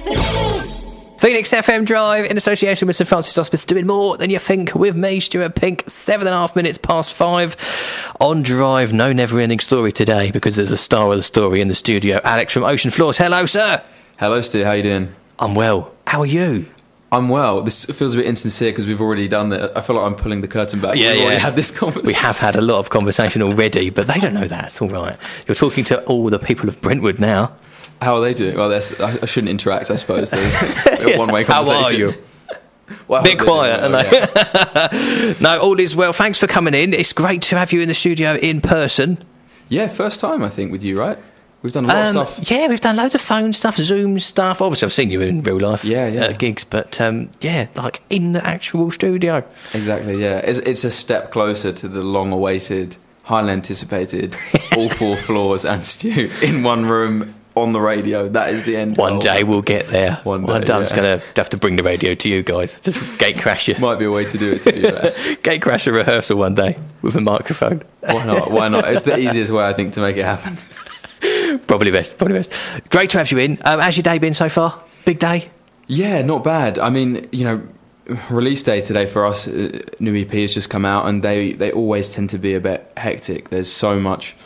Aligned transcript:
FM. 0.00 1.20
Phoenix 1.20 1.50
FM 1.52 1.86
Drive 1.86 2.30
in 2.30 2.36
association 2.36 2.86
with 2.86 2.96
St 2.96 3.08
Francis 3.08 3.34
Hospice 3.34 3.64
doing 3.64 3.86
more 3.86 4.16
than 4.18 4.28
you 4.30 4.38
think 4.38 4.74
with 4.74 4.94
me, 4.94 5.18
Stuart 5.20 5.54
Pink. 5.54 5.84
Seven 5.88 6.26
and 6.26 6.34
a 6.34 6.38
half 6.38 6.54
minutes 6.54 6.76
past 6.78 7.14
five 7.14 7.56
on 8.20 8.42
Drive. 8.42 8.92
No 8.92 9.12
never 9.12 9.40
ending 9.40 9.58
story 9.60 9.92
today 9.92 10.30
because 10.30 10.56
there's 10.56 10.70
a 10.72 10.76
star 10.76 11.10
of 11.10 11.16
the 11.16 11.22
story 11.22 11.60
in 11.60 11.68
the 11.68 11.74
studio. 11.74 12.20
Alex 12.22 12.52
from 12.52 12.64
Ocean 12.64 12.90
Floors. 12.90 13.16
Hello, 13.16 13.46
sir. 13.46 13.82
Hello, 14.18 14.40
Stu. 14.42 14.64
How 14.64 14.72
you 14.72 14.82
doing? 14.82 15.14
I'm 15.38 15.54
well. 15.54 15.92
How 16.06 16.20
are 16.20 16.26
you? 16.26 16.66
I'm 17.12 17.28
well. 17.28 17.62
This 17.62 17.84
feels 17.86 18.14
a 18.14 18.18
bit 18.18 18.26
insincere 18.26 18.72
because 18.72 18.84
we've 18.86 19.00
already 19.00 19.28
done 19.28 19.52
it. 19.52 19.72
I 19.74 19.80
feel 19.80 19.96
like 19.96 20.04
I'm 20.04 20.16
pulling 20.16 20.42
the 20.42 20.48
curtain 20.48 20.80
back. 20.80 20.96
Yeah, 20.96 21.12
We've 21.12 21.20
already 21.22 21.34
yeah. 21.36 21.40
had 21.40 21.56
this 21.56 21.70
conversation. 21.70 22.06
We 22.06 22.12
have 22.14 22.36
had 22.36 22.56
a 22.56 22.60
lot 22.60 22.78
of 22.78 22.90
conversation 22.90 23.42
already, 23.42 23.90
but 23.90 24.06
they 24.06 24.18
don't 24.18 24.34
know 24.34 24.46
that. 24.46 24.64
It's 24.66 24.82
all 24.82 24.88
right. 24.88 25.16
You're 25.46 25.54
talking 25.54 25.84
to 25.84 26.02
all 26.04 26.28
the 26.28 26.38
people 26.38 26.68
of 26.68 26.80
Brentwood 26.80 27.18
now. 27.18 27.52
How 28.02 28.16
are 28.16 28.20
they 28.20 28.34
doing? 28.34 28.56
Well, 28.56 28.72
I, 28.72 28.76
I 29.22 29.26
shouldn't 29.26 29.50
interact. 29.50 29.90
I 29.90 29.96
suppose 29.96 30.32
Yes. 30.34 31.18
one-way 31.18 31.44
conversation. 31.44 31.82
How 31.82 31.88
are 31.88 31.92
you? 31.92 32.12
Well, 33.08 33.20
Bit 33.24 33.40
quiet, 33.40 33.80
doing 33.80 33.94
aren't 33.96 34.10
well, 34.12 34.30
they? 34.34 35.30
yeah. 35.30 35.34
No, 35.40 35.58
all 35.60 35.80
is 35.80 35.96
well. 35.96 36.12
Thanks 36.12 36.38
for 36.38 36.46
coming 36.46 36.72
in. 36.72 36.94
It's 36.94 37.12
great 37.12 37.42
to 37.42 37.58
have 37.58 37.72
you 37.72 37.80
in 37.80 37.88
the 37.88 37.94
studio 37.94 38.34
in 38.36 38.60
person. 38.60 39.18
yeah, 39.68 39.88
first 39.88 40.20
time 40.20 40.44
I 40.44 40.48
think 40.48 40.70
with 40.70 40.84
you, 40.84 40.96
right? 40.96 41.18
We've 41.62 41.72
done 41.72 41.86
a 41.86 41.88
lot 41.88 41.96
Um, 41.96 42.16
of 42.18 42.28
stuff. 42.28 42.48
yeah, 42.50 42.68
we've 42.68 42.78
done 42.78 42.94
loads 42.94 43.16
of 43.16 43.20
phone 43.20 43.52
stuff, 43.54 43.76
Zoom 43.76 44.20
stuff. 44.20 44.60
Obviously, 44.62 44.86
I've 44.86 44.92
seen 44.92 45.10
you 45.10 45.20
in 45.20 45.42
real 45.42 45.58
life, 45.58 45.84
Yeah, 45.84 46.06
yeah. 46.06 46.26
at 46.26 46.38
gigs, 46.38 46.62
but 46.62 47.00
um, 47.00 47.28
yeah, 47.40 47.66
like 47.74 48.02
in 48.08 48.32
the 48.32 48.46
actual 48.46 48.92
studio. 48.92 49.42
Exactly. 49.74 50.22
Yeah, 50.22 50.38
it's, 50.38 50.60
it's 50.60 50.84
a 50.84 50.90
step 50.92 51.32
closer 51.32 51.72
to 51.72 51.88
the 51.88 52.02
long-awaited, 52.02 52.96
highly 53.24 53.50
anticipated, 53.50 54.36
all 54.76 54.88
four 54.90 55.16
floors 55.16 55.64
and 55.64 55.82
Stu 55.82 56.30
in 56.40 56.62
one 56.62 56.86
room 56.86 57.34
on 57.56 57.72
the 57.72 57.80
radio. 57.80 58.28
That 58.28 58.50
is 58.52 58.62
the 58.64 58.76
end. 58.76 58.96
One 58.96 59.14
goal. 59.14 59.20
day 59.20 59.42
we'll 59.42 59.62
get 59.62 59.88
there. 59.88 60.20
One 60.24 60.42
One 60.42 60.60
day, 60.60 60.66
day 60.68 60.72
I'm 60.74 60.82
just 60.82 60.94
gonna 60.94 61.20
have 61.34 61.48
to 61.48 61.56
bring 61.56 61.76
the 61.76 61.82
radio 61.82 62.14
to 62.14 62.28
you 62.28 62.42
guys. 62.42 62.80
Just 62.80 63.18
gate 63.18 63.38
crash 63.40 63.66
you. 63.68 63.74
might 63.80 63.98
be 63.98 64.04
a 64.04 64.10
way 64.10 64.24
to 64.24 64.38
do 64.38 64.52
it. 64.52 64.62
To 64.62 64.72
be 64.72 64.82
fair. 64.82 65.36
Gate 65.42 65.62
crash 65.62 65.86
a 65.86 65.92
rehearsal 65.92 66.38
one 66.38 66.54
day 66.54 66.78
with 67.02 67.16
a 67.16 67.20
microphone. 67.20 67.82
Why 68.00 68.24
not? 68.24 68.50
Why 68.50 68.68
not? 68.68 68.88
It's 68.88 69.04
the 69.04 69.18
easiest 69.24 69.50
way 69.50 69.64
I 69.64 69.72
think 69.72 69.94
to 69.94 70.00
make 70.00 70.16
it 70.16 70.24
happen. 70.24 70.56
Probably 71.66 71.90
best. 71.90 72.18
Probably 72.18 72.36
best. 72.36 72.52
Great 72.90 73.10
to 73.10 73.18
have 73.18 73.30
you 73.32 73.38
in. 73.38 73.58
Um, 73.64 73.80
how's 73.80 73.96
your 73.96 74.02
day 74.02 74.18
been 74.18 74.34
so 74.34 74.48
far? 74.48 74.82
Big 75.04 75.18
day. 75.18 75.50
Yeah, 75.86 76.22
not 76.22 76.44
bad. 76.44 76.78
I 76.78 76.90
mean, 76.90 77.28
you 77.32 77.44
know, 77.44 77.62
release 78.30 78.62
day 78.62 78.80
today 78.80 79.06
for 79.06 79.24
us, 79.24 79.48
uh, 79.48 79.80
new 79.98 80.14
EP 80.20 80.30
has 80.32 80.52
just 80.54 80.68
come 80.68 80.84
out, 80.84 81.06
and 81.06 81.22
they 81.22 81.52
they 81.52 81.72
always 81.72 82.08
tend 82.12 82.30
to 82.30 82.38
be 82.38 82.54
a 82.54 82.60
bit 82.60 82.92
hectic. 82.96 83.48
There's 83.50 83.72
so 83.72 83.98
much 83.98 84.36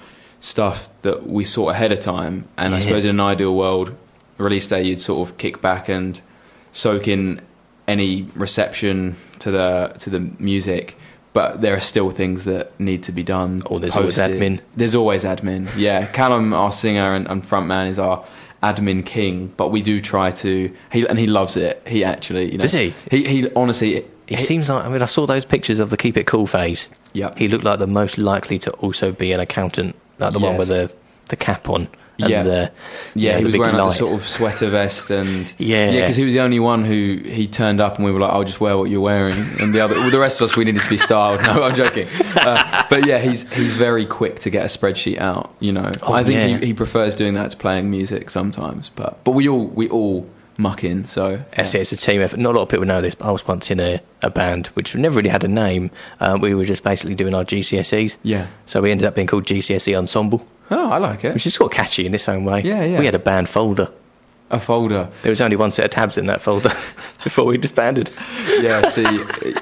stuff 0.40 0.88
that 1.02 1.26
we 1.26 1.44
sort 1.44 1.74
ahead 1.74 1.92
of 1.92 2.00
time, 2.00 2.44
and 2.56 2.74
I 2.74 2.80
suppose 2.80 3.04
in 3.04 3.10
an 3.10 3.20
ideal 3.20 3.54
world, 3.54 3.94
release 4.38 4.68
day 4.68 4.82
you'd 4.82 5.00
sort 5.00 5.28
of 5.28 5.36
kick 5.38 5.60
back 5.60 5.88
and 5.88 6.20
soak 6.72 7.06
in 7.06 7.40
any 7.86 8.22
reception 8.34 9.16
to 9.40 9.50
the 9.50 9.94
to 9.98 10.10
the 10.10 10.20
music. 10.38 10.96
But 11.32 11.60
there 11.60 11.76
are 11.76 11.80
still 11.80 12.10
things 12.10 12.44
that 12.44 12.78
need 12.80 13.04
to 13.04 13.12
be 13.12 13.22
done. 13.22 13.62
Oh, 13.70 13.78
there's 13.78 13.96
always 13.96 14.18
admin. 14.18 14.60
There's 14.74 14.96
always 14.96 15.22
admin. 15.22 15.70
Yeah, 15.76 16.06
Callum, 16.12 16.52
our 16.52 16.72
singer 16.72 17.14
and, 17.14 17.28
and 17.28 17.44
frontman, 17.44 17.88
is 17.88 18.00
our 18.00 18.24
admin 18.64 19.06
king. 19.06 19.54
But 19.56 19.68
we 19.68 19.80
do 19.80 20.00
try 20.00 20.32
to. 20.32 20.74
He 20.90 21.06
and 21.06 21.18
he 21.18 21.26
loves 21.26 21.56
it. 21.56 21.82
He 21.86 22.02
actually. 22.02 22.46
You 22.46 22.58
know, 22.58 22.62
Does 22.62 22.72
he? 22.72 22.94
He 23.10 23.28
he 23.28 23.50
honestly. 23.54 24.04
He 24.26 24.36
seems 24.36 24.68
like 24.68 24.84
I 24.84 24.88
mean 24.88 25.02
I 25.02 25.06
saw 25.06 25.26
those 25.26 25.44
pictures 25.44 25.80
of 25.80 25.90
the 25.90 25.96
keep 25.96 26.16
it 26.16 26.26
cool 26.26 26.46
phase. 26.46 26.88
Yeah. 27.12 27.34
He 27.36 27.48
looked 27.48 27.64
like 27.64 27.80
the 27.80 27.88
most 27.88 28.16
likely 28.16 28.60
to 28.60 28.70
also 28.74 29.10
be 29.10 29.32
an 29.32 29.40
accountant, 29.40 29.96
like 30.20 30.32
the 30.32 30.38
one 30.38 30.56
with 30.56 30.68
the 30.68 30.90
the 31.28 31.36
cap 31.36 31.68
on 31.68 31.88
and 32.18 32.28
Yeah. 32.28 32.42
the 32.42 32.72
Yeah, 33.14 33.32
the 33.34 33.38
he 33.38 33.44
was 33.46 33.56
wearing 33.56 33.76
like 33.76 33.92
the 33.92 33.94
sort 33.98 34.12
of 34.20 34.26
sweater 34.28 34.68
vest 34.68 35.10
and 35.10 35.52
Yeah. 35.58 35.90
yeah, 35.90 36.00
because 36.02 36.16
he 36.16 36.24
was 36.24 36.34
the 36.34 36.40
only 36.40 36.58
one 36.60 36.84
who 36.84 37.20
he 37.24 37.46
turned 37.46 37.80
up 37.80 37.96
and 37.96 38.04
we 38.04 38.12
were 38.12 38.20
like, 38.20 38.32
"I'll 38.32 38.44
just 38.44 38.60
wear 38.60 38.76
what 38.76 38.90
you're 38.90 39.00
wearing," 39.00 39.36
and 39.60 39.72
the 39.74 39.80
other, 39.80 39.94
well, 39.94 40.10
the 40.10 40.18
rest 40.18 40.40
of 40.40 40.50
us, 40.50 40.56
we 40.56 40.64
needed 40.64 40.82
to 40.82 40.88
be 40.90 40.96
styled. 41.08 41.40
No, 41.46 41.62
I'm 41.62 41.74
joking. 41.74 42.08
Uh, 42.36 42.84
but 42.90 43.06
yeah, 43.06 43.18
he's 43.18 43.50
he's 43.52 43.74
very 43.74 44.04
quick 44.04 44.40
to 44.40 44.50
get 44.50 44.62
a 44.64 44.68
spreadsheet 44.78 45.18
out. 45.18 45.54
You 45.60 45.72
know, 45.72 45.90
Oh, 46.02 46.12
I 46.12 46.22
think 46.24 46.34
yeah. 46.36 46.58
he, 46.58 46.66
he 46.66 46.74
prefers 46.74 47.14
doing 47.14 47.34
that 47.34 47.52
to 47.52 47.56
playing 47.56 47.90
music 47.90 48.28
sometimes. 48.30 48.90
But 48.90 49.22
but 49.24 49.32
we 49.32 49.48
all 49.48 49.66
we 49.68 49.88
all 49.88 50.28
muck 50.60 50.84
in. 50.84 51.04
So 51.04 51.42
It's, 51.52 51.74
it's 51.74 51.92
a 51.92 51.96
team 51.96 52.20
effort. 52.20 52.38
Not 52.38 52.54
a 52.54 52.58
lot 52.58 52.62
of 52.64 52.68
people 52.68 52.86
know 52.86 53.00
this, 53.00 53.14
but 53.14 53.26
I 53.26 53.30
was 53.30 53.46
once 53.46 53.70
in 53.70 53.80
a, 53.80 54.00
a 54.22 54.30
band 54.30 54.68
which 54.68 54.94
never 54.94 55.16
really 55.16 55.30
had 55.30 55.44
a 55.44 55.48
name. 55.48 55.90
Um, 56.20 56.40
we 56.40 56.54
were 56.54 56.64
just 56.64 56.84
basically 56.84 57.14
doing 57.14 57.34
our 57.34 57.44
GCSEs. 57.44 58.16
Yeah. 58.22 58.46
So 58.66 58.80
we 58.80 58.90
ended 58.90 59.06
up 59.06 59.14
being 59.14 59.26
called 59.26 59.44
GCSE 59.44 59.96
Ensemble, 59.96 60.46
oh, 60.70 60.90
I 60.90 60.98
like 60.98 61.24
it. 61.24 61.34
which 61.34 61.46
is 61.46 61.54
sort 61.54 61.72
of 61.72 61.76
catchy 61.76 62.06
in 62.06 62.14
its 62.14 62.28
own 62.28 62.44
way. 62.44 62.62
Yeah, 62.62 62.84
yeah. 62.84 62.98
We 63.00 63.06
had 63.06 63.14
a 63.14 63.18
band 63.20 63.48
folder. 63.48 63.88
A 64.52 64.58
folder. 64.58 65.08
There 65.22 65.30
was 65.30 65.40
only 65.40 65.54
one 65.54 65.70
set 65.70 65.84
of 65.84 65.90
tabs 65.92 66.18
in 66.18 66.26
that 66.26 66.40
folder 66.40 66.70
before 67.24 67.44
we 67.44 67.56
disbanded. 67.56 68.10
Yeah, 68.60 68.82
see, 68.88 69.04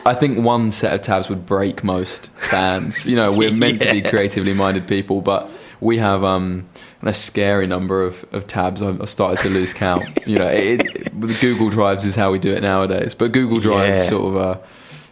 I 0.07 0.15
think 0.15 0.39
one 0.39 0.73
set 0.73 0.95
of 0.95 1.03
tabs 1.03 1.29
would 1.29 1.45
break 1.45 1.85
most 1.85 2.31
bands. 2.51 3.05
You 3.05 3.15
know, 3.17 3.31
we're 3.31 3.53
meant 3.53 3.83
to 3.83 3.93
be 3.93 4.01
creatively 4.11 4.55
minded 4.55 4.89
people, 4.89 5.21
but 5.21 5.51
we 5.81 5.99
have 5.99 6.25
um, 6.25 6.67
a 7.03 7.13
scary 7.13 7.67
number 7.67 8.03
of, 8.03 8.25
of 8.33 8.47
tabs. 8.47 8.83
I've, 8.83 9.09
started 9.09 9.39
to 9.43 9.51
lose 9.51 9.73
count. 9.73 10.05
You 10.27 10.39
know, 10.39 10.49
it, 10.49 10.85
it, 10.85 11.41
Google 11.41 11.71
Drives 11.71 12.05
is 12.05 12.15
how 12.17 12.31
we 12.33 12.39
do 12.39 12.53
it 12.53 12.63
nowadays. 12.63 13.15
But 13.15 13.33
Google 13.33 13.61
Drive 13.61 13.89
Yeah. 13.89 14.01
is 14.03 14.09
sort 14.09 14.35
of, 14.35 14.37
uh, 14.37 14.59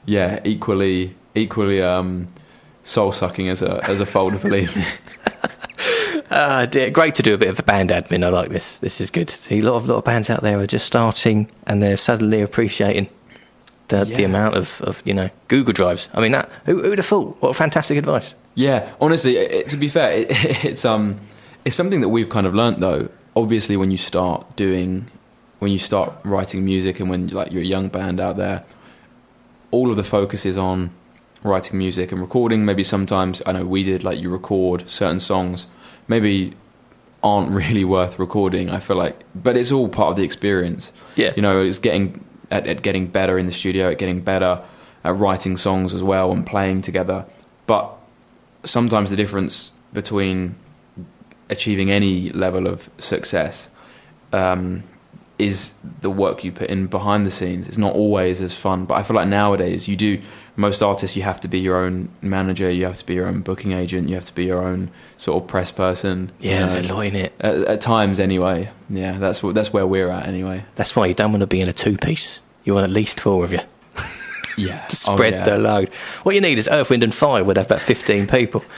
yeah, 0.04 0.40
equally 0.44 1.14
equally 1.34 1.82
um, 1.82 2.28
soul 2.84 3.12
sucking 3.12 3.48
as 3.48 3.62
a 3.62 3.80
as 3.88 4.00
a 4.00 4.06
folder. 4.06 4.38
Believe 4.38 4.74
me. 4.76 4.84
Ah, 6.28 6.66
dear. 6.66 6.90
Great 6.90 7.14
to 7.14 7.22
do 7.22 7.34
a 7.34 7.38
bit 7.38 7.48
of 7.48 7.58
a 7.58 7.62
band 7.62 7.90
admin. 7.90 8.24
I 8.24 8.28
like 8.30 8.50
this. 8.50 8.78
This 8.80 9.00
is 9.00 9.10
good. 9.10 9.30
See, 9.30 9.58
a 9.60 9.64
lot 9.64 9.76
of 9.76 9.86
lot 9.86 9.96
of 9.98 10.04
bands 10.04 10.28
out 10.28 10.42
there 10.42 10.58
are 10.58 10.66
just 10.66 10.84
starting 10.84 11.48
and 11.66 11.80
they're 11.82 11.96
suddenly 11.96 12.40
appreciating 12.40 13.08
the 13.88 14.04
the 14.04 14.24
amount 14.24 14.56
of, 14.56 14.80
of 14.82 15.00
you 15.04 15.14
know 15.14 15.30
Google 15.48 15.72
drives. 15.72 16.08
I 16.14 16.20
mean, 16.20 16.32
that 16.32 16.50
who 16.64 16.82
who'd 16.82 16.98
have 16.98 17.06
thought? 17.06 17.36
What 17.40 17.54
fantastic 17.54 17.96
advice. 17.96 18.34
Yeah, 18.56 18.92
honestly, 19.00 19.36
it- 19.36 19.68
to 19.68 19.76
be 19.76 19.88
fair, 19.88 20.12
it, 20.12 20.26
it's 20.64 20.84
um, 20.84 21.20
it's 21.66 21.74
something 21.74 22.00
that 22.00 22.08
we've 22.08 22.28
kind 22.28 22.46
of 22.46 22.54
learnt 22.54 22.78
though. 22.78 23.08
Obviously, 23.34 23.76
when 23.76 23.90
you 23.90 23.96
start 23.96 24.54
doing, 24.54 25.10
when 25.58 25.72
you 25.72 25.80
start 25.80 26.14
writing 26.24 26.64
music, 26.64 27.00
and 27.00 27.10
when 27.10 27.26
like 27.26 27.50
you're 27.50 27.62
a 27.62 27.66
young 27.66 27.88
band 27.88 28.20
out 28.20 28.36
there, 28.36 28.64
all 29.72 29.90
of 29.90 29.96
the 29.96 30.04
focus 30.04 30.46
is 30.46 30.56
on 30.56 30.92
writing 31.42 31.76
music 31.76 32.12
and 32.12 32.20
recording. 32.20 32.64
Maybe 32.64 32.84
sometimes 32.84 33.42
I 33.44 33.52
know 33.52 33.66
we 33.66 33.82
did 33.82 34.04
like 34.04 34.20
you 34.20 34.30
record 34.30 34.88
certain 34.88 35.18
songs, 35.18 35.66
maybe 36.06 36.54
aren't 37.20 37.50
really 37.62 37.84
worth 37.84 38.16
recording. 38.20 38.70
I 38.70 38.78
feel 38.78 38.96
like, 38.96 39.24
but 39.34 39.56
it's 39.56 39.72
all 39.72 39.88
part 39.88 40.10
of 40.10 40.16
the 40.16 40.22
experience. 40.22 40.92
Yeah. 41.16 41.32
you 41.34 41.42
know, 41.42 41.60
it's 41.60 41.80
getting 41.80 42.24
at, 42.52 42.64
at 42.68 42.82
getting 42.82 43.08
better 43.08 43.40
in 43.40 43.46
the 43.46 43.52
studio, 43.52 43.90
at 43.90 43.98
getting 43.98 44.20
better 44.20 44.62
at 45.02 45.16
writing 45.16 45.56
songs 45.56 45.92
as 45.92 46.02
well 46.02 46.30
and 46.30 46.46
playing 46.46 46.82
together. 46.82 47.26
But 47.66 47.92
sometimes 48.62 49.10
the 49.10 49.16
difference 49.16 49.72
between 49.92 50.54
achieving 51.48 51.90
any 51.90 52.30
level 52.30 52.66
of 52.66 52.90
success 52.98 53.68
um, 54.32 54.82
is 55.38 55.74
the 56.00 56.10
work 56.10 56.44
you 56.44 56.52
put 56.52 56.70
in 56.70 56.86
behind 56.86 57.26
the 57.26 57.30
scenes. 57.30 57.68
It's 57.68 57.78
not 57.78 57.94
always 57.94 58.40
as 58.40 58.54
fun, 58.54 58.86
but 58.86 58.94
I 58.94 59.02
feel 59.02 59.16
like 59.16 59.28
nowadays 59.28 59.86
you 59.88 59.96
do. 59.96 60.20
Most 60.58 60.82
artists, 60.82 61.14
you 61.16 61.22
have 61.22 61.38
to 61.42 61.48
be 61.48 61.58
your 61.58 61.76
own 61.76 62.08
manager, 62.22 62.70
you 62.70 62.86
have 62.86 62.96
to 62.96 63.04
be 63.04 63.12
your 63.12 63.26
own 63.26 63.42
booking 63.42 63.72
agent, 63.72 64.08
you 64.08 64.14
have 64.14 64.24
to 64.24 64.34
be 64.34 64.46
your 64.46 64.62
own 64.62 64.90
sort 65.18 65.42
of 65.42 65.48
press 65.48 65.70
person. 65.70 66.32
you 66.40 66.50
Yeah, 66.50 66.60
there's 66.60 66.76
a 66.76 66.94
lot 66.94 67.04
in 67.04 67.14
it. 67.16 67.34
At, 67.38 67.56
at 67.56 67.80
times, 67.82 68.18
anyway. 68.18 68.70
Yeah, 68.88 69.18
that's 69.18 69.40
that's 69.40 69.72
where 69.74 69.86
we're 69.86 70.08
at, 70.08 70.26
anyway. 70.26 70.64
That's 70.76 70.96
why 70.96 71.06
you 71.06 71.14
don't 71.14 71.30
want 71.30 71.42
to 71.42 71.46
be 71.46 71.60
in 71.60 71.68
a 71.68 71.74
two 71.74 71.98
piece. 71.98 72.40
You 72.64 72.72
want 72.72 72.84
at 72.84 72.90
least 72.90 73.20
four 73.20 73.44
of 73.44 73.52
you 73.52 73.60
Yeah, 74.56 74.86
to 74.86 74.96
spread 74.96 75.34
oh, 75.34 75.36
yeah. 75.36 75.44
the 75.44 75.58
load. 75.58 75.94
What 76.22 76.34
you 76.34 76.40
need 76.40 76.58
is 76.58 76.68
Earth, 76.68 76.90
Wind 76.90 77.04
and 77.04 77.14
Fire 77.14 77.44
would 77.44 77.56
have 77.58 77.66
about 77.66 77.82
15 77.82 78.26
people. 78.26 78.64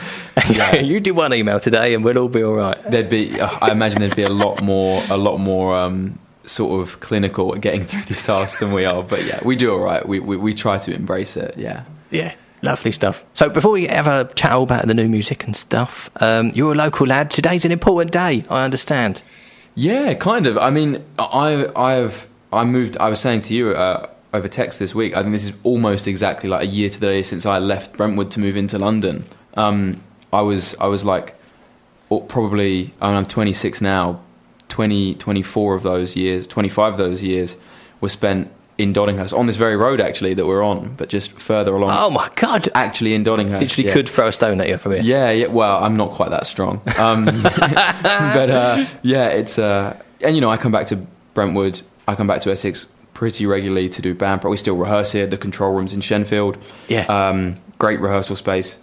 Yeah. 0.50 0.76
you 0.76 0.98
do 1.00 1.12
one 1.14 1.34
email 1.34 1.60
today 1.60 1.94
and 1.94 2.02
we'll 2.04 2.16
all 2.16 2.28
be 2.28 2.42
all 2.42 2.54
right. 2.54 2.80
There'd 2.84 3.10
be, 3.10 3.38
uh, 3.38 3.50
I 3.60 3.70
imagine 3.72 4.00
there'd 4.00 4.16
be 4.16 4.22
a 4.22 4.30
lot 4.30 4.62
more, 4.62 5.02
a 5.10 5.16
lot 5.16 5.38
more 5.38 5.76
um, 5.76 6.18
sort 6.48 6.80
of 6.80 7.00
clinical 7.00 7.54
at 7.54 7.60
getting 7.60 7.84
through 7.86 8.02
this 8.02 8.24
task 8.24 8.58
than 8.58 8.72
we 8.72 8.84
are. 8.84 9.02
But 9.02 9.24
yeah, 9.24 9.40
we 9.44 9.56
do 9.56 9.72
all 9.72 9.78
right. 9.78 10.06
We 10.06 10.20
we, 10.20 10.36
we 10.36 10.54
try 10.54 10.78
to 10.78 10.94
embrace 10.94 11.36
it. 11.36 11.54
Yeah. 11.56 11.84
Yeah, 12.10 12.34
lovely 12.62 12.92
stuff. 12.92 13.24
So 13.34 13.50
before 13.50 13.72
we 13.72 13.86
ever 13.88 14.24
chat 14.34 14.52
all 14.52 14.62
about 14.62 14.86
the 14.86 14.94
new 14.94 15.08
music 15.08 15.44
and 15.44 15.54
stuff, 15.54 16.10
um, 16.22 16.50
you're 16.54 16.72
a 16.72 16.76
local 16.76 17.06
lad. 17.06 17.30
Today's 17.30 17.64
an 17.64 17.72
important 17.72 18.12
day, 18.12 18.44
I 18.48 18.64
understand. 18.64 19.22
Yeah, 19.74 20.14
kind 20.14 20.46
of. 20.46 20.56
I 20.56 20.70
mean, 20.70 21.04
I 21.18 21.66
I've 21.76 22.26
I 22.52 22.64
moved. 22.64 22.96
I 22.96 23.08
was 23.08 23.20
saying 23.20 23.42
to 23.42 23.54
you 23.54 23.72
uh, 23.72 24.08
over 24.32 24.48
text 24.48 24.78
this 24.78 24.94
week. 24.94 25.16
I 25.16 25.22
think 25.22 25.32
this 25.32 25.44
is 25.44 25.52
almost 25.62 26.06
exactly 26.06 26.48
like 26.48 26.62
a 26.62 26.66
year 26.66 26.90
to 26.90 27.00
the 27.00 27.06
day 27.06 27.22
since 27.22 27.46
I 27.46 27.58
left 27.58 27.96
Brentwood 27.96 28.30
to 28.32 28.40
move 28.40 28.56
into 28.56 28.78
London. 28.78 29.24
Um, 29.54 30.02
I 30.32 30.42
was 30.42 30.74
I 30.80 30.86
was 30.86 31.04
like 31.04 31.34
probably 32.28 32.94
I 33.00 33.08
mean, 33.08 33.16
I'm 33.16 33.26
26 33.26 33.80
now. 33.80 34.20
20, 34.68 35.14
24 35.14 35.74
of 35.76 35.82
those 35.82 36.14
years, 36.14 36.46
25 36.46 36.92
of 36.92 36.98
those 36.98 37.22
years 37.22 37.56
were 38.02 38.08
spent 38.10 38.52
in 38.76 38.92
Doddinghurst 38.92 39.36
on 39.36 39.46
this 39.46 39.56
very 39.56 39.76
road 39.76 40.00
actually 40.00 40.34
that 40.34 40.46
we're 40.46 40.62
on, 40.62 40.94
but 40.94 41.08
just 41.08 41.32
further 41.32 41.74
along. 41.74 41.90
Oh 41.92 42.10
my 42.10 42.30
God! 42.36 42.68
Actually, 42.74 43.14
in 43.14 43.24
Doddinghurst. 43.24 43.60
Literally 43.60 43.88
yeah. 43.88 43.94
could 43.94 44.08
throw 44.08 44.28
a 44.28 44.32
stone 44.32 44.60
at 44.60 44.68
you 44.68 44.78
from 44.78 44.92
here. 44.92 45.02
Yeah, 45.02 45.30
yeah. 45.32 45.46
Well, 45.46 45.82
I'm 45.82 45.96
not 45.96 46.12
quite 46.12 46.30
that 46.30 46.46
strong, 46.46 46.80
um, 46.98 47.24
but 47.42 48.50
uh, 48.50 48.86
yeah, 49.02 49.28
it's 49.28 49.58
uh, 49.58 50.00
and 50.20 50.36
you 50.36 50.40
know 50.40 50.50
I 50.50 50.56
come 50.56 50.70
back 50.70 50.86
to 50.88 50.96
Brentwood. 51.34 51.80
I 52.06 52.14
come 52.14 52.26
back 52.28 52.40
to 52.42 52.52
Essex 52.52 52.86
pretty 53.18 53.44
regularly 53.46 53.88
to 53.88 54.00
do 54.00 54.14
band. 54.14 54.40
But 54.40 54.50
we 54.50 54.56
still 54.56 54.76
rehearse 54.76 55.10
here. 55.10 55.26
The 55.26 55.36
control 55.36 55.72
rooms 55.74 55.92
in 55.92 56.00
Shenfield. 56.00 56.56
Yeah. 56.86 57.04
Um, 57.06 57.56
great 57.78 57.98
rehearsal 58.00 58.36
space, 58.36 58.78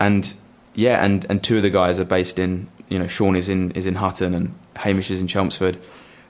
and 0.00 0.32
yeah, 0.74 1.04
and 1.04 1.26
and 1.28 1.44
two 1.44 1.58
of 1.58 1.62
the 1.62 1.70
guys 1.70 1.98
are 2.00 2.06
based 2.06 2.38
in 2.38 2.68
you 2.88 2.98
know 2.98 3.06
Sean 3.06 3.36
is 3.36 3.48
in 3.50 3.70
is 3.72 3.84
in 3.86 3.96
Hutton 3.96 4.32
and 4.34 4.54
Hamish 4.76 5.10
is 5.10 5.20
in 5.20 5.26
Chelmsford. 5.28 5.78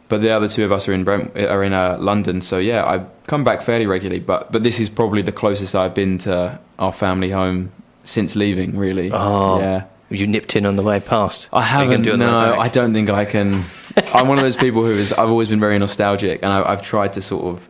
But 0.08 0.20
the 0.20 0.30
other 0.30 0.48
two 0.48 0.64
of 0.64 0.72
us 0.72 0.86
are 0.88 0.92
in 0.92 1.04
Brent, 1.04 1.34
are 1.36 1.62
in 1.64 1.72
uh, 1.72 1.96
London, 1.98 2.42
so 2.42 2.58
yeah, 2.58 2.84
I 2.84 3.06
come 3.26 3.42
back 3.44 3.62
fairly 3.62 3.86
regularly. 3.86 4.20
But 4.20 4.50
but 4.52 4.62
this 4.64 4.78
is 4.80 4.90
probably 4.90 5.22
the 5.22 5.32
closest 5.32 5.74
I've 5.76 5.94
been 5.94 6.18
to 6.18 6.58
our 6.78 6.92
family 6.92 7.30
home 7.30 7.70
since 8.02 8.36
leaving. 8.36 8.76
Really, 8.76 9.10
Oh. 9.12 9.58
yeah. 9.60 9.84
You 10.10 10.26
nipped 10.26 10.54
in 10.54 10.66
on 10.66 10.76
the 10.76 10.82
way 10.82 11.00
past. 11.00 11.48
I 11.52 11.56
Are 11.56 11.62
you 11.62 11.68
gonna 11.68 11.90
haven't. 11.90 12.02
do 12.02 12.16
no. 12.18 12.54
I 12.58 12.68
don't 12.68 12.92
think 12.92 13.10
I 13.10 13.24
can. 13.24 13.64
I'm 14.14 14.28
one 14.28 14.38
of 14.38 14.44
those 14.44 14.56
people 14.56 14.82
who 14.84 14.90
is. 14.92 15.12
I've 15.12 15.30
always 15.30 15.48
been 15.48 15.60
very 15.60 15.78
nostalgic, 15.78 16.40
and 16.42 16.52
I, 16.52 16.72
I've 16.72 16.82
tried 16.82 17.14
to 17.14 17.22
sort 17.22 17.46
of 17.54 17.66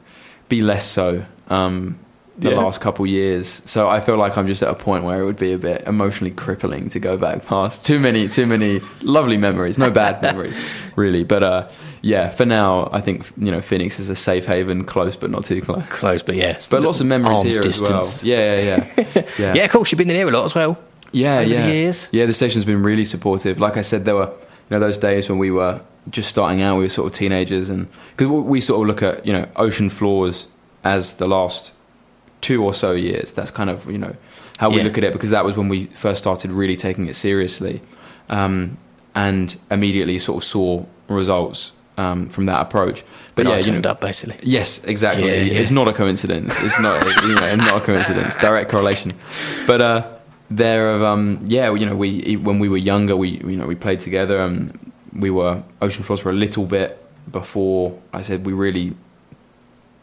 be 0.48 0.60
less 0.60 0.84
so 0.84 1.24
um, 1.48 1.98
the 2.38 2.50
Yeah. 2.50 2.56
last 2.56 2.80
couple 2.80 3.06
years. 3.06 3.62
So 3.64 3.88
I 3.88 4.00
feel 4.00 4.16
like 4.16 4.36
I'm 4.36 4.46
just 4.46 4.62
at 4.62 4.68
a 4.68 4.74
point 4.74 5.04
where 5.04 5.22
it 5.22 5.24
would 5.24 5.38
be 5.38 5.52
a 5.52 5.58
bit 5.58 5.84
emotionally 5.86 6.32
crippling 6.32 6.88
to 6.90 6.98
go 7.00 7.16
back 7.16 7.46
past 7.46 7.86
too 7.86 7.98
many, 8.00 8.28
too 8.28 8.46
many 8.46 8.80
lovely 9.02 9.36
memories. 9.38 9.78
No 9.78 9.90
bad 9.90 10.20
memories, 10.28 10.58
really. 10.96 11.24
But 11.24 11.42
uh, 11.44 11.68
yeah, 12.02 12.30
for 12.30 12.44
now, 12.44 12.90
I 12.92 13.00
think 13.00 13.30
you 13.38 13.52
know 13.52 13.60
Phoenix 13.62 13.98
is 14.00 14.10
a 14.10 14.16
safe 14.16 14.44
haven, 14.44 14.84
close 14.84 15.16
but 15.16 15.30
not 15.30 15.44
too 15.44 15.62
close. 15.62 15.86
Close, 15.88 16.22
but 16.22 16.34
yeah. 16.34 16.58
But 16.68 16.82
lots 16.82 17.00
of 17.00 17.06
memories 17.06 17.38
Arm's 17.38 17.52
here 17.52 17.62
distance. 17.62 18.22
as 18.22 18.24
well. 18.24 18.32
Yeah, 18.34 18.60
yeah, 18.60 18.88
yeah, 19.14 19.22
yeah. 19.38 19.54
Yeah, 19.54 19.64
of 19.64 19.70
course, 19.70 19.92
you've 19.92 19.98
been 19.98 20.10
in 20.10 20.16
here 20.16 20.28
a 20.28 20.32
lot 20.32 20.44
as 20.46 20.54
well. 20.54 20.76
Yeah, 21.14 21.40
yeah. 21.40 21.66
years? 21.68 22.08
Yeah, 22.12 22.26
the 22.26 22.32
station's 22.34 22.64
been 22.64 22.82
really 22.82 23.04
supportive. 23.04 23.58
Like 23.60 23.76
I 23.76 23.82
said, 23.82 24.04
there 24.04 24.14
were 24.16 24.26
you 24.26 24.70
know 24.70 24.80
those 24.80 24.98
days 24.98 25.28
when 25.28 25.38
we 25.38 25.50
were 25.50 25.80
just 26.10 26.28
starting 26.28 26.60
out, 26.62 26.76
we 26.76 26.84
were 26.84 26.88
sort 26.90 27.06
of 27.12 27.16
teenagers, 27.16 27.70
and 27.70 27.88
because 28.16 28.28
we 28.28 28.60
sort 28.60 28.82
of 28.82 28.86
look 28.88 29.02
at 29.02 29.24
you 29.26 29.32
know 29.32 29.46
ocean 29.56 29.88
floors 29.90 30.46
as 30.82 31.14
the 31.14 31.26
last 31.26 31.72
two 32.40 32.62
or 32.62 32.74
so 32.74 32.92
years. 32.92 33.32
That's 33.32 33.50
kind 33.50 33.70
of 33.70 33.90
you 33.90 33.98
know 33.98 34.14
how 34.58 34.70
we 34.70 34.76
Yeah. 34.78 34.84
look 34.84 34.98
at 34.98 35.04
it 35.04 35.12
because 35.12 35.30
that 35.30 35.44
was 35.44 35.56
when 35.56 35.68
we 35.68 35.86
first 35.94 36.18
started 36.20 36.50
really 36.50 36.76
taking 36.76 37.06
it 37.06 37.16
seriously, 37.16 37.80
um, 38.28 38.76
and 39.14 39.56
immediately 39.70 40.18
sort 40.18 40.42
of 40.42 40.44
saw 40.44 40.84
results 41.08 41.72
um, 41.96 42.28
from 42.28 42.46
that 42.46 42.60
approach. 42.60 43.02
But 43.34 43.44
But 43.44 43.46
yeah, 43.46 43.52
I 43.56 43.58
you 43.60 43.80
know, 43.80 43.90
up 43.90 44.00
basically. 44.00 44.36
Yes, 44.42 44.82
exactly. 44.84 45.26
Yeah, 45.26 45.52
yeah. 45.52 45.60
It's 45.60 45.70
not 45.70 45.88
a 45.88 45.92
coincidence. 45.92 46.54
It's 46.62 46.78
not, 46.78 47.04
you 47.22 47.34
know, 47.34 47.54
not 47.56 47.76
a 47.76 47.80
coincidence. 47.80 48.36
Direct 48.36 48.70
correlation. 48.70 49.12
But 49.66 49.80
uh, 49.80 50.06
there, 50.50 50.90
have, 50.92 51.02
um, 51.02 51.40
yeah, 51.44 51.72
you 51.74 51.86
know, 51.86 51.96
we 51.96 52.36
when 52.36 52.58
we 52.58 52.68
were 52.68 52.76
younger, 52.76 53.16
we 53.16 53.38
you 53.38 53.56
know 53.56 53.66
we 53.66 53.74
played 53.74 54.00
together, 54.00 54.38
and 54.40 54.92
we 55.12 55.30
were 55.30 55.64
Ocean 55.80 56.04
Floors 56.04 56.20
for 56.20 56.30
a 56.30 56.34
little 56.34 56.66
bit 56.66 57.00
before 57.30 57.98
I 58.12 58.22
said 58.22 58.44
we 58.44 58.52
really 58.52 58.94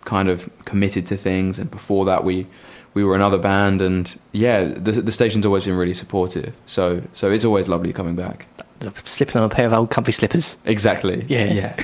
kind 0.04 0.30
of 0.30 0.50
committed 0.66 1.06
to 1.08 1.18
things, 1.18 1.60
and 1.60 1.70
before 1.70 2.06
that 2.06 2.24
we 2.24 2.48
we 2.94 3.04
were 3.04 3.16
another 3.16 3.38
band, 3.38 3.82
and 3.82 4.20
yeah, 4.32 4.64
the 4.64 4.94
the 4.94 5.12
station's 5.12 5.46
always 5.46 5.66
been 5.66 5.78
really 5.78 5.94
supportive. 5.94 6.54
So 6.66 7.04
so 7.14 7.32
it's 7.32 7.46
always 7.46 7.68
lovely 7.68 7.94
coming 7.94 8.16
back. 8.16 8.48
Slipping 9.06 9.42
on 9.42 9.50
a 9.50 9.54
pair 9.54 9.66
of 9.66 9.74
old 9.74 9.90
comfy 9.90 10.12
slippers. 10.12 10.58
Exactly. 10.66 11.26
Yeah. 11.28 11.76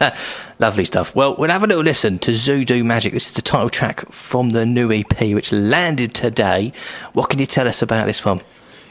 Yeah. 0.00 0.16
Lovely 0.58 0.84
stuff. 0.84 1.14
Well, 1.14 1.36
we'll 1.36 1.50
have 1.50 1.64
a 1.64 1.66
little 1.66 1.82
listen 1.82 2.18
to 2.20 2.32
Zoodoo 2.32 2.84
Magic. 2.84 3.12
This 3.12 3.28
is 3.28 3.34
the 3.34 3.42
title 3.42 3.70
track 3.70 4.08
from 4.10 4.50
the 4.50 4.64
new 4.66 4.92
EP, 4.92 5.20
which 5.34 5.52
landed 5.52 6.14
today. 6.14 6.72
What 7.12 7.30
can 7.30 7.38
you 7.38 7.46
tell 7.46 7.66
us 7.68 7.82
about 7.82 8.06
this 8.06 8.24
one? 8.24 8.40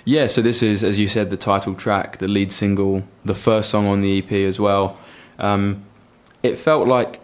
Yeah, 0.05 0.27
so 0.27 0.41
this 0.41 0.61
is, 0.61 0.83
as 0.83 0.99
you 0.99 1.07
said, 1.07 1.29
the 1.29 1.37
title 1.37 1.75
track, 1.75 2.17
the 2.17 2.27
lead 2.27 2.51
single, 2.51 3.03
the 3.23 3.35
first 3.35 3.69
song 3.69 3.87
on 3.87 4.01
the 4.01 4.17
EP 4.17 4.31
as 4.31 4.59
well. 4.59 4.97
Um, 5.39 5.85
it 6.41 6.57
felt 6.57 6.87
like, 6.87 7.21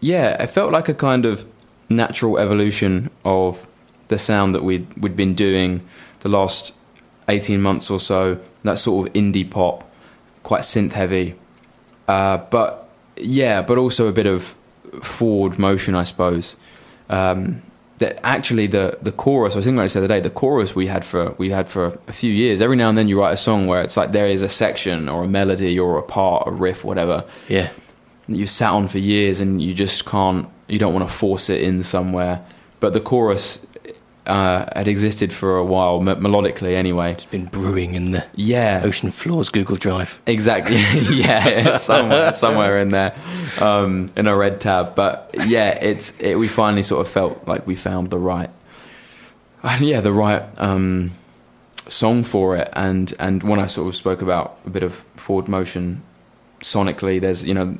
yeah, 0.00 0.42
it 0.42 0.48
felt 0.48 0.70
like 0.72 0.88
a 0.88 0.94
kind 0.94 1.24
of 1.24 1.46
natural 1.88 2.38
evolution 2.38 3.10
of 3.24 3.66
the 4.08 4.18
sound 4.18 4.54
that 4.54 4.62
we'd 4.62 4.86
we'd 5.02 5.16
been 5.16 5.34
doing 5.34 5.86
the 6.20 6.28
last 6.28 6.74
eighteen 7.28 7.62
months 7.62 7.90
or 7.90 7.98
so. 7.98 8.38
That 8.64 8.78
sort 8.78 9.08
of 9.08 9.14
indie 9.14 9.48
pop, 9.48 9.88
quite 10.42 10.62
synth 10.62 10.92
heavy, 10.92 11.36
uh, 12.08 12.38
but 12.38 12.88
yeah, 13.16 13.62
but 13.62 13.78
also 13.78 14.08
a 14.08 14.12
bit 14.12 14.26
of 14.26 14.54
forward 15.02 15.58
motion, 15.58 15.94
I 15.94 16.02
suppose. 16.04 16.56
Um, 17.08 17.62
that 17.98 18.20
actually 18.24 18.66
the 18.68 18.96
the 19.02 19.10
chorus. 19.12 19.54
I 19.54 19.58
was 19.58 19.64
thinking 19.66 19.78
about 19.78 19.84
this 19.86 19.92
the 19.94 20.00
other 20.00 20.08
day. 20.08 20.20
The 20.20 20.30
chorus 20.30 20.74
we 20.74 20.86
had 20.86 21.04
for 21.04 21.30
we 21.38 21.50
had 21.50 21.68
for 21.68 21.98
a 22.06 22.12
few 22.12 22.32
years. 22.32 22.60
Every 22.60 22.76
now 22.76 22.88
and 22.88 22.96
then 22.98 23.08
you 23.08 23.18
write 23.18 23.32
a 23.32 23.36
song 23.36 23.66
where 23.66 23.80
it's 23.82 23.96
like 23.96 24.12
there 24.12 24.26
is 24.28 24.42
a 24.42 24.48
section 24.48 25.08
or 25.08 25.24
a 25.24 25.28
melody 25.28 25.78
or 25.78 25.98
a 25.98 26.02
part, 26.02 26.46
a 26.46 26.50
riff, 26.52 26.84
whatever 26.84 27.24
Yeah. 27.48 27.70
that 28.28 28.36
you've 28.36 28.50
sat 28.50 28.70
on 28.72 28.86
for 28.88 28.98
years 28.98 29.40
and 29.40 29.60
you 29.60 29.74
just 29.74 30.04
can't. 30.04 30.48
You 30.68 30.78
don't 30.78 30.94
want 30.94 31.08
to 31.08 31.12
force 31.14 31.48
it 31.50 31.60
in 31.62 31.82
somewhere. 31.82 32.44
But 32.78 32.92
the 32.92 33.00
chorus 33.00 33.66
uh, 34.28 34.66
had 34.76 34.86
existed 34.86 35.32
for 35.32 35.56
a 35.56 35.64
while, 35.64 36.00
me- 36.00 36.12
melodically 36.14 36.74
anyway. 36.74 37.12
It's 37.12 37.24
been 37.24 37.46
brewing 37.46 37.94
in 37.94 38.10
the 38.10 38.24
Yeah, 38.34 38.82
Ocean 38.84 39.10
Floors 39.10 39.48
Google 39.48 39.76
Drive. 39.76 40.20
Exactly. 40.26 40.76
yeah, 41.16 41.78
somewhere, 41.78 42.34
somewhere 42.34 42.78
in 42.78 42.90
there, 42.90 43.16
um, 43.58 44.10
in 44.16 44.26
a 44.26 44.36
red 44.36 44.60
tab. 44.60 44.94
But 44.94 45.30
yeah, 45.46 45.78
it's 45.82 46.18
it, 46.20 46.36
we 46.36 46.46
finally 46.46 46.82
sort 46.82 47.06
of 47.06 47.10
felt 47.10 47.48
like 47.48 47.66
we 47.66 47.74
found 47.74 48.10
the 48.10 48.18
right, 48.18 48.50
yeah, 49.80 50.02
the 50.02 50.12
right 50.12 50.42
um, 50.58 51.12
song 51.88 52.22
for 52.22 52.54
it. 52.54 52.68
And 52.74 53.14
and 53.18 53.42
when 53.42 53.58
I 53.58 53.66
sort 53.66 53.88
of 53.88 53.96
spoke 53.96 54.20
about 54.20 54.58
a 54.66 54.70
bit 54.70 54.82
of 54.82 54.94
forward 55.16 55.48
motion, 55.48 56.02
sonically, 56.60 57.18
there's 57.18 57.44
you 57.44 57.54
know 57.54 57.78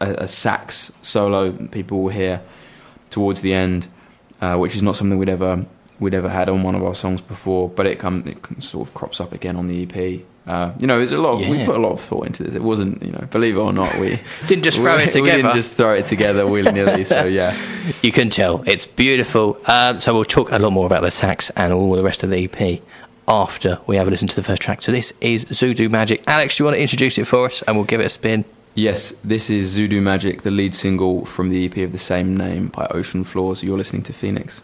a, 0.00 0.24
a 0.24 0.28
sax 0.28 0.90
solo 1.02 1.52
people 1.68 2.02
will 2.02 2.12
hear 2.12 2.42
towards 3.10 3.42
the 3.42 3.54
end, 3.54 3.86
uh, 4.40 4.56
which 4.56 4.74
is 4.74 4.82
not 4.82 4.96
something 4.96 5.18
we'd 5.18 5.28
ever 5.28 5.66
we'd 6.04 6.14
ever 6.14 6.28
had 6.28 6.48
on 6.48 6.62
one 6.62 6.74
of 6.74 6.84
our 6.84 6.94
songs 6.94 7.20
before, 7.20 7.68
but 7.68 7.86
it 7.86 7.98
come 7.98 8.22
it 8.26 8.62
sort 8.62 8.86
of 8.88 8.94
crops 8.94 9.20
up 9.20 9.32
again 9.32 9.56
on 9.56 9.66
the 9.66 9.82
EP. 9.82 10.20
Uh, 10.46 10.72
you 10.78 10.86
know, 10.86 10.98
there's 10.98 11.10
a 11.10 11.18
lot. 11.18 11.42
Of, 11.42 11.48
We 11.48 11.64
put 11.64 11.74
a 11.74 11.78
lot 11.78 11.92
of 11.92 12.00
thought 12.00 12.26
into 12.26 12.42
this. 12.42 12.54
It 12.54 12.62
wasn't, 12.62 13.02
you 13.02 13.10
know, 13.10 13.26
believe 13.30 13.56
it 13.56 13.60
or 13.60 13.72
not, 13.72 13.92
we 13.98 14.20
Didn't 14.46 14.62
just 14.62 14.78
throw 14.78 14.96
we, 14.96 15.04
it 15.04 15.10
together. 15.10 15.30
We 15.36 15.42
didn't 15.42 15.54
just 15.54 15.74
throw 15.74 15.94
it 15.94 16.06
together 16.06 16.46
willy 16.46 16.70
nilly. 16.70 17.04
so 17.04 17.24
yeah, 17.40 17.56
You 18.02 18.12
can 18.12 18.28
tell 18.28 18.62
it's 18.66 18.84
beautiful. 18.84 19.58
Um, 19.66 19.98
so 19.98 20.12
we'll 20.14 20.24
talk 20.24 20.52
a 20.52 20.58
lot 20.58 20.70
more 20.70 20.86
about 20.86 21.02
the 21.02 21.10
sax 21.10 21.50
and 21.56 21.72
all 21.72 21.92
the 21.94 22.02
rest 22.02 22.22
of 22.22 22.30
the 22.30 22.44
EP 22.44 22.82
after 23.26 23.78
we 23.86 23.96
have 23.96 24.06
a 24.06 24.10
listen 24.10 24.28
to 24.28 24.36
the 24.36 24.42
first 24.42 24.60
track. 24.60 24.82
So 24.82 24.92
this 24.92 25.14
is 25.22 25.46
Zoodoo 25.46 25.90
Magic. 25.90 26.22
Alex, 26.26 26.56
do 26.56 26.62
you 26.62 26.66
want 26.66 26.76
to 26.76 26.82
introduce 26.82 27.16
it 27.16 27.26
for 27.26 27.46
us, 27.46 27.62
and 27.62 27.76
we'll 27.76 27.86
give 27.86 28.00
it 28.00 28.06
a 28.06 28.10
spin? 28.10 28.44
yes, 28.74 29.14
this 29.22 29.48
is 29.48 29.78
Zoodoo 29.78 30.02
Magic, 30.02 30.42
the 30.42 30.50
lead 30.50 30.74
single 30.74 31.24
from 31.24 31.48
the 31.48 31.64
EP 31.64 31.76
of 31.78 31.92
the 31.92 31.98
same 31.98 32.36
name 32.36 32.68
by 32.68 32.86
Ocean 32.90 33.24
Floors. 33.24 33.62
You're 33.62 33.78
listening 33.78 34.02
to 34.02 34.12
Phoenix. 34.12 34.62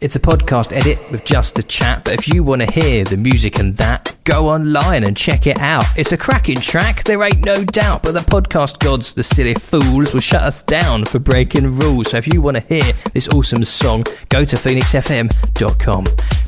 It's 0.00 0.16
a 0.16 0.20
podcast 0.20 0.72
edit 0.72 0.98
with 1.10 1.26
just 1.26 1.56
the 1.56 1.62
chat, 1.62 2.06
but 2.06 2.14
if 2.14 2.26
you 2.26 2.42
want 2.42 2.62
to 2.62 2.72
hear 2.72 3.04
the 3.04 3.18
music 3.18 3.58
and 3.58 3.76
that, 3.76 4.16
go 4.24 4.48
online 4.48 5.04
and 5.04 5.14
check 5.14 5.46
it 5.46 5.58
out. 5.58 5.84
It's 5.94 6.12
a 6.12 6.16
cracking 6.16 6.56
track, 6.56 7.04
there 7.04 7.22
ain't 7.22 7.44
no 7.44 7.56
doubt, 7.56 8.04
but 8.04 8.12
the 8.12 8.20
podcast 8.20 8.78
gods, 8.78 9.12
the 9.12 9.22
silly 9.22 9.52
fools, 9.52 10.14
will 10.14 10.22
shut 10.22 10.42
us 10.42 10.62
down 10.62 11.04
for 11.04 11.18
breaking 11.18 11.76
rules. 11.76 12.12
So 12.12 12.16
if 12.16 12.32
you 12.32 12.40
want 12.40 12.56
to 12.56 12.62
hear 12.62 12.94
this 13.12 13.28
awesome 13.28 13.62
song, 13.62 14.04
go 14.30 14.42
to 14.42 14.56
phoenixfm.com. 14.56 16.04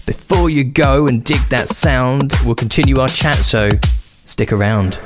Before 0.07 0.49
you 0.49 0.65
go 0.65 1.07
and 1.07 1.23
dig 1.23 1.43
that 1.51 1.69
sound, 1.69 2.33
we'll 2.47 2.55
continue 2.55 3.01
our 3.01 3.09
chat, 3.09 3.37
so 3.37 3.69
stick 4.25 4.51
around. 4.51 4.99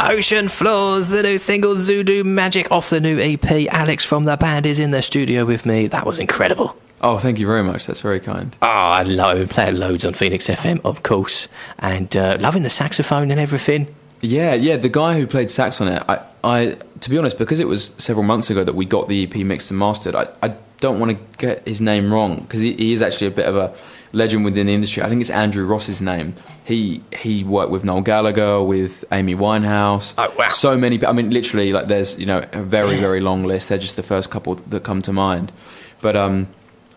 Ocean 0.00 0.48
Floors, 0.48 1.10
the 1.10 1.22
new 1.22 1.38
single 1.38 1.76
Zoodoo 1.76 2.24
Magic 2.24 2.72
off 2.72 2.90
the 2.90 3.00
new 3.00 3.20
EP. 3.20 3.72
Alex 3.72 4.04
from 4.04 4.24
the 4.24 4.36
band 4.36 4.66
is 4.66 4.80
in 4.80 4.90
the 4.90 5.00
studio 5.00 5.44
with 5.44 5.64
me. 5.64 5.86
That 5.86 6.04
was 6.04 6.18
incredible. 6.18 6.76
Oh, 7.00 7.18
thank 7.18 7.38
you 7.38 7.46
very 7.46 7.62
much. 7.62 7.86
That's 7.86 8.00
very 8.00 8.20
kind. 8.20 8.56
Oh, 8.60 8.66
I 8.66 9.02
love 9.04 9.38
it. 9.38 9.50
Play 9.50 9.68
it 9.68 9.74
loads 9.74 10.04
on 10.04 10.14
Phoenix 10.14 10.48
FM, 10.48 10.80
of 10.84 11.02
course, 11.02 11.48
and 11.78 12.14
uh, 12.16 12.38
loving 12.40 12.64
the 12.64 12.70
saxophone 12.70 13.30
and 13.30 13.38
everything. 13.38 13.94
Yeah, 14.20 14.54
yeah. 14.54 14.76
The 14.76 14.88
guy 14.88 15.18
who 15.18 15.26
played 15.26 15.50
sax 15.50 15.80
on 15.80 15.88
it, 15.88 16.02
I, 16.08 16.24
I, 16.42 16.76
to 17.00 17.10
be 17.10 17.16
honest, 17.16 17.38
because 17.38 17.60
it 17.60 17.68
was 17.68 17.94
several 17.98 18.24
months 18.24 18.50
ago 18.50 18.64
that 18.64 18.74
we 18.74 18.84
got 18.84 19.08
the 19.08 19.22
EP 19.24 19.34
mixed 19.36 19.70
and 19.70 19.78
mastered, 19.78 20.16
I, 20.16 20.28
I 20.42 20.54
don't 20.80 20.98
want 20.98 21.16
to 21.16 21.36
get 21.38 21.66
his 21.66 21.80
name 21.80 22.12
wrong 22.12 22.40
because 22.40 22.60
he, 22.60 22.74
he 22.74 22.92
is 22.92 23.02
actually 23.02 23.28
a 23.28 23.32
bit 23.32 23.46
of 23.46 23.56
a 23.56 23.74
legend 24.12 24.44
within 24.44 24.66
the 24.66 24.74
industry. 24.74 25.02
I 25.02 25.08
think 25.08 25.20
it's 25.20 25.30
Andrew 25.30 25.66
Ross's 25.66 26.00
name. 26.00 26.34
He 26.64 27.02
he 27.16 27.44
worked 27.44 27.70
with 27.70 27.84
Noel 27.84 28.02
Gallagher, 28.02 28.62
with 28.62 29.04
Amy 29.12 29.34
Winehouse. 29.34 30.14
Oh, 30.18 30.32
wow. 30.36 30.48
So 30.48 30.76
many. 30.76 31.04
I 31.04 31.12
mean, 31.12 31.30
literally, 31.30 31.72
like 31.72 31.86
there's 31.86 32.18
you 32.18 32.26
know 32.26 32.44
a 32.52 32.62
very 32.62 32.98
very 32.98 33.20
long 33.20 33.44
list. 33.44 33.68
They're 33.68 33.78
just 33.78 33.96
the 33.96 34.02
first 34.02 34.30
couple 34.30 34.56
that 34.56 34.82
come 34.82 35.02
to 35.02 35.12
mind. 35.12 35.52
But 36.00 36.16
um, 36.16 36.48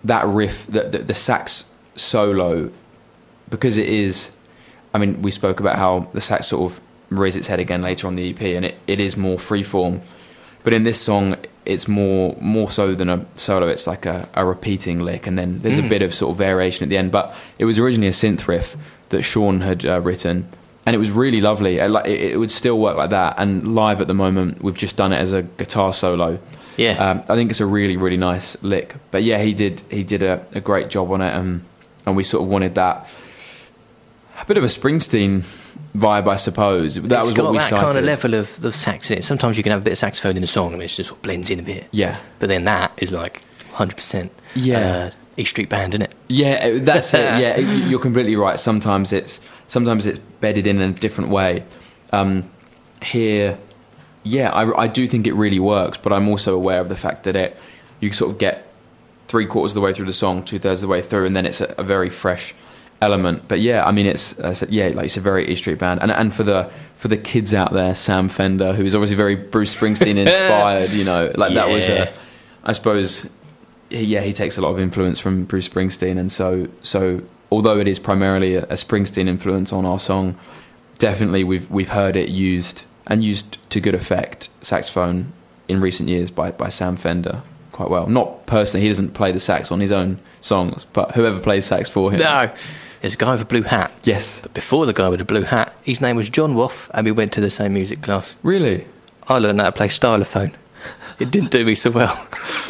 that 0.04 0.26
riff, 0.28 0.66
the, 0.68 0.84
the, 0.84 1.00
the 1.00 1.14
sax 1.14 1.66
solo, 1.96 2.72
because 3.50 3.78
it 3.78 3.88
is. 3.88 4.32
I 4.94 4.98
mean, 4.98 5.22
we 5.22 5.32
spoke 5.32 5.60
about 5.60 5.78
how 5.78 6.10
the 6.14 6.22
sax 6.22 6.48
sort 6.48 6.72
of 6.72 6.82
raised 7.10 7.38
its 7.38 7.48
head 7.48 7.60
again 7.60 7.82
later 7.82 8.08
on 8.08 8.16
the 8.16 8.30
EP, 8.30 8.42
and 8.42 8.66
it, 8.66 8.76
it 8.88 9.00
is 9.00 9.16
more 9.16 9.38
freeform. 9.38 10.02
But 10.64 10.74
in 10.74 10.84
this 10.84 11.00
song, 11.00 11.38
it's 11.66 11.88
more 11.88 12.36
more 12.40 12.70
so 12.70 12.94
than 12.94 13.10
a 13.10 13.26
solo. 13.34 13.68
It's 13.68 13.88
like 13.88 14.06
a, 14.06 14.28
a 14.34 14.46
repeating 14.46 15.00
lick, 15.00 15.28
and 15.28 15.38
then 15.38 15.60
there's 15.60 15.78
a 15.78 15.82
Mm. 15.82 15.90
bit 15.90 16.02
of 16.02 16.14
sort 16.14 16.32
of 16.32 16.38
variation 16.38 16.84
at 16.84 16.90
the 16.90 16.98
end. 16.98 17.12
But 17.12 17.34
it 17.58 17.66
was 17.66 17.80
originally 17.80 18.08
a 18.08 18.12
synth 18.12 18.48
riff 18.48 18.76
that 19.10 19.24
Sean 19.24 19.62
had 19.62 19.86
uh, 19.86 20.00
written, 20.02 20.50
and 20.86 20.96
it 20.96 21.00
was 21.00 21.10
really 21.12 21.42
lovely. 21.42 21.78
It, 21.80 21.90
it 22.08 22.40
would 22.40 22.52
still 22.52 22.80
work 22.80 22.98
like 22.98 23.10
that. 23.12 23.36
And 23.38 23.74
live 23.76 24.02
at 24.02 24.08
the 24.08 24.14
moment, 24.14 24.62
we've 24.64 24.78
just 24.78 24.98
done 24.98 25.12
it 25.14 25.18
as 25.18 25.34
a 25.34 25.42
guitar 25.44 25.94
solo. 25.94 26.40
Yeah. 26.78 26.92
Um, 27.04 27.24
I 27.30 27.36
think 27.36 27.52
it's 27.52 27.60
a 27.60 27.66
really, 27.66 27.98
really 27.98 28.18
nice 28.18 28.56
lick. 28.64 28.96
But 29.12 29.24
yeah, 29.24 29.42
he 29.42 29.54
did 29.54 29.82
he 29.90 30.04
did 30.04 30.24
a, 30.24 30.46
a 30.54 30.62
great 30.62 30.90
job 30.90 31.12
on 31.12 31.22
it, 31.22 31.34
and 31.34 31.66
and 32.06 32.16
we 32.16 32.24
sort 32.24 32.44
of 32.44 32.50
wanted 32.50 32.76
that 32.76 33.08
a 34.40 34.46
bit 34.46 34.58
of 34.58 34.64
a 34.64 34.68
Springsteen 34.68 35.44
vibe, 35.96 36.28
I 36.30 36.36
suppose. 36.38 36.96
That 36.96 37.04
it's 37.06 37.12
was 37.12 37.32
got 37.34 37.44
what 37.46 37.52
we 37.52 37.58
that 37.60 37.70
cited. 37.70 37.84
kind 37.86 37.98
of 37.98 38.04
level 38.06 38.34
of 38.34 38.60
the 38.62 38.72
sax 38.72 39.12
in 39.12 39.18
it. 39.20 39.24
Sometimes 39.24 39.58
you 39.58 39.64
can 39.64 39.72
have 39.72 39.82
a 39.82 39.84
bit 39.84 39.92
of 39.92 39.98
saxophone 39.98 40.38
in 40.38 40.44
a 40.44 40.48
song 40.48 40.74
and 40.74 40.82
it 40.82 40.88
just 40.88 41.10
sort 41.10 41.18
of 41.20 41.22
blends 41.22 41.50
in 41.52 41.60
a 41.60 41.64
bit. 41.64 41.88
Yeah, 41.92 42.18
But 42.40 42.48
then 42.50 42.64
that 42.64 42.92
is 42.98 43.12
like 43.12 43.42
100% 43.74 44.30
Yeah. 44.56 44.80
uh, 44.80 45.12
E 45.38 45.44
Street 45.44 45.70
Band, 45.70 45.94
isn't 45.94 46.04
it? 46.04 46.14
yeah, 46.28 46.78
that's 46.80 47.14
it. 47.14 47.20
Yeah, 47.42 47.58
you're 47.58 48.00
completely 48.00 48.36
right. 48.36 48.60
Sometimes 48.60 49.12
it's 49.14 49.40
sometimes 49.68 50.06
it's 50.06 50.20
bedded 50.40 50.66
in 50.66 50.80
a 50.82 50.92
different 50.92 51.30
way. 51.30 51.66
Um, 52.14 52.50
here, 53.04 53.58
yeah, 54.24 54.50
I, 54.52 54.84
I 54.84 54.88
do 54.88 55.08
think 55.08 55.28
it 55.28 55.34
really 55.34 55.60
works, 55.60 55.98
but 55.98 56.14
I'm 56.14 56.28
also 56.30 56.56
aware 56.56 56.80
of 56.82 56.90
the 56.90 56.98
fact 56.98 57.24
that 57.24 57.36
it 57.36 57.58
you 58.00 58.12
sort 58.12 58.32
of 58.32 58.38
get 58.38 58.68
three 59.28 59.46
quarters 59.46 59.72
of 59.72 59.76
the 59.76 59.82
way 59.82 59.94
through 59.94 60.06
the 60.08 60.14
song, 60.14 60.44
two 60.44 60.60
thirds 60.60 60.82
of 60.84 60.88
the 60.88 60.92
way 60.92 61.02
through, 61.02 61.26
and 61.26 61.36
then 61.36 61.46
it's 61.46 61.62
a, 61.62 61.74
a 61.78 61.84
very 61.84 62.10
fresh 62.10 62.54
element. 63.02 63.48
But 63.48 63.60
yeah, 63.62 63.84
I 63.86 63.92
mean, 63.92 64.06
it's 64.06 64.36
yeah, 64.70 64.88
like 64.90 65.06
it's 65.06 65.18
a 65.18 65.22
very 65.22 65.48
E 65.48 65.56
Street 65.56 65.80
band, 65.80 66.02
and 66.02 66.12
and 66.12 66.34
for 66.34 66.44
the 66.44 66.70
for 66.98 67.08
the 67.08 67.18
kids 67.18 67.54
out 67.54 67.74
there, 67.74 67.96
Sam 67.96 68.30
Fender, 68.30 68.74
who 68.74 68.84
is 68.86 68.94
obviously 68.94 69.16
very 69.16 69.36
Bruce 69.36 69.76
Springsteen 69.76 70.18
inspired, 70.28 70.92
you 70.92 71.04
know, 71.04 71.32
like 71.36 71.54
that 71.54 71.70
was 71.70 71.88
Yeah. 71.90 72.10
a, 72.10 72.14
I 72.64 72.74
suppose, 72.74 73.28
yeah, 73.90 74.22
he 74.22 74.34
takes 74.34 74.56
a 74.58 74.62
lot 74.62 74.70
of 74.70 74.80
influence 74.80 75.20
from 75.20 75.46
Bruce 75.46 75.68
Springsteen, 75.68 76.18
and 76.20 76.32
so 76.32 76.68
so 76.84 77.22
although 77.52 77.80
it 77.80 77.88
is 77.88 77.98
primarily 78.00 78.56
a, 78.56 78.64
a 78.64 78.76
Springsteen 78.76 79.28
influence 79.28 79.74
on 79.74 79.84
our 79.86 80.00
song, 80.00 80.38
definitely 81.00 81.44
we've 81.44 81.70
we've 81.72 81.90
heard 81.90 82.16
it 82.16 82.30
used 82.30 82.84
and 83.08 83.24
used 83.24 83.58
to 83.70 83.80
good 83.80 83.96
effect 83.96 84.50
saxophone 84.62 85.34
in 85.68 85.80
recent 85.82 86.10
years 86.10 86.32
by 86.32 86.52
by 86.52 86.70
Sam 86.70 86.96
Fender 86.96 87.44
quite 87.72 87.90
well. 87.90 88.08
Not 88.08 88.46
personally, 88.46 88.82
he 88.84 88.90
doesn't 88.90 89.14
play 89.14 89.32
the 89.32 89.40
sax 89.40 89.72
on 89.72 89.80
his 89.80 89.92
own 89.92 90.20
songs, 90.42 90.86
but 90.94 91.12
whoever 91.12 91.40
plays 91.40 91.66
sax 91.66 91.90
for 91.90 92.12
him. 92.12 92.20
No. 92.20 92.52
There's 93.02 93.16
a 93.16 93.18
guy 93.18 93.32
with 93.32 93.42
a 93.42 93.46
blue 93.46 93.64
hat. 93.64 93.92
Yes. 94.04 94.40
But 94.42 94.54
before 94.54 94.86
the 94.86 94.94
guy 94.94 95.10
with 95.10 95.18
the 95.20 95.26
blue 95.26 95.42
hat, 95.44 95.74
his 95.84 96.02
name 96.02 96.16
was 96.18 96.30
John 96.30 96.54
Woff, 96.54 96.88
and 96.94 97.04
we 97.06 97.12
went 97.12 97.32
to 97.34 97.42
the 97.42 97.50
same 97.50 97.74
music 97.74 98.02
class. 98.04 98.36
Really? 98.44 98.86
I 99.28 99.40
learned 99.40 99.60
how 99.60 99.68
to 99.68 99.72
play 99.72 99.88
stylophone. 99.88 100.54
It 101.20 101.32
didn't 101.32 101.50
do 101.52 101.66
me 101.66 101.74
so 101.76 101.90
well. 101.92 102.28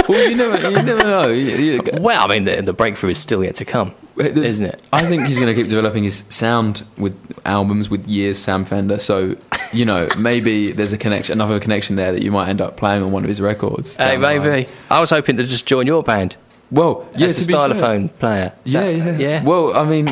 Well, 0.08 0.30
you 0.30 0.36
never, 0.38 0.70
you 0.70 0.84
never 0.84 1.04
know. 1.04 1.28
You- 1.28 1.56
you- 1.58 1.82
well, 2.00 2.24
I 2.24 2.28
mean, 2.34 2.44
the, 2.46 2.62
the 2.62 2.74
breakthrough 2.74 3.10
is 3.12 3.18
still 3.20 3.44
yet 3.44 3.56
to 3.56 3.66
come, 3.66 3.94
isn't 4.26 4.66
it? 4.66 4.82
I 4.94 5.06
think 5.06 5.26
he's 5.28 5.40
going 5.40 5.54
to 5.54 5.60
keep 5.60 5.70
developing 5.70 6.04
his 6.04 6.24
sound 6.30 6.84
with 6.98 7.18
albums 7.46 7.90
with 7.90 8.08
years 8.08 8.38
Sam 8.38 8.66
Fender. 8.66 9.00
So, 9.00 9.36
you 9.74 9.86
know, 9.86 10.08
maybe 10.18 10.72
there's 10.72 10.94
a 10.94 10.98
connection, 10.98 11.34
another 11.34 11.60
connection 11.60 11.96
there 11.96 12.12
that 12.12 12.22
you 12.24 12.32
might 12.32 12.48
end 12.50 12.62
up 12.62 12.78
playing 12.78 13.04
on 13.04 13.12
one 13.12 13.24
of 13.24 13.30
his 13.30 13.42
records. 13.42 13.96
Hey, 13.98 14.18
maybe. 14.18 14.68
I 14.90 15.00
was 15.00 15.10
hoping 15.10 15.38
to 15.38 15.44
just 15.44 15.66
join 15.66 15.88
your 15.88 16.04
band 16.04 16.38
Well, 16.72 17.08
yeah, 17.18 17.28
as 17.28 17.44
a 17.44 17.48
be 17.48 17.54
fair- 17.54 17.70
stylophone 17.70 18.18
player. 18.20 18.54
Is 18.66 18.74
Yeah, 18.74 18.82
that- 18.92 19.20
yeah, 19.20 19.30
yeah. 19.30 19.44
Well, 19.44 19.76
I 19.76 19.84
mean, 19.84 20.08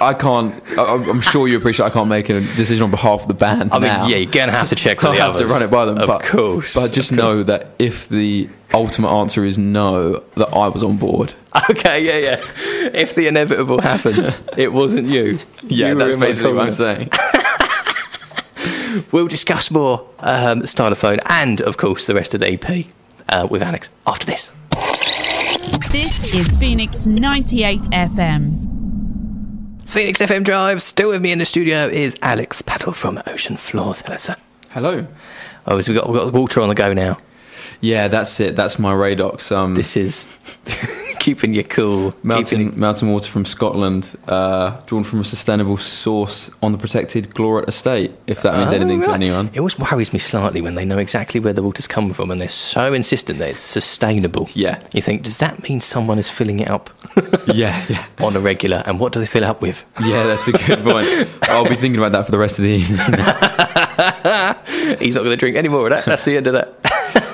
I 0.00 0.14
can't. 0.14 0.54
I- 0.78 0.94
I'm 1.10 1.20
sure 1.20 1.46
you 1.48 1.56
appreciate. 1.58 1.86
I 1.86 1.90
can't 1.90 2.08
make 2.08 2.28
a 2.30 2.40
decision 2.40 2.84
on 2.84 2.90
behalf 2.90 3.22
of 3.22 3.28
the 3.28 3.34
band. 3.34 3.72
I 3.72 3.78
mean, 3.78 3.88
now. 3.88 4.06
yeah, 4.06 4.16
you're 4.16 4.30
gonna 4.30 4.52
have 4.52 4.68
to 4.70 4.74
check 4.76 5.02
with 5.02 5.10
I'll 5.20 5.32
have 5.32 5.36
to 5.36 5.46
run 5.46 5.62
it 5.62 5.70
by 5.70 5.84
them. 5.84 5.98
Of 5.98 6.06
but, 6.06 6.22
course. 6.22 6.74
But 6.74 6.92
just 6.92 7.12
know 7.12 7.42
that 7.42 7.72
if 7.78 8.08
the 8.08 8.48
ultimate 8.72 9.10
answer 9.10 9.44
is 9.44 9.58
no, 9.58 10.22
that 10.36 10.48
I 10.48 10.68
was 10.68 10.82
on 10.82 10.96
board. 10.96 11.34
Okay, 11.68 12.02
yeah, 12.04 12.18
yeah. 12.18 12.90
If 12.94 13.14
the 13.14 13.26
inevitable 13.28 13.80
happens, 13.80 14.36
it 14.56 14.72
wasn't 14.72 15.08
you. 15.08 15.38
Yeah, 15.62 15.90
You 15.90 15.94
that's 15.96 16.16
basically 16.16 16.52
what 16.52 16.66
I'm 16.66 16.72
saying. 16.72 17.10
We'll 19.12 19.28
discuss 19.28 19.70
more 19.70 20.06
um, 20.18 20.62
Stylophone 20.62 21.20
and, 21.28 21.60
of 21.60 21.76
course, 21.76 22.06
the 22.06 22.14
rest 22.14 22.34
of 22.34 22.40
the 22.40 22.52
EP 22.52 22.86
uh, 23.28 23.46
with 23.48 23.62
Alex 23.62 23.88
after 24.06 24.26
this. 24.26 24.52
This 25.92 26.34
is 26.34 26.58
Phoenix 26.58 27.06
98 27.06 27.80
FM. 27.80 29.80
It's 29.82 29.92
Phoenix 29.94 30.20
FM 30.20 30.42
Drive. 30.44 30.82
Still 30.82 31.10
with 31.10 31.22
me 31.22 31.30
in 31.32 31.38
the 31.38 31.44
studio 31.44 31.86
is 31.86 32.14
Alex 32.22 32.62
Paddle 32.62 32.92
from 32.92 33.22
Ocean 33.26 33.56
Floors. 33.56 34.00
Hello, 34.00 34.16
sir. 34.16 34.36
Hello. 34.70 35.06
Oh, 35.66 35.80
so 35.80 35.92
we've 35.92 36.00
got, 36.00 36.10
we've 36.10 36.20
got 36.20 36.32
the 36.32 36.38
water 36.38 36.60
on 36.60 36.68
the 36.68 36.74
go 36.74 36.92
now. 36.92 37.18
Yeah, 37.80 38.08
that's 38.08 38.38
it. 38.40 38.56
That's 38.56 38.78
my 38.78 38.92
Radox. 38.92 39.50
Um, 39.50 39.74
This 39.74 39.96
is 39.96 40.26
keeping 41.18 41.54
you 41.54 41.64
cool. 41.64 42.14
mountain 42.22 42.58
keeping- 42.66 42.78
mountain 42.80 43.08
water 43.10 43.30
from 43.30 43.44
Scotland, 43.46 44.10
uh, 44.28 44.78
drawn 44.86 45.02
from 45.04 45.20
a 45.20 45.24
sustainable 45.24 45.78
source 45.78 46.50
on 46.62 46.72
the 46.72 46.78
protected 46.78 47.30
Glorat 47.30 47.68
estate. 47.68 48.12
If 48.26 48.42
that 48.42 48.56
means 48.58 48.70
Oh, 48.72 48.74
anything 48.74 49.00
to 49.02 49.10
anyone. 49.12 49.48
It 49.54 49.58
always 49.60 49.78
worries 49.78 50.12
me 50.12 50.18
slightly 50.18 50.60
when 50.60 50.74
they 50.74 50.84
know 50.84 50.98
exactly 50.98 51.40
where 51.40 51.54
the 51.54 51.62
water's 51.62 51.86
come 51.88 52.12
from 52.12 52.30
and 52.30 52.38
they're 52.40 52.48
so 52.50 52.92
insistent 52.92 53.38
that 53.38 53.48
it's 53.50 53.60
sustainable. 53.60 54.48
Yeah. 54.52 54.82
You 54.92 55.00
think, 55.00 55.22
does 55.22 55.38
that 55.38 55.62
mean 55.62 55.80
someone 55.80 56.18
is 56.18 56.28
filling 56.28 56.60
it 56.60 56.70
up 56.70 56.90
yeah, 57.46 57.82
yeah. 57.88 58.04
on 58.18 58.36
a 58.36 58.40
regular? 58.40 58.82
And 58.84 59.00
what 59.00 59.12
do 59.14 59.20
they 59.20 59.26
fill 59.26 59.42
it 59.44 59.48
up 59.48 59.62
with? 59.62 59.84
Yeah, 60.02 60.24
that's 60.24 60.46
a 60.48 60.52
good 60.52 60.80
point. 60.84 61.06
I'll 61.48 61.68
be 61.68 61.76
thinking 61.76 61.96
about 61.98 62.12
that 62.12 62.26
for 62.26 62.32
the 62.32 62.38
rest 62.38 62.58
of 62.58 62.64
the 62.64 62.70
evening. 62.70 62.98
He's 64.98 65.14
not 65.14 65.22
going 65.24 65.32
to 65.32 65.36
drink 65.36 65.56
any 65.56 65.68
more 65.68 65.84
of 65.86 65.90
that. 65.90 66.04
That's 66.04 66.24
the 66.26 66.36
end 66.36 66.46
of 66.46 66.52
that. 66.54 66.74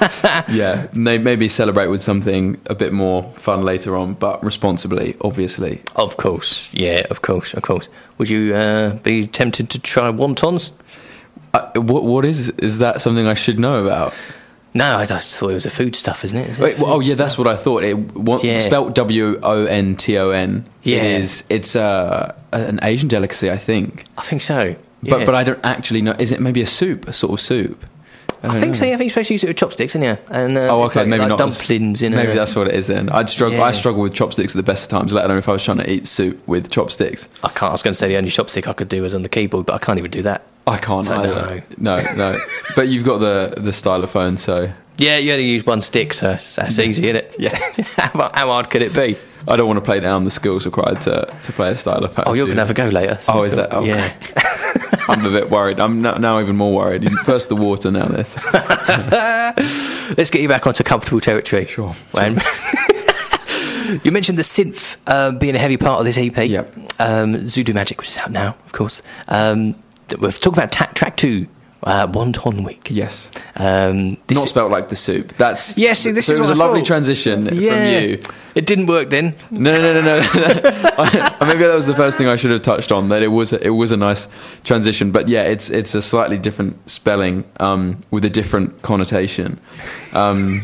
yeah, 0.49 0.87
may- 0.95 1.19
maybe 1.19 1.49
celebrate 1.49 1.87
with 1.89 2.03
something 2.03 2.61
a 2.67 2.75
bit 2.75 2.93
more 2.93 3.23
fun 3.35 3.63
later 3.65 3.97
on, 3.97 4.15
but 4.15 4.43
responsibly, 4.45 5.17
obviously. 5.21 5.83
Of 5.95 6.17
course. 6.17 6.73
Yeah, 6.75 7.03
of 7.11 7.23
course, 7.23 7.55
of 7.55 7.63
course. 7.63 7.89
Would 8.19 8.29
you 8.31 8.55
uh, 8.55 8.95
be 8.97 9.27
tempted 9.27 9.71
to 9.71 9.79
try 9.79 10.11
wontons? 10.11 10.71
Uh, 11.55 11.71
what 11.81 12.05
what 12.05 12.25
is 12.25 12.51
is 12.51 12.79
that 12.79 13.01
something 13.01 13.27
I 13.27 13.35
should 13.35 13.59
know 13.59 13.85
about? 13.85 14.13
No, 14.75 14.97
I 14.97 15.07
just 15.07 15.39
thought 15.39 15.51
it 15.51 15.55
was 15.55 15.65
a 15.65 15.71
food 15.71 15.97
stuff, 15.97 16.23
isn't 16.25 16.37
it? 16.39 16.51
Is 16.51 16.61
it 16.61 16.63
Wait, 16.63 16.79
well, 16.79 16.95
oh 16.95 17.01
yeah, 17.01 17.09
stuff? 17.15 17.19
that's 17.19 17.39
what 17.39 17.47
I 17.47 17.57
thought. 17.57 17.83
It 17.83 17.95
wa- 18.15 18.39
Yeah. 18.43 18.61
spelt 18.61 18.95
W 18.95 19.39
O 19.43 19.65
N 19.65 19.97
T 19.97 20.19
O 20.19 20.31
N. 20.31 20.67
Yeah. 20.83 20.99
It 20.99 21.23
is. 21.23 21.45
It's 21.49 21.75
uh, 21.75 22.35
an 22.53 22.79
Asian 22.83 23.09
delicacy, 23.09 23.51
I 23.51 23.57
think. 23.57 24.05
I 24.19 24.23
think 24.23 24.43
so. 24.43 24.77
But 25.03 25.25
but 25.25 25.35
I 25.35 25.45
don't 25.45 25.61
actually 25.65 26.03
know. 26.03 26.15
Is 26.19 26.31
it 26.33 26.41
maybe 26.41 26.61
a 26.61 26.67
soup, 26.67 27.07
a 27.09 27.13
sort 27.13 27.33
of 27.33 27.41
soup? 27.41 27.87
I 28.43 28.49
don't 28.49 28.61
think 28.61 28.77
so. 28.77 28.85
Yeah, 28.85 28.95
I 28.95 28.97
think 28.97 29.09
you're 29.09 29.11
supposed 29.11 29.29
to 29.29 29.35
use 29.35 29.45
it 29.45 29.49
with 29.49 29.57
chopsticks, 29.57 29.93
isn't 29.95 30.03
you? 30.03 30.19
And 30.31 30.57
uh, 30.59 30.69
Oh, 30.71 30.85
it's 30.85 30.93
okay, 30.97 31.01
like, 31.01 31.09
maybe 31.09 31.21
like 31.21 31.29
not. 31.31 31.39
dumplings 31.39 32.03
in 32.03 32.13
Maybe 32.13 32.33
a. 32.33 32.35
that's 32.35 32.55
what 32.55 32.69
it 32.69 32.75
is 32.75 32.87
then. 32.87 33.09
I'd 33.11 33.29
struggle. 33.29 33.59
Yeah. 33.59 33.65
I 33.65 33.73
struggle 33.73 34.03
with 34.03 34.15
chopsticks 34.15 34.55
at 34.55 34.57
the 34.57 34.63
best 34.63 34.85
of 34.85 34.91
times. 34.99 35.13
Let 35.13 35.25
alone 35.25 35.39
if 35.39 35.49
I 35.49 35.53
was 35.53 35.65
trying 35.65 35.79
to 35.79 35.91
eat 35.91 36.07
soup 36.07 36.47
with 36.47 36.71
chopsticks. 36.71 37.29
I 37.43 37.49
can't. 37.49 37.65
I 37.65 37.73
was 37.73 37.83
going 37.83 37.93
to 37.93 37.99
say 37.99 38.09
the 38.09 38.17
only 38.17 38.31
chopstick 38.31 38.67
I 38.69 38.73
could 38.73 38.89
do 38.89 39.03
was 39.03 39.15
on 39.15 39.23
the 39.23 39.29
keyboard, 39.29 39.67
but 39.67 39.75
I 39.75 39.79
can't 39.79 39.99
even 39.99 40.11
do 40.11 40.23
that. 40.23 40.43
I 40.67 40.79
can't 40.79 41.05
So 41.07 41.15
either. 41.15 41.65
No, 41.79 41.99
no. 42.17 42.37
but 42.77 42.89
you've 42.89 43.05
got 43.05 43.19
the 43.19 43.55
the 43.57 43.71
stylophone, 43.71 44.39
so 44.39 44.71
Yeah, 44.99 45.17
you 45.19 45.33
only 45.33 45.47
use 45.47 45.65
one 45.65 45.81
stick, 45.83 46.13
so 46.15 46.27
that's, 46.27 46.57
that's 46.57 46.79
easy, 46.79 47.05
isn't 47.09 47.17
it? 47.17 47.37
Yeah. 47.39 47.57
how, 47.97 48.31
how 48.35 48.47
hard 48.49 48.71
could 48.71 48.83
it 48.83 48.93
be? 48.95 49.17
I 49.49 49.57
don't 49.57 49.67
want 49.67 49.77
to 49.79 49.81
play 49.83 50.01
down 50.01 50.25
the 50.25 50.31
skills 50.31 50.67
required 50.67 51.01
to, 51.03 51.27
to 51.43 51.53
play 51.53 51.71
a 51.71 51.75
stylophone. 51.75 52.25
Oh, 52.27 52.33
you're 52.33 52.47
going 52.47 52.57
to 52.57 52.63
have 52.63 52.71
a 52.71 52.75
go 52.75 52.89
later. 52.89 53.17
so 53.21 53.33
Oh, 53.35 53.43
is 53.45 53.55
that- 53.57 53.73
okay. 53.73 53.87
Yeah. 53.89 54.13
I'm 55.09 55.25
a 55.25 55.31
bit 55.31 55.51
worried. 55.51 55.79
I'm 55.79 56.03
now, 56.03 56.15
now 56.15 56.41
even 56.41 56.57
more 56.57 56.75
worried. 56.75 57.09
First 57.25 57.49
the 57.49 57.55
water, 57.55 57.93
now 57.93 58.07
this. 58.07 58.37
Let's 60.19 60.31
get 60.31 60.43
you 60.43 60.49
back 60.49 60.67
onto 60.67 60.83
comfortable 60.83 61.21
territory. 61.21 61.67
Sure. 61.67 61.93
When 62.13 62.35
you 64.03 64.11
mentioned 64.11 64.37
the 64.39 64.43
synth 64.43 64.97
uh, 65.07 65.31
being 65.33 65.55
a 65.55 65.59
heavy 65.59 65.77
part 65.77 66.01
of 66.01 66.07
this 66.07 66.19
EP. 66.19 66.37
Yep. 66.37 66.77
Um, 66.99 67.35
Zudu 67.45 67.73
Magic, 67.75 67.99
which 67.99 68.09
is 68.09 68.19
out 68.19 68.33
now, 68.33 68.57
of 68.67 68.73
course. 68.73 69.01
Um, 69.29 69.77
we're 70.19 70.33
talking 70.33 70.55
about 70.59 70.73
ta- 70.73 70.91
track 70.95 71.17
two, 71.17 71.47
uh, 71.87 72.07
Wanton 72.13 72.65
Week. 72.65 72.89
Yes. 72.91 73.31
Um, 73.57 74.19
this 74.27 74.37
Not 74.39 74.49
spelt 74.49 74.71
like 74.71 74.89
the 74.89 74.97
soup. 74.97 75.33
That's 75.39 75.79
Yeah, 75.79 75.95
see, 75.95 76.11
this 76.11 76.27
so 76.27 76.33
is 76.33 76.39
it 76.39 76.41
was 76.43 76.51
what 76.51 76.59
a 76.59 76.61
I 76.61 76.65
lovely 76.67 76.81
thought. 76.81 76.87
transition 76.89 77.49
yeah, 77.53 77.71
from 78.01 78.11
you. 78.11 78.21
it 78.55 78.67
didn't 78.67 78.87
work 78.87 79.09
then. 79.09 79.35
No, 79.51 79.71
no, 79.73 79.93
no, 79.95 80.01
no. 80.03 80.21
no. 80.21 80.29
I- 80.99 81.37
Maybe 81.47 81.61
that 81.65 81.75
was 81.75 81.87
the 81.87 81.95
first 81.95 82.19
thing 82.19 82.27
I 82.29 82.37
should 82.37 82.51
have 82.51 82.63
touched 82.63 82.91
on. 82.93 83.09
That 83.11 83.23
it 83.23 83.29
was 83.29 83.53
a, 83.53 83.65
it 83.65 83.71
was 83.71 83.93
a 83.93 83.97
nice 83.97 84.27
transition, 84.65 85.13
but 85.13 85.29
yeah, 85.29 85.43
it's 85.45 85.71
it's 85.71 85.95
a 85.95 86.03
slightly 86.03 86.37
different 86.39 86.77
spelling 86.91 87.45
um, 87.61 88.01
with 88.11 88.25
a 88.25 88.31
different 88.31 88.83
connotation. 88.83 89.61
Um, 90.15 90.63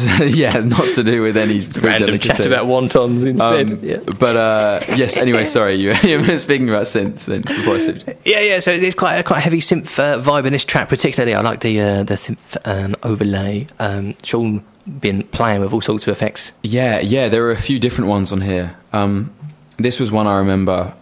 yeah, 0.20 0.60
not 0.60 0.94
to 0.94 1.02
do 1.04 1.22
with 1.22 1.36
any 1.36 1.60
food 1.60 1.84
Random 1.84 2.18
chat 2.18 2.36
delicacy. 2.36 2.48
about 2.48 2.66
wontons 2.66 3.26
instead. 3.26 3.70
Um, 3.70 3.78
yeah. 3.82 3.98
But 4.18 4.36
uh, 4.36 4.80
yes. 4.96 5.16
Anyway, 5.16 5.44
sorry. 5.44 5.74
You, 5.76 5.92
you 6.02 6.20
were 6.20 6.38
speaking 6.38 6.68
about 6.68 6.84
synth, 6.84 7.14
synth 7.28 7.46
before 7.46 7.76
I 7.76 7.78
said. 7.78 8.18
Yeah, 8.24 8.40
yeah. 8.40 8.58
So 8.60 8.70
it's 8.70 8.94
quite 8.94 9.16
a 9.16 9.22
quite 9.22 9.38
a 9.38 9.42
heavy 9.42 9.60
synth 9.60 9.98
uh, 9.98 10.20
vibe 10.20 10.46
in 10.46 10.52
this 10.52 10.64
track, 10.64 10.88
particularly. 10.88 11.34
I 11.34 11.40
like 11.40 11.60
the 11.60 11.80
uh, 11.80 12.02
the 12.04 12.14
synth 12.14 12.56
um, 12.64 12.96
overlay. 13.02 13.66
Um, 13.78 14.14
Sean 14.22 14.64
been 15.00 15.22
playing 15.24 15.60
with 15.60 15.72
all 15.72 15.80
sorts 15.80 16.06
of 16.06 16.12
effects. 16.12 16.52
Yeah, 16.62 17.00
yeah. 17.00 17.28
There 17.28 17.44
are 17.46 17.52
a 17.52 17.60
few 17.60 17.78
different 17.78 18.08
ones 18.08 18.32
on 18.32 18.40
here. 18.40 18.76
Um, 18.92 19.32
this 19.76 20.00
was 20.00 20.10
one 20.10 20.26
I 20.26 20.38
remember 20.38 20.94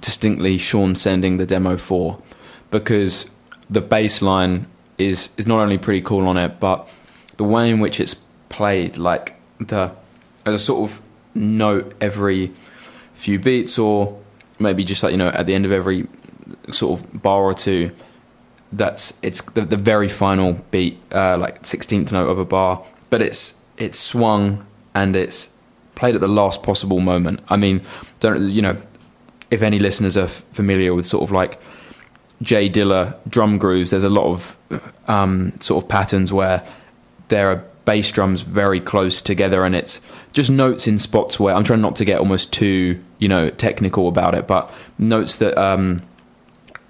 distinctly. 0.00 0.58
Sean 0.58 0.94
sending 0.94 1.36
the 1.36 1.46
demo 1.46 1.76
for 1.76 2.20
because 2.70 3.30
the 3.70 3.80
bass 3.80 4.22
line 4.22 4.66
is 4.98 5.30
is 5.36 5.46
not 5.46 5.60
only 5.60 5.78
pretty 5.78 6.02
cool 6.02 6.26
on 6.28 6.36
it, 6.36 6.60
but 6.60 6.88
the 7.36 7.44
way 7.44 7.70
in 7.70 7.80
which 7.80 8.00
it's 8.00 8.14
played, 8.48 8.96
like 8.96 9.34
the 9.58 9.92
as 10.44 10.54
a 10.54 10.58
sort 10.58 10.90
of 10.90 11.00
note 11.34 11.94
every 12.00 12.52
few 13.14 13.38
beats, 13.38 13.78
or 13.78 14.20
maybe 14.58 14.84
just 14.84 15.02
like 15.02 15.12
you 15.12 15.18
know 15.18 15.28
at 15.28 15.46
the 15.46 15.54
end 15.54 15.64
of 15.64 15.72
every 15.72 16.06
sort 16.72 17.00
of 17.00 17.22
bar 17.22 17.42
or 17.42 17.54
two. 17.54 17.92
That's 18.70 19.14
it's 19.22 19.40
the, 19.40 19.62
the 19.62 19.78
very 19.78 20.10
final 20.10 20.64
beat, 20.70 21.00
uh, 21.12 21.38
like 21.38 21.64
sixteenth 21.64 22.12
note 22.12 22.28
of 22.28 22.38
a 22.38 22.44
bar, 22.44 22.84
but 23.08 23.22
it's 23.22 23.54
it's 23.78 23.98
swung 23.98 24.66
and 24.94 25.16
it's 25.16 25.48
played 25.94 26.14
at 26.14 26.20
the 26.20 26.28
last 26.28 26.62
possible 26.62 27.00
moment. 27.00 27.40
I 27.48 27.56
mean, 27.56 27.82
don't 28.20 28.50
you 28.50 28.62
know? 28.62 28.76
If 29.50 29.62
any 29.62 29.78
listeners 29.78 30.14
are 30.18 30.28
familiar 30.28 30.92
with 30.92 31.06
sort 31.06 31.22
of 31.22 31.30
like 31.30 31.58
Jay 32.42 32.68
Dilla 32.70 33.16
drum 33.28 33.58
grooves, 33.58 33.90
there's 33.90 34.04
a 34.04 34.08
lot 34.08 34.26
of 34.26 34.56
um, 35.08 35.52
sort 35.60 35.82
of 35.82 35.88
patterns 35.88 36.32
where 36.32 36.64
there 37.28 37.50
are 37.50 37.64
bass 37.84 38.12
drums 38.12 38.42
very 38.42 38.80
close 38.80 39.20
together, 39.22 39.64
and 39.64 39.74
it's 39.74 40.00
just 40.32 40.50
notes 40.50 40.86
in 40.86 40.98
spots 40.98 41.40
where 41.40 41.54
I'm 41.54 41.64
trying 41.64 41.80
not 41.80 41.96
to 41.96 42.04
get 42.04 42.18
almost 42.18 42.52
too 42.52 43.02
you 43.18 43.28
know 43.28 43.50
technical 43.50 44.08
about 44.08 44.34
it, 44.34 44.46
but 44.46 44.70
notes 44.98 45.36
that. 45.36 45.56
Um, 45.58 46.02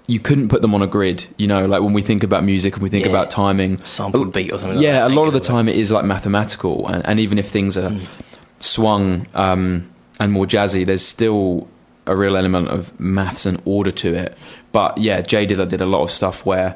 you 0.07 0.19
couldn't 0.19 0.47
put 0.49 0.63
them 0.63 0.73
on 0.73 0.81
a 0.81 0.87
grid, 0.87 1.27
you 1.37 1.45
know, 1.45 1.67
like 1.67 1.83
when 1.83 1.93
we 1.93 2.01
think 2.01 2.23
about 2.23 2.43
music 2.43 2.73
and 2.73 2.81
we 2.81 2.89
think 2.89 3.05
Yeah. 3.05 3.11
about 3.11 3.29
timing. 3.29 3.77
Sampled 3.83 4.33
beat 4.33 4.51
or 4.51 4.57
something 4.57 4.77
like 4.77 4.83
Yeah, 4.83 4.93
that. 5.01 5.11
a 5.11 5.13
lot 5.13 5.27
of 5.27 5.33
the 5.33 5.39
time 5.39 5.69
it 5.69 5.75
is 5.75 5.91
like 5.91 6.03
mathematical, 6.03 6.87
and, 6.87 7.05
and 7.05 7.19
even 7.19 7.37
if 7.37 7.47
things 7.47 7.77
are 7.77 7.91
Mm. 7.91 8.09
swung 8.57 9.27
um, 9.35 9.87
and 10.19 10.31
more 10.31 10.47
jazzy, 10.47 10.83
there's 10.83 11.05
still 11.05 11.67
a 12.09 12.15
real 12.15 12.35
element 12.35 12.67
of 12.69 12.97
maths 12.99 13.45
and 13.45 13.61
order 13.65 13.91
to 13.91 14.13
it. 14.13 14.37
But 14.71 14.97
yeah, 14.97 15.21
Jay 15.21 15.45
Dilla 15.47 15.67
did 15.67 15.81
a 15.81 15.85
lot 15.85 16.03
of 16.03 16.11
stuff 16.11 16.45
where 16.45 16.75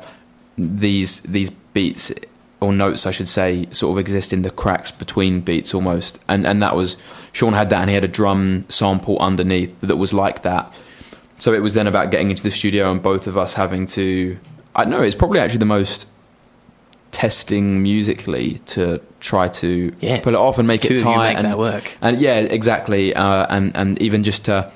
these 0.58 1.22
these 1.22 1.50
beats 1.74 2.12
or 2.62 2.72
notes, 2.72 3.06
I 3.06 3.12
should 3.12 3.28
say, 3.28 3.68
sort 3.72 3.92
of 3.94 3.98
exist 4.00 4.32
in 4.32 4.42
the 4.44 4.50
cracks 4.50 4.92
between 4.92 5.42
beats 5.42 5.74
almost, 5.74 6.20
and 6.28 6.46
and 6.48 6.62
that 6.64 6.76
was 6.76 6.96
Sean 7.34 7.54
had 7.54 7.70
that, 7.72 7.82
and 7.82 7.90
he 7.90 7.94
had 7.96 8.04
a 8.06 8.08
drum 8.20 8.64
sample 8.70 9.18
underneath 9.20 9.80
that 9.82 9.98
was 9.98 10.14
like 10.14 10.44
that. 10.44 10.74
So 11.38 11.52
it 11.54 11.60
was 11.60 11.74
then 11.74 11.88
about 11.88 12.12
getting 12.12 12.30
into 12.30 12.44
the 12.44 12.52
studio 12.52 12.90
and 12.92 13.02
both 13.02 13.28
of 13.28 13.38
us 13.38 13.54
having 13.56 13.86
to. 13.88 14.38
I 14.76 14.86
know. 14.86 15.02
It's 15.02 15.16
probably 15.16 15.40
actually 15.40 15.60
the 15.60 15.66
most 15.66 16.08
testing 17.12 17.84
musically 17.84 18.60
to 18.66 19.00
try 19.20 19.48
to 19.48 19.94
Yeah. 20.00 20.20
pull 20.22 20.34
it 20.34 20.38
off 20.38 20.58
and 20.58 20.68
make 20.68 20.82
Two 20.82 20.96
it 20.96 21.02
tight 21.02 21.36
and 21.36 21.46
that 21.46 21.60
work. 21.60 21.96
and 22.02 22.20
yeah, 22.20 22.40
exactly. 22.40 23.14
Uh, 23.16 23.46
and 23.50 23.72
and 23.76 24.02
even 24.02 24.24
just 24.24 24.46
to 24.46 24.72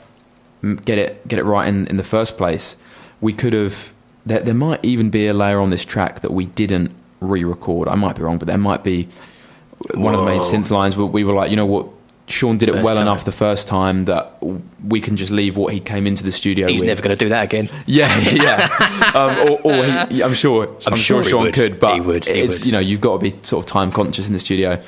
get 0.86 0.98
it 0.98 1.28
get 1.28 1.40
it 1.40 1.44
right 1.44 1.68
in, 1.68 1.88
in 1.88 1.98
the 1.98 2.04
first 2.04 2.38
place, 2.38 2.76
we 3.22 3.34
could 3.34 3.54
have. 3.54 3.94
There, 4.26 4.42
there 4.42 4.54
might 4.54 4.84
even 4.84 5.10
be 5.10 5.26
a 5.28 5.34
layer 5.34 5.60
on 5.60 5.70
this 5.70 5.86
track 5.86 6.20
that 6.20 6.32
we 6.32 6.46
didn't 6.48 6.92
re-record. 7.22 7.88
I 7.88 7.96
might 7.96 8.16
be 8.18 8.24
wrong, 8.24 8.38
but 8.38 8.48
there 8.48 8.58
might 8.58 8.84
be 8.84 9.08
one 9.94 10.14
of 10.14 10.20
the 10.20 10.26
main 10.26 10.42
synth 10.42 10.70
lines 10.70 10.98
where 10.98 11.06
we 11.08 11.24
were 11.24 11.34
like, 11.34 11.50
you 11.50 11.56
know 11.56 11.66
what, 11.66 11.88
Sean 12.28 12.58
did 12.58 12.68
it 12.68 12.76
well 12.84 12.96
time. 12.96 13.04
enough 13.04 13.24
the 13.24 13.32
first 13.32 13.70
time 13.70 14.04
that 14.06 14.38
we 14.84 15.00
can 15.00 15.16
just 15.16 15.32
leave 15.32 15.56
what 15.56 15.74
he 15.74 15.80
came 15.80 16.06
into 16.06 16.24
the 16.26 16.32
studio 16.34 16.68
He's 16.68 16.82
with. 16.82 16.88
never 16.88 17.02
going 17.02 17.18
to 17.18 17.24
do 17.26 17.30
that 17.30 17.46
again. 17.46 17.70
Yeah, 17.86 18.14
yeah. 18.32 19.12
um, 19.16 19.50
or, 19.64 19.72
or 19.72 19.86
he, 20.10 20.22
I'm 20.22 20.34
sure. 20.34 20.68
I'm, 20.86 20.96
sure 20.96 21.24
sure, 21.24 21.24
Sean 21.24 21.42
would. 21.44 21.54
could, 21.54 21.80
but 21.80 21.94
He 21.96 22.02
would, 22.02 22.26
he 22.26 22.32
it's 22.34 22.60
would. 22.60 22.66
you 22.66 22.72
know 22.74 22.80
you've 22.80 23.00
got 23.02 23.14
to 23.14 23.32
be 23.32 23.34
sort 23.44 23.64
of 23.66 23.72
time 23.72 23.92
conscious 23.94 24.28
in 24.28 24.34
the 24.34 24.40
studio. 24.40 24.82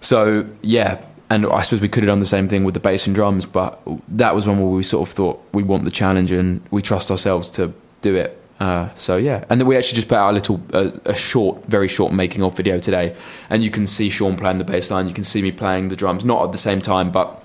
So 0.00 0.44
yeah, 0.62 1.04
and 1.32 1.46
I 1.46 1.62
suppose 1.62 1.80
we 1.80 1.88
could 1.88 2.02
have 2.02 2.10
done 2.10 2.18
the 2.18 2.26
same 2.26 2.46
thing 2.46 2.62
with 2.62 2.74
the 2.74 2.80
bass 2.80 3.06
and 3.06 3.14
drums, 3.14 3.46
but 3.46 3.80
that 4.08 4.34
was 4.34 4.46
one 4.46 4.60
where 4.60 4.68
we 4.68 4.82
sort 4.82 5.08
of 5.08 5.14
thought 5.14 5.42
we 5.52 5.62
want 5.62 5.84
the 5.84 5.90
challenge 5.90 6.30
and 6.30 6.62
we 6.70 6.82
trust 6.82 7.10
ourselves 7.10 7.48
to 7.50 7.72
do 8.02 8.14
it. 8.14 8.38
Uh, 8.60 8.90
so 8.96 9.16
yeah, 9.16 9.42
and 9.48 9.58
then 9.58 9.66
we 9.66 9.74
actually 9.74 9.96
just 9.96 10.08
put 10.08 10.18
out 10.18 10.30
a 10.30 10.34
little, 10.34 10.62
uh, 10.74 10.90
a 11.06 11.14
short, 11.14 11.64
very 11.64 11.88
short 11.88 12.12
making 12.12 12.42
of 12.42 12.54
video 12.54 12.78
today, 12.78 13.16
and 13.48 13.64
you 13.64 13.70
can 13.70 13.86
see 13.86 14.10
Sean 14.10 14.36
playing 14.36 14.58
the 14.58 14.64
bass 14.64 14.90
line, 14.90 15.08
you 15.08 15.14
can 15.14 15.24
see 15.24 15.40
me 15.40 15.50
playing 15.50 15.88
the 15.88 15.96
drums, 15.96 16.22
not 16.22 16.44
at 16.44 16.52
the 16.52 16.58
same 16.58 16.82
time, 16.82 17.10
but 17.10 17.42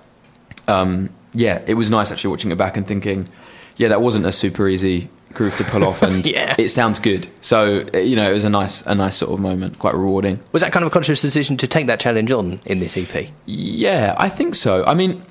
um, 0.67 1.09
yeah, 1.33 1.61
it 1.65 1.75
was 1.75 1.89
nice 1.89 2.11
actually 2.11 2.29
watching 2.29 2.51
it 2.51 2.57
back 2.57 2.75
and 2.75 2.85
thinking, 2.85 3.29
yeah, 3.77 3.87
that 3.87 4.01
wasn't 4.01 4.25
a 4.25 4.33
super 4.33 4.67
easy 4.67 5.09
groove 5.37 5.55
to 5.57 5.63
pull 5.63 5.85
off, 5.85 6.01
and 6.01 6.25
Yeah. 6.35 6.55
it 6.57 6.69
sounds 6.69 6.99
good. 6.99 7.27
So 7.41 7.85
uh, 7.93 7.97
you 7.99 8.15
know, 8.15 8.29
it 8.29 8.33
was 8.33 8.43
a 8.43 8.49
nice, 8.49 8.81
a 8.85 8.93
nice 8.95 9.15
sort 9.15 9.31
of 9.31 9.39
moment, 9.39 9.79
quite 9.79 9.93
rewarding. 9.95 10.39
Was 10.51 10.61
that 10.63 10.71
kind 10.73 10.83
of 10.83 10.91
a 10.91 10.93
conscious 10.93 11.21
decision 11.21 11.55
to 11.57 11.67
take 11.67 11.87
that 11.87 11.99
challenge 11.99 12.31
on 12.31 12.59
in 12.65 12.79
this 12.79 12.97
EP? 12.97 13.27
Yeah, 13.45 14.15
I 14.17 14.27
think 14.29 14.55
so. 14.55 14.83
I 14.85 14.93
mean, 14.93 15.23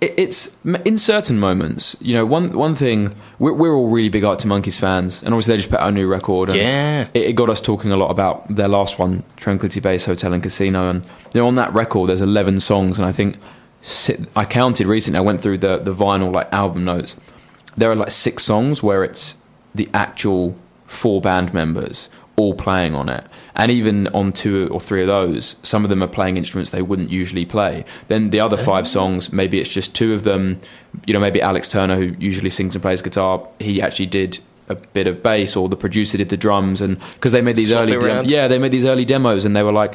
it, 0.00 0.14
it's 0.16 0.56
in 0.84 0.98
certain 0.98 1.38
moments. 1.40 1.96
You 2.00 2.14
know, 2.14 2.26
one 2.26 2.52
one 2.56 2.74
thing 2.74 3.14
we're, 3.38 3.52
we're 3.52 3.74
all 3.74 3.88
really 3.88 4.08
big 4.10 4.24
Arctic 4.24 4.46
Monkeys 4.48 4.76
fans, 4.76 5.22
and 5.22 5.32
obviously 5.32 5.52
they 5.54 5.58
just 5.58 5.70
put 5.70 5.80
out 5.80 5.88
a 5.88 5.92
new 5.92 6.06
record. 6.06 6.50
And 6.50 6.58
Yeah. 6.58 7.08
it, 7.14 7.22
it 7.30 7.32
got 7.36 7.48
us 7.50 7.60
talking 7.60 7.90
a 7.92 7.96
lot 7.96 8.10
about 8.10 8.54
their 8.54 8.68
last 8.68 8.98
one, 8.98 9.22
Tranquility 9.36 9.80
Base 9.80 10.04
Hotel 10.04 10.32
and 10.32 10.42
Casino, 10.42 10.90
and 10.90 11.04
you 11.32 11.40
know, 11.40 11.46
on 11.48 11.54
that 11.56 11.72
record 11.72 12.08
there's 12.10 12.20
11 12.22 12.60
songs, 12.60 12.98
and 12.98 13.06
I 13.06 13.12
think 13.12 13.36
I 14.34 14.44
counted 14.44 14.86
recently. 14.88 15.18
I 15.18 15.22
went 15.22 15.40
through 15.40 15.58
the 15.58 15.78
the 15.78 15.94
vinyl 15.94 16.32
like 16.32 16.52
album 16.52 16.84
notes. 16.84 17.14
There 17.76 17.90
are 17.90 17.96
like 17.96 18.10
six 18.10 18.44
songs 18.44 18.82
where 18.82 19.04
it's 19.04 19.36
the 19.74 19.88
actual 19.92 20.56
four 20.86 21.20
band 21.20 21.52
members 21.52 22.08
all 22.36 22.54
playing 22.54 22.94
on 22.94 23.08
it. 23.08 23.24
And 23.54 23.72
even 23.72 24.08
on 24.08 24.32
two 24.32 24.68
or 24.70 24.80
three 24.80 25.00
of 25.00 25.06
those, 25.06 25.56
some 25.62 25.84
of 25.84 25.90
them 25.90 26.02
are 26.02 26.08
playing 26.08 26.36
instruments 26.36 26.70
they 26.70 26.82
wouldn't 26.82 27.10
usually 27.10 27.46
play. 27.46 27.84
Then 28.08 28.30
the 28.30 28.40
other 28.40 28.58
oh. 28.60 28.62
five 28.62 28.86
songs, 28.86 29.32
maybe 29.32 29.58
it's 29.58 29.70
just 29.70 29.94
two 29.94 30.12
of 30.12 30.22
them. 30.22 30.60
You 31.06 31.14
know, 31.14 31.20
maybe 31.20 31.40
Alex 31.40 31.68
Turner, 31.68 31.96
who 31.96 32.14
usually 32.18 32.50
sings 32.50 32.74
and 32.74 32.82
plays 32.82 33.00
guitar, 33.00 33.48
he 33.58 33.80
actually 33.80 34.06
did 34.06 34.38
a 34.68 34.74
bit 34.74 35.06
of 35.06 35.22
bass, 35.22 35.56
or 35.56 35.68
the 35.68 35.76
producer 35.76 36.18
did 36.18 36.28
the 36.28 36.36
drums, 36.36 36.80
and 36.80 36.98
because 37.14 37.32
they 37.32 37.40
made 37.40 37.56
these 37.56 37.70
Swap 37.70 37.82
early, 37.82 37.98
dem- 37.98 38.24
yeah, 38.24 38.48
they 38.48 38.58
made 38.58 38.72
these 38.72 38.84
early 38.84 39.04
demos, 39.04 39.44
and 39.44 39.54
they 39.54 39.62
were 39.62 39.72
like, 39.72 39.94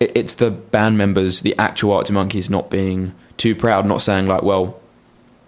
it, 0.00 0.12
it's 0.14 0.34
the 0.34 0.50
band 0.50 0.96
members, 0.96 1.42
the 1.42 1.54
actual 1.58 1.92
Arctic 1.92 2.14
Monkeys, 2.14 2.48
not 2.48 2.70
being 2.70 3.14
too 3.36 3.54
proud, 3.54 3.86
not 3.86 4.00
saying 4.00 4.26
like, 4.26 4.42
well, 4.42 4.80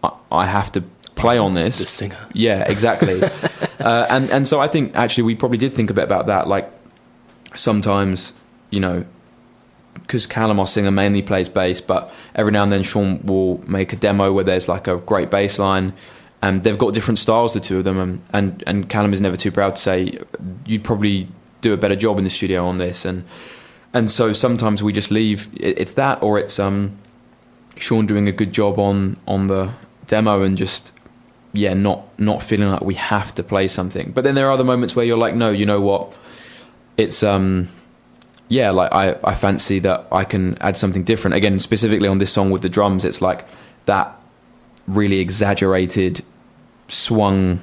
I, 0.05 0.13
I 0.31 0.47
have 0.47 0.71
to 0.73 0.85
play 1.17 1.39
on 1.39 1.55
this. 1.55 1.79
The 1.79 1.87
singer. 1.87 2.29
Yeah, 2.33 2.63
exactly. 2.71 3.23
uh, 3.81 4.07
and 4.09 4.31
and 4.31 4.47
so 4.47 4.61
I 4.61 4.69
think 4.69 4.95
actually 4.95 5.25
we 5.25 5.35
probably 5.35 5.59
did 5.59 5.73
think 5.73 5.91
a 5.91 5.95
bit 5.95 6.05
about 6.05 6.27
that. 6.29 6.47
Like 6.47 6.71
sometimes, 7.57 8.33
you 8.71 8.79
know, 8.79 9.05
because 9.95 10.27
Callum, 10.27 10.61
our 10.61 10.67
singer, 10.67 10.93
mainly 10.93 11.23
plays 11.23 11.49
bass, 11.49 11.81
but 11.81 12.13
every 12.35 12.53
now 12.53 12.63
and 12.63 12.71
then 12.71 12.85
Sean 12.85 13.21
will 13.25 13.59
make 13.69 13.93
a 13.93 13.97
demo 13.97 14.33
where 14.33 14.45
there's 14.45 14.69
like 14.69 14.87
a 14.87 14.99
great 14.99 15.31
bass 15.31 15.59
line. 15.59 15.95
And 16.43 16.63
they've 16.63 16.79
got 16.79 16.93
different 16.95 17.19
styles, 17.19 17.55
the 17.55 17.61
two 17.61 17.79
of 17.79 17.85
them, 17.85 17.99
and, 17.99 18.23
and 18.33 18.65
and 18.67 18.89
Callum 18.89 19.13
is 19.13 19.21
never 19.21 19.37
too 19.37 19.51
proud 19.51 19.75
to 19.77 19.83
say 19.83 20.21
you'd 20.67 20.85
probably 20.85 21.29
do 21.63 21.73
a 21.73 21.77
better 21.77 21.97
job 21.97 22.19
in 22.19 22.25
the 22.25 22.31
studio 22.31 22.65
on 22.67 22.77
this, 22.77 23.07
and 23.07 23.25
and 23.95 24.11
so 24.11 24.35
sometimes 24.35 24.83
we 24.83 24.93
just 24.93 25.11
leave. 25.11 25.49
It's 25.55 25.93
that, 25.93 26.23
or 26.23 26.39
it's 26.39 26.59
um, 26.59 26.99
Sean 27.79 28.07
doing 28.07 28.29
a 28.29 28.33
good 28.33 28.53
job 28.53 28.79
on 28.79 29.17
on 29.27 29.47
the 29.47 29.73
demo, 30.07 30.43
and 30.43 30.59
just 30.59 30.93
yeah, 31.57 31.75
not 31.75 32.19
not 32.19 32.43
feeling 32.43 32.71
like 32.71 32.83
we 32.83 32.95
have 32.95 33.35
to 33.35 33.43
play 33.43 33.69
something. 33.69 34.13
But 34.13 34.25
then 34.25 34.35
there 34.35 34.47
are 34.49 34.53
other 34.53 34.65
moments 34.65 34.95
where 34.95 35.05
you're 35.05 35.19
like, 35.19 35.35
no, 35.35 35.51
you 35.51 35.67
know 35.67 35.81
what? 35.81 36.17
It's 36.97 37.23
um, 37.23 37.69
yeah, 38.49 38.71
like 38.71 38.93
I 38.93 39.17
I 39.25 39.35
fancy 39.35 39.79
that 39.81 40.07
I 40.13 40.25
can 40.25 40.57
add 40.61 40.77
something 40.77 41.05
different. 41.05 41.37
Again, 41.37 41.59
specifically 41.59 42.09
on 42.09 42.19
this 42.19 42.33
song 42.33 42.51
with 42.51 42.63
the 42.63 42.69
drums, 42.69 43.05
it's 43.05 43.21
like 43.21 43.47
that 43.87 44.21
really 44.87 45.19
exaggerated 45.19 46.23
swung 46.89 47.61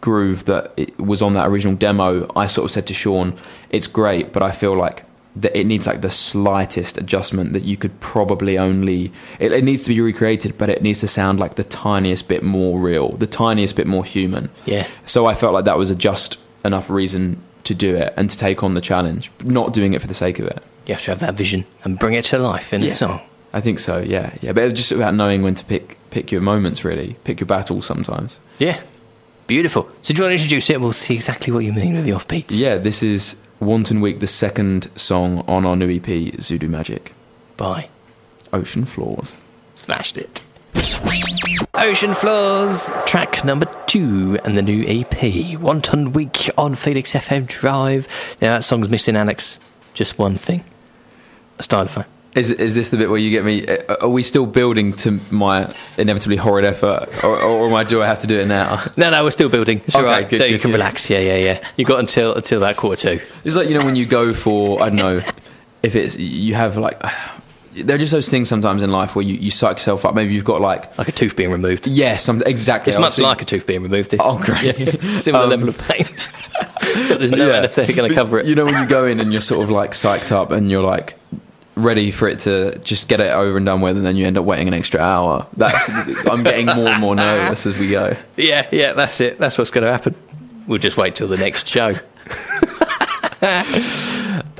groove 0.00 0.46
that 0.46 0.98
was 0.98 1.22
on 1.22 1.32
that 1.34 1.48
original 1.48 1.76
demo. 1.76 2.30
I 2.34 2.46
sort 2.46 2.64
of 2.64 2.70
said 2.70 2.86
to 2.88 2.94
Sean, 2.94 3.38
it's 3.70 3.86
great, 3.86 4.32
but 4.32 4.42
I 4.42 4.50
feel 4.50 4.76
like 4.76 5.04
that 5.34 5.56
it 5.58 5.64
needs 5.64 5.86
like 5.86 6.02
the 6.02 6.10
slightest 6.10 6.98
adjustment 6.98 7.52
that 7.54 7.62
you 7.64 7.76
could 7.76 7.98
probably 8.00 8.58
only 8.58 9.10
it, 9.38 9.50
it 9.52 9.64
needs 9.64 9.82
to 9.84 9.88
be 9.88 10.00
recreated 10.00 10.58
but 10.58 10.68
it 10.68 10.82
needs 10.82 11.00
to 11.00 11.08
sound 11.08 11.38
like 11.40 11.54
the 11.54 11.64
tiniest 11.64 12.28
bit 12.28 12.42
more 12.42 12.78
real 12.78 13.12
the 13.16 13.26
tiniest 13.26 13.74
bit 13.76 13.86
more 13.86 14.04
human 14.04 14.50
Yeah. 14.66 14.86
so 15.06 15.24
i 15.26 15.34
felt 15.34 15.54
like 15.54 15.64
that 15.64 15.78
was 15.78 15.90
a 15.90 15.94
just 15.94 16.36
enough 16.64 16.90
reason 16.90 17.42
to 17.64 17.74
do 17.74 17.96
it 17.96 18.12
and 18.16 18.28
to 18.28 18.36
take 18.36 18.62
on 18.62 18.74
the 18.74 18.80
challenge 18.82 19.30
not 19.42 19.72
doing 19.72 19.94
it 19.94 20.00
for 20.02 20.06
the 20.06 20.14
sake 20.14 20.38
of 20.38 20.46
it 20.46 20.62
You 20.86 20.94
have 20.94 21.02
to 21.04 21.10
have 21.12 21.20
that 21.20 21.34
vision 21.34 21.64
and 21.84 21.98
bring 21.98 22.12
it 22.14 22.24
to 22.26 22.38
life 22.38 22.74
in 22.74 22.82
Yeah. 22.82 22.88
a 22.88 22.90
song. 22.90 23.20
i 23.54 23.60
think 23.60 23.78
so 23.78 23.98
yeah 24.00 24.34
yeah 24.42 24.52
but 24.52 24.64
it's 24.64 24.78
just 24.78 24.92
about 24.92 25.14
knowing 25.14 25.42
when 25.42 25.54
to 25.54 25.64
pick 25.64 25.96
pick 26.10 26.30
your 26.30 26.42
moments 26.42 26.84
really 26.84 27.16
pick 27.24 27.40
your 27.40 27.46
battles 27.46 27.86
sometimes 27.86 28.38
Yeah. 28.58 28.78
Beautiful. 29.48 29.88
So 30.02 30.14
do 30.14 30.18
you 30.18 30.24
want 30.24 30.30
to 30.38 30.42
introduce 30.42 30.70
it? 30.70 30.80
We'll 30.80 30.92
see 30.94 31.14
exactly 31.14 31.52
what 31.52 31.64
you 31.64 31.72
mean 31.72 31.94
with 31.94 32.04
the 32.04 32.12
offbeats. 32.12 32.46
yeah 32.50 32.76
this 32.78 33.02
is 33.02 33.36
wanton 33.62 34.00
week 34.00 34.20
the 34.20 34.26
second 34.26 34.90
song 34.96 35.44
on 35.48 35.64
our 35.64 35.76
new 35.76 35.88
ep 35.90 36.06
zudu 36.38 36.68
magic 36.68 37.14
Bye. 37.56 37.88
ocean 38.52 38.84
floors 38.84 39.36
Smashed 39.74 40.16
it. 40.18 40.42
Ocean 41.74 42.14
Floors, 42.14 42.90
track 43.06 43.44
number 43.44 43.66
two, 43.86 44.38
and 44.44 44.56
the 44.56 44.62
new 44.62 44.84
EP, 44.86 45.58
Wanton 45.58 46.12
Week 46.12 46.50
on 46.56 46.74
Phoenix 46.74 47.12
FM 47.12 47.46
Drive. 47.46 48.06
Now, 48.40 48.54
that 48.54 48.64
song's 48.64 48.88
missing, 48.88 49.16
Alex. 49.16 49.58
Just 49.94 50.18
one 50.18 50.36
thing 50.36 50.64
a 51.58 51.62
stylophone. 51.62 52.06
Is 52.34 52.50
is 52.50 52.74
this 52.74 52.88
the 52.88 52.96
bit 52.96 53.10
where 53.10 53.18
you 53.18 53.30
get 53.30 53.44
me? 53.44 53.66
uh, 53.66 53.96
Are 54.00 54.08
we 54.08 54.22
still 54.22 54.46
building 54.46 54.94
to 54.94 55.20
my 55.30 55.70
inevitably 55.98 56.36
horrid 56.36 56.64
effort, 56.64 57.08
or, 57.22 57.38
or 57.42 57.66
am 57.68 57.74
I, 57.74 57.84
do 57.84 58.00
I 58.02 58.06
have 58.06 58.20
to 58.20 58.26
do 58.26 58.40
it 58.40 58.46
now? 58.48 58.82
No, 58.96 59.10
no, 59.10 59.22
we're 59.24 59.30
still 59.30 59.50
building. 59.50 59.82
It's 59.86 59.94
Okay, 59.94 60.04
all 60.06 60.10
right. 60.10 60.26
good, 60.28 60.38
so 60.38 60.44
you 60.46 60.52
good, 60.52 60.62
can 60.62 60.70
good. 60.70 60.76
relax. 60.78 61.10
Yeah, 61.10 61.18
yeah, 61.18 61.36
yeah. 61.36 61.68
You 61.76 61.84
got 61.84 62.00
until 62.00 62.34
until 62.34 62.56
about 62.62 62.76
quarter 62.76 63.18
two. 63.18 63.24
It's 63.44 63.54
like 63.54 63.68
you 63.68 63.78
know 63.78 63.84
when 63.84 63.96
you 63.96 64.06
go 64.06 64.32
for 64.32 64.80
I 64.82 64.88
don't 64.88 64.96
know 64.96 65.20
if 65.82 65.94
it's 65.94 66.16
you 66.16 66.54
have 66.54 66.78
like 66.78 66.98
there 67.74 67.96
are 67.96 67.98
just 67.98 68.12
those 68.12 68.28
things 68.30 68.48
sometimes 68.48 68.82
in 68.82 68.88
life 68.90 69.14
where 69.14 69.24
you, 69.24 69.34
you 69.34 69.50
psych 69.50 69.76
yourself 69.76 70.04
up. 70.06 70.14
Maybe 70.14 70.32
you've 70.34 70.44
got 70.44 70.60
like 70.62 70.96
Like 70.96 71.08
a 71.08 71.12
tooth 71.12 71.36
being 71.36 71.50
removed. 71.50 71.86
Yes, 71.86 72.28
yeah, 72.28 72.40
exactly. 72.46 72.90
It's 72.92 72.98
much 72.98 73.18
like 73.18 73.42
a 73.42 73.44
tooth 73.44 73.66
being 73.66 73.82
removed. 73.82 74.10
This. 74.10 74.20
Oh, 74.22 74.38
great. 74.38 74.78
Yeah. 74.78 75.16
Similar 75.18 75.44
Um, 75.44 75.50
level 75.50 75.68
of 75.68 75.76
pain. 75.78 76.06
so 77.04 77.16
there's 77.18 77.32
no 77.32 77.46
Yeah. 77.46 77.54
anaesthetic 77.56 77.94
going 77.96 78.08
to 78.08 78.14
cover 78.14 78.38
it. 78.38 78.46
You 78.46 78.54
know 78.54 78.64
when 78.64 78.80
you 78.82 78.88
go 78.88 79.04
in 79.06 79.20
and 79.20 79.32
you're 79.32 79.40
sort 79.42 79.62
of 79.62 79.68
like 79.70 79.90
psyched 79.92 80.32
up 80.32 80.50
and 80.50 80.70
you're 80.70 80.82
like 80.82 81.18
ready 81.74 82.10
for 82.10 82.28
it 82.28 82.40
to 82.40 82.78
just 82.78 83.08
get 83.08 83.20
it 83.20 83.30
over 83.30 83.56
and 83.56 83.66
done 83.66 83.80
with, 83.80 83.96
and 83.96 84.04
then 84.04 84.16
you 84.16 84.26
end 84.26 84.38
up 84.38 84.44
waiting 84.44 84.68
an 84.68 84.74
extra 84.74 85.00
hour. 85.00 85.46
That's 85.56 85.88
I'm 86.26 86.42
getting 86.42 86.66
more 86.66 86.88
and 86.88 87.00
more 87.00 87.14
nervous 87.14 87.66
as 87.66 87.78
we 87.78 87.90
go. 87.90 88.16
Yeah, 88.36 88.68
yeah, 88.72 88.92
that's 88.92 89.20
it. 89.20 89.38
That's 89.38 89.58
what's 89.58 89.70
going 89.70 89.84
to 89.84 89.90
happen. 89.90 90.14
We'll 90.66 90.78
just 90.78 90.96
wait 90.96 91.14
till 91.14 91.28
the 91.28 91.36
next 91.36 91.68
show. 91.68 91.96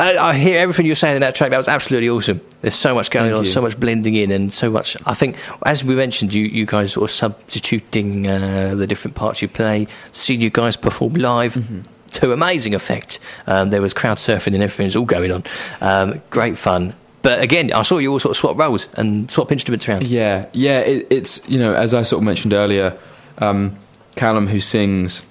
I, 0.03 0.19
I 0.19 0.35
hear 0.35 0.59
everything 0.59 0.87
you're 0.87 0.97
saying 0.97 1.17
in 1.17 1.21
that 1.21 1.35
track. 1.35 1.51
That 1.51 1.57
was 1.57 1.69
absolutely 1.69 2.09
awesome. 2.09 2.41
There's 2.61 2.75
so 2.75 2.95
much 2.95 3.11
going 3.11 3.27
Thank 3.27 3.39
on, 3.39 3.45
you. 3.45 3.51
so 3.51 3.63
much 3.63 3.79
blending 3.79 4.15
in, 4.15 4.31
and 4.31 4.53
so 4.53 4.71
much. 4.71 4.97
I 5.07 5.15
think, 5.15 5.37
as 5.65 5.85
we 5.85 5.95
mentioned, 5.95 6.35
you, 6.35 6.45
you 6.45 6.67
guys 6.67 6.93
sort 6.95 7.05
of 7.05 7.15
substituting 7.15 8.27
uh, 8.27 8.75
the 8.75 8.87
different 8.87 9.15
parts 9.15 9.41
you 9.41 9.49
play, 9.49 9.87
seeing 10.13 10.41
you 10.41 10.51
guys 10.51 10.77
perform 10.77 11.15
live. 11.15 11.55
Mm-hmm. 11.55 11.83
To 12.17 12.31
amazing 12.33 12.75
effect. 12.75 13.21
Um, 13.47 13.71
there 13.71 13.81
was 13.81 13.95
crowd 13.95 14.19
surfing 14.19 14.49
and 14.49 14.63
everything 14.63 14.85
was 14.85 14.97
all 14.97 15.07
going 15.07 15.33
on. 15.33 15.45
Um, 15.81 16.21
great 16.29 16.59
fun. 16.59 16.93
But 17.23 17.41
again, 17.41 17.73
I 17.73 17.83
saw 17.83 17.99
you 17.99 18.13
all 18.13 18.19
sort 18.19 18.33
of 18.33 18.37
swap 18.37 18.59
roles 18.59 18.89
and 18.95 19.31
swap 19.31 19.53
instruments 19.53 19.89
around. 19.89 20.07
Yeah, 20.07 20.47
yeah. 20.53 20.81
It, 20.81 21.07
it's 21.11 21.49
you 21.49 21.59
know 21.59 21.73
as 21.73 21.95
I 21.95 22.03
sort 22.03 22.21
of 22.21 22.27
mentioned 22.27 22.53
earlier, 22.53 22.99
um, 23.39 23.79
Callum 24.17 24.49
who 24.49 24.61
sings, 24.61 25.23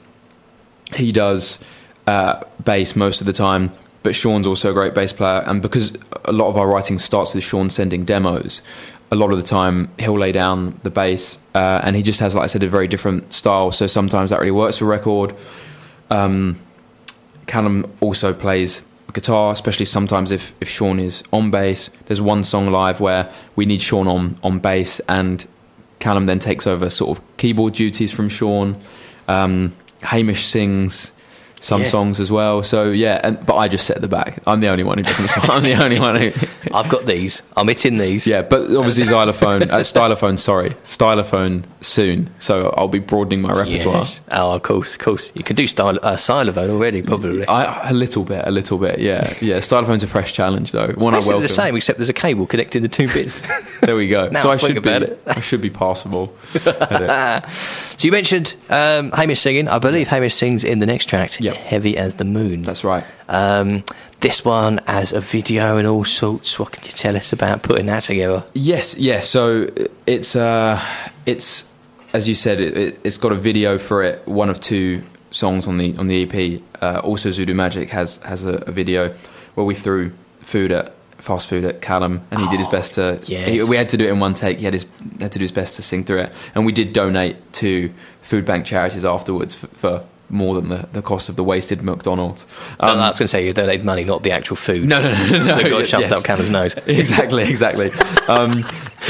he 0.96 1.12
does 1.12 1.60
uh, 2.08 2.44
bass 2.64 2.96
most 2.96 3.22
of 3.22 3.28
the 3.28 3.34
time. 3.34 3.72
But 4.04 4.16
Sean's 4.16 4.48
also 4.48 4.72
a 4.72 4.74
great 4.74 4.96
bass 4.96 5.14
player, 5.14 5.44
and 5.46 5.62
because 5.62 5.94
a 6.26 6.32
lot 6.32 6.48
of 6.48 6.58
our 6.58 6.68
writing 6.68 6.98
starts 6.98 7.36
with 7.36 7.44
Sean 7.44 7.70
sending 7.70 8.04
demos, 8.04 8.64
a 9.12 9.16
lot 9.16 9.32
of 9.32 9.38
the 9.38 9.44
time 9.44 9.92
he'll 10.00 10.18
lay 10.18 10.32
down 10.32 10.80
the 10.82 10.90
bass, 10.90 11.38
uh, 11.54 11.82
and 11.84 11.96
he 11.96 12.02
just 12.02 12.20
has, 12.20 12.34
like 12.34 12.46
I 12.46 12.48
said, 12.48 12.64
a 12.64 12.70
very 12.70 12.88
different 12.88 13.32
style. 13.32 13.72
So 13.72 13.86
sometimes 13.86 14.32
that 14.32 14.40
really 14.40 14.52
works 14.52 14.78
for 14.78 14.86
record. 14.86 15.36
Um, 16.10 16.60
Callum 17.46 17.92
also 18.00 18.34
plays 18.34 18.82
guitar, 19.14 19.52
especially 19.52 19.86
sometimes 19.86 20.32
if, 20.32 20.54
if 20.62 20.70
Sean 20.70 21.00
is 21.00 21.24
on 21.32 21.52
bass. 21.52 21.90
There's 22.06 22.22
one 22.22 22.44
song 22.44 22.72
live 22.72 23.00
where 23.00 23.32
we 23.56 23.66
need 23.66 23.82
Sean 23.82 24.08
on, 24.08 24.40
on 24.44 24.60
bass, 24.60 25.00
and 25.08 25.46
Callum 26.00 26.26
then 26.26 26.40
takes 26.40 26.66
over 26.66 26.90
sort 26.90 27.18
of 27.18 27.38
keyboard 27.38 27.74
duties 27.74 28.12
from 28.12 28.30
Sean. 28.30 28.82
Um, 29.28 29.76
Hamish 30.02 30.46
sings 30.46 31.12
some 31.62 31.84
Yeah. 31.84 31.88
songs 31.88 32.20
as 32.20 32.30
well. 32.32 32.62
So 32.64 32.90
yeah, 32.92 33.22
and, 33.24 33.44
but 33.46 33.56
I 33.56 33.68
just 33.70 33.90
at 33.90 34.02
the 34.02 34.08
back. 34.10 34.42
I'm 34.46 34.60
the 34.60 34.68
only 34.68 34.84
one 34.84 34.98
who 34.98 35.04
doesn't. 35.04 35.50
I'm 35.50 35.64
the 35.64 35.74
only 35.82 36.00
one 36.00 36.16
who. 36.18 36.32
I've 36.74 36.90
got 36.90 37.06
these. 37.06 37.42
I'm 37.56 37.68
hitting 37.70 37.98
these. 37.98 38.28
Yeah, 38.28 38.42
but 38.42 38.62
obviously 38.76 39.06
xylophone, 39.06 39.64
uh, 39.64 39.78
stylophone. 39.78 40.38
Sorry, 40.38 40.72
stylophone 40.84 41.64
soon. 41.82 42.30
So 42.40 42.74
I'll 42.78 42.88
be 42.88 43.00
broadening 43.00 43.42
my 43.42 43.54
repertoire. 43.54 43.98
Yes. 44.00 44.22
Oh, 44.32 44.52
of 44.52 44.64
course, 44.64 44.94
of 44.96 45.00
course. 45.00 45.32
You 45.36 45.44
can 45.44 45.56
do 45.56 45.68
style, 45.68 45.98
uh, 46.02 46.18
xylophone 46.18 46.70
already, 46.70 47.02
probably. 47.02 47.46
I, 47.48 47.90
a 47.90 47.94
little 47.94 48.24
bit, 48.24 48.44
a 48.46 48.52
little 48.52 48.78
bit, 48.78 49.00
yeah, 49.00 49.34
yeah. 49.42 49.58
Stylophone's 49.60 50.04
a 50.04 50.08
fresh 50.08 50.34
challenge, 50.34 50.72
though. 50.72 50.90
One 50.96 51.14
I 51.14 51.20
welcome. 51.20 51.42
the 51.42 51.48
same, 51.48 51.76
except 51.76 51.98
there's 52.00 52.10
a 52.10 52.14
cable 52.14 52.46
connecting 52.48 52.82
the 52.82 52.88
two 52.90 53.08
bits. 53.08 53.42
There 53.82 53.96
we 53.96 54.08
go. 54.10 54.30
Now 54.32 54.44
so 54.44 54.50
I 54.50 54.54
I 54.54 54.58
think 54.58 54.76
should 54.76 54.84
be, 54.84 54.90
about 54.90 55.02
it. 55.04 55.22
I 55.26 55.42
should 55.42 55.62
be 55.62 55.72
passable. 55.72 56.32
so 56.54 57.42
you 58.08 58.12
mentioned 58.12 58.56
um, 58.70 59.12
Hamish 59.12 59.40
singing. 59.42 59.68
I 59.68 59.80
believe 59.80 60.08
Hamish 60.08 60.36
sings 60.36 60.64
in 60.64 60.80
the 60.80 60.86
next 60.86 61.08
track, 61.10 61.40
Yep. 61.54 61.62
"Heavy 61.62 61.98
as 61.98 62.16
the 62.16 62.26
Moon." 62.26 62.64
That's 62.64 62.84
right. 62.84 63.04
Um, 63.30 63.84
this 64.20 64.46
one 64.46 64.80
as 64.88 65.14
a 65.14 65.22
video 65.22 65.78
and 65.78 65.88
all 65.88 66.04
sorts. 66.06 66.60
What 66.60 66.72
can 66.72 66.84
you 66.86 66.92
tell 66.92 67.16
us 67.16 67.34
about 67.34 67.64
putting 67.64 67.88
that 67.88 68.04
together? 68.04 68.44
Yes, 68.54 68.96
yeah. 68.98 69.22
So 69.22 69.68
it's 70.06 70.36
uh, 70.36 70.80
it's 71.26 71.66
as 72.14 72.28
you 72.28 72.36
said, 72.36 72.60
it, 72.62 72.78
it, 72.78 73.00
it's 73.04 73.18
got 73.18 73.32
a 73.32 73.36
video 73.36 73.78
for 73.78 74.04
it. 74.04 74.28
One 74.28 74.50
of 74.50 74.60
two 74.60 75.02
songs 75.32 75.68
on 75.68 75.78
the 75.78 75.96
on 75.98 76.08
the 76.08 76.24
EP. 76.24 76.62
Uh, 76.82 77.00
also, 77.00 77.30
Zudu 77.30 77.56
Magic 77.56 77.90
has 77.90 78.18
has 78.18 78.46
a, 78.46 78.56
a 78.68 78.72
video 78.72 79.16
where 79.56 79.66
we 79.66 79.76
threw 79.76 80.12
food 80.42 80.72
at 80.72 80.94
fast 81.18 81.48
food 81.48 81.64
at 81.64 81.82
Callum, 81.82 82.26
and 82.32 82.42
he 82.42 82.48
did 82.50 82.58
his 82.58 82.68
best 82.68 82.96
to. 82.96 83.20
yes. 83.26 83.48
he- 83.48 83.62
we 83.64 83.76
had 83.76 83.90
to 83.90 83.98
do 83.98 84.06
it 84.06 84.10
in 84.12 84.20
one 84.20 84.34
take. 84.34 84.58
He 84.58 84.66
had 84.66 84.74
his 84.74 84.86
had 85.20 85.32
to 85.32 85.40
do 85.40 85.44
his 85.44 85.52
best 85.52 85.76
to 85.76 85.82
sing 85.82 86.04
through 86.04 86.20
it, 86.20 86.34
and 86.56 86.66
we 86.66 86.72
did 86.72 86.94
donate 86.94 87.54
to 87.54 87.92
food 88.22 88.46
bank 88.46 88.66
charities 88.66 89.06
afterwards 89.06 89.54
for. 89.56 89.68
for 89.68 90.04
more 90.32 90.56
than 90.56 90.70
the, 90.70 90.88
the 90.94 91.02
cost 91.02 91.30
of 91.30 91.36
the 91.36 91.44
wasted 91.44 91.82
McDonald's. 91.82 92.46
Um, 92.80 93.00
I 93.00 93.08
was 93.08 93.20
going 93.20 93.26
to 93.26 93.28
say 93.28 93.46
you 93.46 93.54
donate 93.54 93.84
money, 93.84 94.04
not 94.04 94.24
the 94.24 94.32
actual 94.32 94.56
food. 94.56 94.88
no, 94.88 95.02
no, 95.02 95.12
no, 95.12 95.26
no, 95.26 95.38
no. 95.46 95.56
that 95.58 95.70
got 95.70 95.86
shoved 95.86 96.04
yes. 96.04 96.12
up 96.12 96.24
Callum's 96.24 96.50
nose. 96.50 96.76
exactly, 96.86 97.44
exactly. 97.44 97.92
Um, 98.28 98.64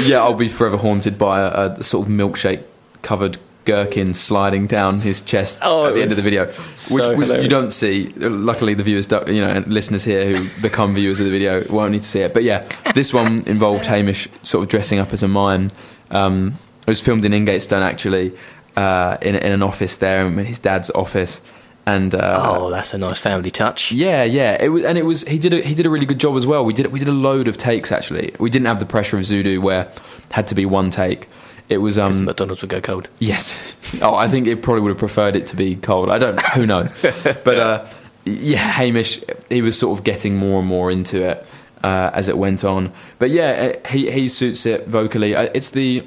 yeah, 0.03 0.19
I'll 0.19 0.33
be 0.33 0.49
forever 0.49 0.77
haunted 0.77 1.17
by 1.17 1.41
a, 1.41 1.71
a 1.71 1.83
sort 1.83 2.07
of 2.07 2.13
milkshake 2.13 2.63
covered 3.01 3.37
gherkin 3.65 4.13
sliding 4.13 4.65
down 4.65 5.01
his 5.01 5.21
chest 5.21 5.59
Oh, 5.61 5.85
at 5.85 5.93
the 5.93 6.01
end 6.01 6.11
of 6.11 6.17
the 6.17 6.23
video, 6.23 6.51
so 6.75 7.15
which, 7.15 7.29
which 7.29 7.41
you 7.41 7.47
don't 7.47 7.71
see. 7.71 8.07
Luckily, 8.17 8.73
the 8.73 8.83
viewers, 8.83 9.09
you 9.27 9.41
know, 9.41 9.49
and 9.49 9.67
listeners 9.67 10.03
here 10.03 10.25
who 10.25 10.61
become 10.61 10.95
viewers 10.95 11.19
of 11.19 11.27
the 11.27 11.31
video 11.31 11.63
won't 11.71 11.91
need 11.91 12.03
to 12.03 12.09
see 12.09 12.21
it. 12.21 12.33
But 12.33 12.43
yeah, 12.43 12.67
this 12.95 13.13
one 13.13 13.43
involved 13.47 13.85
Hamish 13.85 14.27
sort 14.41 14.63
of 14.63 14.69
dressing 14.69 14.99
up 14.99 15.13
as 15.13 15.21
a 15.23 15.27
mime. 15.27 15.69
Um, 16.09 16.57
it 16.81 16.89
was 16.89 16.99
filmed 16.99 17.23
in 17.25 17.33
Ingatestone 17.33 17.83
actually, 17.83 18.33
uh, 18.75 19.17
in, 19.21 19.35
in 19.35 19.51
an 19.51 19.61
office 19.61 19.97
there, 19.97 20.25
in 20.25 20.37
his 20.45 20.59
dad's 20.59 20.89
office. 20.91 21.41
And 21.85 22.13
uh, 22.13 22.39
Oh, 22.45 22.69
that's 22.69 22.93
a 22.93 22.97
nice 22.99 23.19
family 23.19 23.49
touch. 23.49 23.91
yeah, 23.91 24.23
yeah. 24.23 24.55
It 24.61 24.69
was, 24.69 24.83
and 24.83 24.97
it 24.99 25.03
was. 25.05 25.27
He 25.27 25.39
did. 25.39 25.51
A, 25.53 25.61
he 25.61 25.73
did 25.73 25.85
a 25.87 25.89
really 25.89 26.05
good 26.05 26.19
job 26.19 26.35
as 26.37 26.45
well. 26.45 26.63
We 26.63 26.73
did. 26.73 26.87
We 26.87 26.99
did 26.99 27.07
a 27.07 27.11
load 27.13 27.47
of 27.47 27.57
takes. 27.57 27.91
Actually, 27.91 28.33
we 28.39 28.51
didn't 28.51 28.67
have 28.67 28.79
the 28.79 28.85
pressure 28.85 29.17
of 29.17 29.23
Zudu 29.23 29.59
where 29.59 29.83
it 29.87 29.99
had 30.31 30.47
to 30.49 30.55
be 30.55 30.63
one 30.65 30.91
take. 30.91 31.27
It 31.69 31.79
was. 31.79 31.97
Um, 31.97 32.25
McDonald's 32.25 32.61
would 32.61 32.69
go 32.69 32.81
cold. 32.81 33.09
yes. 33.19 33.59
Oh, 34.01 34.13
I 34.15 34.27
think 34.29 34.47
it 34.47 34.61
probably 34.61 34.81
would 34.83 34.89
have 34.89 34.99
preferred 34.99 35.35
it 35.35 35.47
to 35.47 35.55
be 35.55 35.75
cold. 35.75 36.09
I 36.11 36.19
don't. 36.19 36.39
Who 36.53 36.67
knows? 36.67 36.93
but 37.01 37.57
uh, 37.59 37.87
yeah, 38.25 38.59
Hamish. 38.59 39.19
He 39.49 39.63
was 39.63 39.77
sort 39.77 39.97
of 39.97 40.05
getting 40.05 40.37
more 40.37 40.59
and 40.59 40.67
more 40.67 40.91
into 40.91 41.23
it 41.27 41.45
uh, 41.83 42.11
as 42.13 42.27
it 42.29 42.37
went 42.37 42.63
on. 42.63 42.93
But 43.17 43.31
yeah, 43.31 43.75
he 43.89 44.11
he 44.11 44.27
suits 44.27 44.67
it 44.67 44.87
vocally. 44.87 45.35
Uh, 45.35 45.49
It's 45.55 45.71
the 45.71 46.03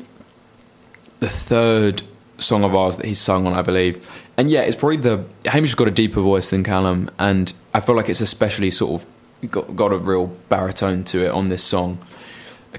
the 1.19 1.29
third 1.29 2.03
song 2.45 2.65
of 2.65 2.75
ours 2.75 2.97
that 2.97 3.07
he's 3.07 3.19
sung 3.19 3.47
on, 3.47 3.55
I 3.55 3.63
believe. 3.63 4.09
And 4.37 4.51
yeah, 4.51 4.63
it's 4.63 4.77
probably 4.77 4.99
the 4.99 5.25
Hamish 5.47 5.71
has 5.71 5.75
got 5.75 5.89
a 5.89 5.93
deeper 5.93 6.21
voice 6.21 6.51
than 6.51 6.65
Callum, 6.65 7.11
and 7.19 7.53
I 7.73 7.81
feel 7.81 7.97
like 7.97 8.09
it's 8.09 8.21
especially 8.21 8.71
sort 8.71 9.03
of 9.03 9.51
got, 9.51 9.77
got 9.77 9.93
a 9.93 9.99
real 9.99 10.29
baritone 10.49 11.05
to 11.05 11.25
it 11.25 11.31
on 11.31 11.49
this 11.49 11.63
song. 11.63 11.99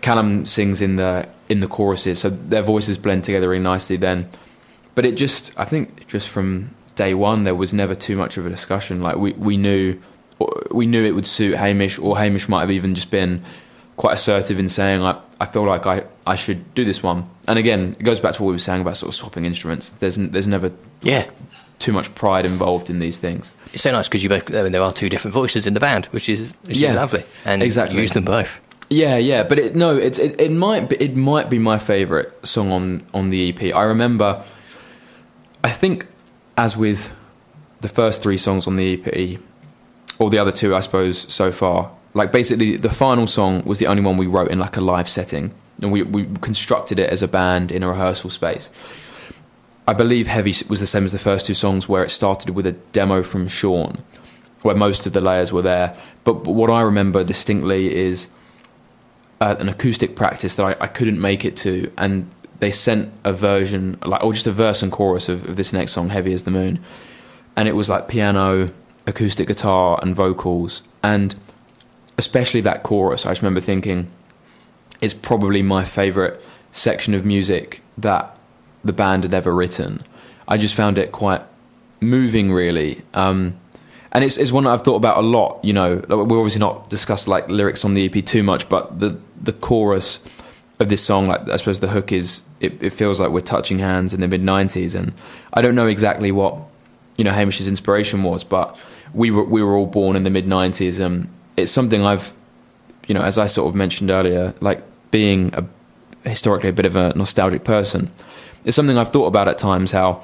Callum 0.01 0.45
sings 0.45 0.81
in 0.81 0.97
the 0.97 1.27
in 1.47 1.59
the 1.59 1.67
choruses, 1.67 2.19
so 2.19 2.29
their 2.29 2.61
voices 2.61 2.97
blend 2.97 3.23
together 3.23 3.49
really 3.49 3.63
nicely. 3.63 3.95
Then, 3.95 4.29
but 4.93 5.05
it 5.05 5.15
just 5.15 5.51
I 5.57 5.65
think 5.65 6.07
just 6.07 6.29
from 6.29 6.75
day 6.95 7.13
one 7.13 7.43
there 7.43 7.55
was 7.55 7.73
never 7.73 7.95
too 7.95 8.15
much 8.15 8.37
of 8.37 8.45
a 8.45 8.49
discussion. 8.49 9.01
Like 9.01 9.15
we 9.15 9.31
we 9.33 9.57
knew 9.57 9.99
we 10.71 10.85
knew 10.85 11.05
it 11.05 11.15
would 11.15 11.25
suit 11.25 11.55
Hamish, 11.55 11.97
or 11.97 12.17
Hamish 12.17 12.49
might 12.49 12.61
have 12.61 12.71
even 12.71 12.93
just 12.93 13.09
been 13.09 13.43
quite 13.95 14.13
assertive 14.15 14.59
in 14.59 14.67
saying 14.67 15.01
like 15.01 15.17
I 15.39 15.45
feel 15.45 15.65
like 15.65 15.85
I, 15.85 16.03
I 16.25 16.35
should 16.35 16.73
do 16.75 16.85
this 16.85 17.03
one. 17.03 17.29
And 17.47 17.59
again, 17.59 17.95
it 17.99 18.03
goes 18.03 18.19
back 18.19 18.33
to 18.35 18.41
what 18.43 18.47
we 18.49 18.53
were 18.55 18.59
saying 18.59 18.81
about 18.81 18.95
sort 18.97 19.09
of 19.09 19.15
swapping 19.15 19.45
instruments. 19.45 19.89
There's 19.89 20.15
there's 20.15 20.47
never 20.47 20.71
Yeah. 21.01 21.25
too 21.79 21.91
much 21.91 22.13
pride 22.15 22.45
involved 22.45 22.89
in 22.89 22.99
these 22.99 23.17
things. 23.19 23.51
It's 23.73 23.83
so 23.83 23.91
nice 23.91 24.07
because 24.07 24.23
you 24.23 24.29
both. 24.29 24.49
I 24.55 24.63
mean, 24.63 24.71
there 24.71 24.81
are 24.81 24.93
two 24.93 25.09
different 25.09 25.33
voices 25.33 25.67
in 25.67 25.73
the 25.73 25.79
band, 25.81 26.05
which 26.07 26.29
is 26.29 26.53
which 26.65 26.77
Yeah, 26.77 26.89
is 26.89 26.95
lovely, 26.95 27.23
and 27.43 27.61
exactly. 27.61 27.99
use 27.99 28.13
them 28.13 28.23
both. 28.25 28.59
Yeah, 28.89 29.17
yeah, 29.17 29.43
but 29.43 29.57
it, 29.59 29.75
no, 29.75 29.95
it's 29.97 30.19
it, 30.19 30.39
it 30.39 30.51
might 30.51 30.89
be, 30.89 30.95
it 30.97 31.15
might 31.17 31.49
be 31.49 31.59
my 31.59 31.79
favorite 31.79 32.31
song 32.47 32.71
on 32.71 33.03
on 33.13 33.29
the 33.31 33.49
EP. 33.49 33.75
I 33.75 33.83
remember, 33.83 34.43
I 35.63 35.71
think, 35.71 36.05
as 36.57 36.77
with 36.77 37.11
the 37.81 37.89
first 37.89 38.21
three 38.23 38.37
songs 38.37 38.67
on 38.67 38.75
the 38.77 38.93
EP, 38.93 39.39
or 40.19 40.29
the 40.29 40.37
other 40.37 40.51
two, 40.53 40.73
I 40.75 40.79
suppose 40.79 41.25
so 41.33 41.51
far. 41.51 41.91
Like 42.15 42.31
basically, 42.31 42.77
the 42.77 42.89
final 42.89 43.27
song 43.27 43.63
was 43.65 43.77
the 43.77 43.87
only 43.87 44.01
one 44.01 44.15
we 44.15 44.25
wrote 44.25 44.49
in 44.49 44.57
like 44.57 44.77
a 44.77 44.81
live 44.81 45.09
setting, 45.09 45.53
and 45.81 45.91
we 45.91 46.01
we 46.01 46.25
constructed 46.39 46.97
it 46.97 47.09
as 47.09 47.21
a 47.21 47.27
band 47.27 47.71
in 47.71 47.83
a 47.83 47.89
rehearsal 47.89 48.29
space. 48.29 48.69
I 49.85 49.93
believe 49.93 50.25
Heavy 50.25 50.55
was 50.69 50.79
the 50.79 50.87
same 50.87 51.03
as 51.03 51.11
the 51.11 51.19
first 51.19 51.45
two 51.45 51.53
songs, 51.53 51.89
where 51.89 52.03
it 52.03 52.09
started 52.09 52.51
with 52.51 52.65
a 52.65 52.71
demo 52.71 53.21
from 53.21 53.49
Sean, 53.49 53.97
where 54.61 54.75
most 54.75 55.05
of 55.05 55.11
the 55.11 55.19
layers 55.19 55.51
were 55.51 55.61
there. 55.61 55.95
But, 56.23 56.45
but 56.45 56.53
what 56.53 56.71
I 56.71 56.81
remember 56.81 57.23
distinctly 57.23 57.93
is 57.93 58.27
uh, 59.41 59.57
an 59.59 59.67
acoustic 59.67 60.15
practice 60.15 60.55
that 60.55 60.65
I, 60.65 60.85
I 60.85 60.87
couldn't 60.87 61.19
make 61.19 61.43
it 61.43 61.57
to, 61.57 61.91
and 61.97 62.31
they 62.61 62.71
sent 62.71 63.11
a 63.25 63.33
version, 63.33 63.99
like 64.05 64.23
or 64.23 64.31
just 64.31 64.47
a 64.47 64.53
verse 64.53 64.81
and 64.81 64.89
chorus 64.89 65.27
of, 65.27 65.49
of 65.49 65.57
this 65.57 65.73
next 65.73 65.91
song, 65.91 66.09
"Heavy 66.09 66.31
as 66.31 66.45
the 66.45 66.51
Moon," 66.51 66.79
and 67.57 67.67
it 67.67 67.73
was 67.75 67.89
like 67.89 68.07
piano, 68.07 68.71
acoustic 69.05 69.49
guitar, 69.49 69.99
and 70.01 70.15
vocals, 70.15 70.81
and 71.03 71.35
especially 72.17 72.61
that 72.61 72.83
chorus. 72.83 73.25
I 73.25 73.31
just 73.31 73.41
remember 73.41 73.61
thinking, 73.61 74.11
it's 75.01 75.13
probably 75.13 75.61
my 75.61 75.83
favorite 75.83 76.41
section 76.71 77.13
of 77.13 77.25
music 77.25 77.81
that 77.97 78.35
the 78.83 78.93
band 78.93 79.23
had 79.23 79.33
ever 79.33 79.53
written. 79.53 80.03
I 80.47 80.57
just 80.57 80.75
found 80.75 80.97
it 80.97 81.11
quite 81.11 81.41
moving, 81.99 82.51
really. 82.51 83.01
Um, 83.13 83.57
and 84.11 84.23
it's, 84.23 84.37
it's 84.37 84.51
one 84.51 84.63
that 84.63 84.71
I've 84.71 84.83
thought 84.83 84.95
about 84.95 85.17
a 85.17 85.21
lot. 85.21 85.63
You 85.63 85.73
know, 85.73 86.01
we're 86.07 86.39
obviously 86.39 86.59
not 86.59 86.89
discussed 86.89 87.27
like 87.27 87.49
lyrics 87.49 87.83
on 87.83 87.95
the 87.95 88.05
EP 88.05 88.23
too 88.23 88.43
much, 88.43 88.69
but 88.69 88.99
the 88.99 89.19
the 89.41 89.51
chorus 89.51 90.19
of 90.79 90.89
this 90.89 91.03
song, 91.03 91.27
like 91.27 91.49
I 91.49 91.57
suppose 91.57 91.79
the 91.79 91.89
hook 91.89 92.11
is, 92.11 92.41
it, 92.59 92.81
it 92.81 92.91
feels 92.91 93.19
like 93.19 93.31
we're 93.31 93.41
touching 93.41 93.79
hands 93.79 94.13
in 94.13 94.21
the 94.21 94.27
mid 94.27 94.41
'90s, 94.41 94.95
and 94.95 95.13
I 95.53 95.61
don't 95.61 95.75
know 95.75 95.87
exactly 95.87 96.31
what 96.31 96.61
you 97.17 97.23
know 97.23 97.31
Hamish's 97.31 97.67
inspiration 97.67 98.23
was, 98.23 98.45
but 98.45 98.77
we 99.13 99.31
were 99.31 99.43
we 99.43 99.61
were 99.61 99.75
all 99.75 99.85
born 99.85 100.15
in 100.15 100.23
the 100.23 100.29
mid 100.29 100.45
'90s, 100.45 100.99
and 100.99 101.29
it's 101.57 101.71
something 101.71 102.05
I've, 102.05 102.33
you 103.07 103.13
know, 103.13 103.21
as 103.21 103.37
I 103.37 103.47
sort 103.47 103.69
of 103.69 103.75
mentioned 103.75 104.11
earlier, 104.11 104.53
like 104.61 104.83
being 105.11 105.53
a 105.53 105.65
historically 106.27 106.69
a 106.69 106.73
bit 106.73 106.85
of 106.85 106.95
a 106.95 107.13
nostalgic 107.15 107.63
person, 107.63 108.11
it's 108.63 108.75
something 108.75 108.97
I've 108.97 109.09
thought 109.09 109.27
about 109.27 109.47
at 109.47 109.57
times. 109.57 109.91
How, 109.91 110.23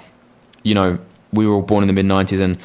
you 0.63 0.73
know, 0.73 0.99
we 1.31 1.47
were 1.47 1.55
all 1.55 1.61
born 1.61 1.83
in 1.83 1.87
the 1.87 1.93
mid 1.93 2.05
'90s, 2.05 2.41
and 2.41 2.57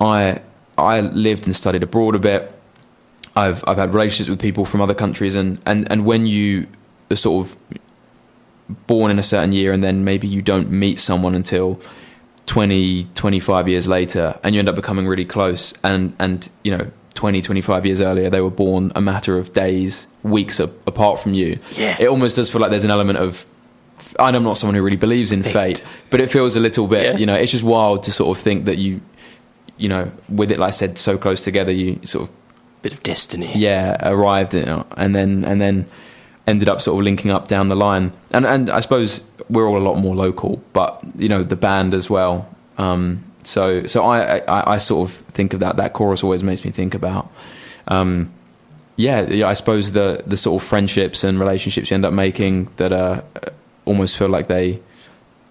I 0.00 0.40
I 0.76 1.00
lived 1.00 1.46
and 1.46 1.54
studied 1.54 1.82
abroad 1.82 2.14
a 2.14 2.18
bit. 2.18 2.52
I've 3.36 3.62
I've 3.66 3.76
had 3.76 3.94
relationships 3.94 4.28
with 4.28 4.40
people 4.40 4.64
from 4.64 4.80
other 4.80 4.94
countries, 4.94 5.34
and 5.34 5.60
and 5.66 5.90
and 5.90 6.04
when 6.04 6.26
you 6.26 6.66
are 7.10 7.16
sort 7.16 7.46
of 7.46 7.56
born 8.86 9.10
in 9.10 9.18
a 9.18 9.22
certain 9.22 9.52
year, 9.52 9.72
and 9.72 9.82
then 9.82 10.04
maybe 10.04 10.26
you 10.26 10.42
don't 10.42 10.70
meet 10.70 11.00
someone 11.00 11.34
until 11.34 11.80
20, 12.46 13.04
25 13.14 13.68
years 13.68 13.86
later, 13.86 14.38
and 14.42 14.54
you 14.54 14.58
end 14.58 14.68
up 14.68 14.74
becoming 14.74 15.06
really 15.06 15.24
close, 15.24 15.74
and 15.84 16.14
and 16.18 16.50
you 16.64 16.76
know. 16.76 16.90
20, 17.18 17.42
25 17.42 17.84
years 17.84 18.00
earlier, 18.00 18.30
they 18.30 18.40
were 18.40 18.48
born 18.64 18.92
a 18.94 19.00
matter 19.00 19.36
of 19.38 19.52
days, 19.52 20.06
weeks 20.22 20.60
a- 20.60 20.70
apart 20.86 21.18
from 21.18 21.34
you. 21.34 21.58
Yeah. 21.72 21.96
It 21.98 22.06
almost 22.08 22.36
does 22.36 22.48
feel 22.48 22.60
like 22.60 22.70
there's 22.70 22.84
an 22.84 22.92
element 22.92 23.18
of 23.18 23.44
I'm 24.20 24.42
not 24.44 24.56
someone 24.56 24.74
who 24.76 24.82
really 24.82 24.96
believes 24.96 25.32
in 25.32 25.42
Fate. 25.42 25.52
fate, 25.78 25.84
but 26.10 26.20
it 26.20 26.30
feels 26.30 26.54
a 26.56 26.60
little 26.60 26.86
bit, 26.86 27.02
Yeah. 27.04 27.16
you 27.18 27.26
know, 27.26 27.34
it's 27.34 27.50
just 27.52 27.64
wild 27.64 28.04
to 28.04 28.12
sort 28.12 28.36
of 28.36 28.42
think 28.42 28.64
that 28.66 28.78
you, 28.78 29.00
you 29.76 29.88
know, 29.88 30.10
with 30.28 30.50
it, 30.52 30.58
like 30.58 30.68
I 30.68 30.70
said, 30.70 30.98
so 30.98 31.18
close 31.18 31.42
together, 31.44 31.72
you 31.72 31.98
sort 32.04 32.24
of, 32.28 32.30
Bit 32.82 32.92
of 32.92 33.02
destiny. 33.02 33.50
yeah, 33.56 33.96
arrived, 34.08 34.54
know, 34.54 34.86
and 34.96 35.14
then 35.14 35.44
and 35.44 35.60
then 35.60 35.86
ended 36.46 36.68
up 36.68 36.80
sort 36.80 36.98
of 36.98 37.04
linking 37.04 37.30
up 37.32 37.48
down 37.48 37.68
the 37.68 37.76
line, 37.76 38.12
and 38.30 38.46
and 38.46 38.70
I 38.70 38.78
suppose 38.80 39.24
we're 39.50 39.66
all 39.68 39.76
a 39.76 39.86
lot 39.88 39.96
more 39.96 40.14
local, 40.14 40.62
but 40.72 41.00
you 41.16 41.28
know, 41.28 41.42
the 41.42 41.56
band 41.56 41.92
as 41.94 42.08
well. 42.08 42.46
Um, 42.78 43.24
so 43.44 43.86
so 43.86 44.02
I, 44.04 44.38
I 44.38 44.74
I 44.74 44.78
sort 44.78 45.08
of 45.08 45.16
think 45.32 45.54
of 45.54 45.60
that. 45.60 45.76
That 45.76 45.92
chorus 45.92 46.22
always 46.24 46.42
makes 46.42 46.64
me 46.64 46.70
think 46.70 46.94
about. 46.94 47.30
Um, 47.88 48.32
yeah, 48.96 49.22
yeah, 49.28 49.46
I 49.48 49.54
suppose 49.54 49.92
the 49.92 50.22
the 50.26 50.36
sort 50.36 50.62
of 50.62 50.68
friendships 50.68 51.24
and 51.24 51.38
relationships 51.38 51.90
you 51.90 51.94
end 51.94 52.04
up 52.04 52.12
making 52.12 52.68
that 52.76 52.92
uh, 52.92 53.22
almost 53.84 54.16
feel 54.16 54.28
like 54.28 54.48
they 54.48 54.80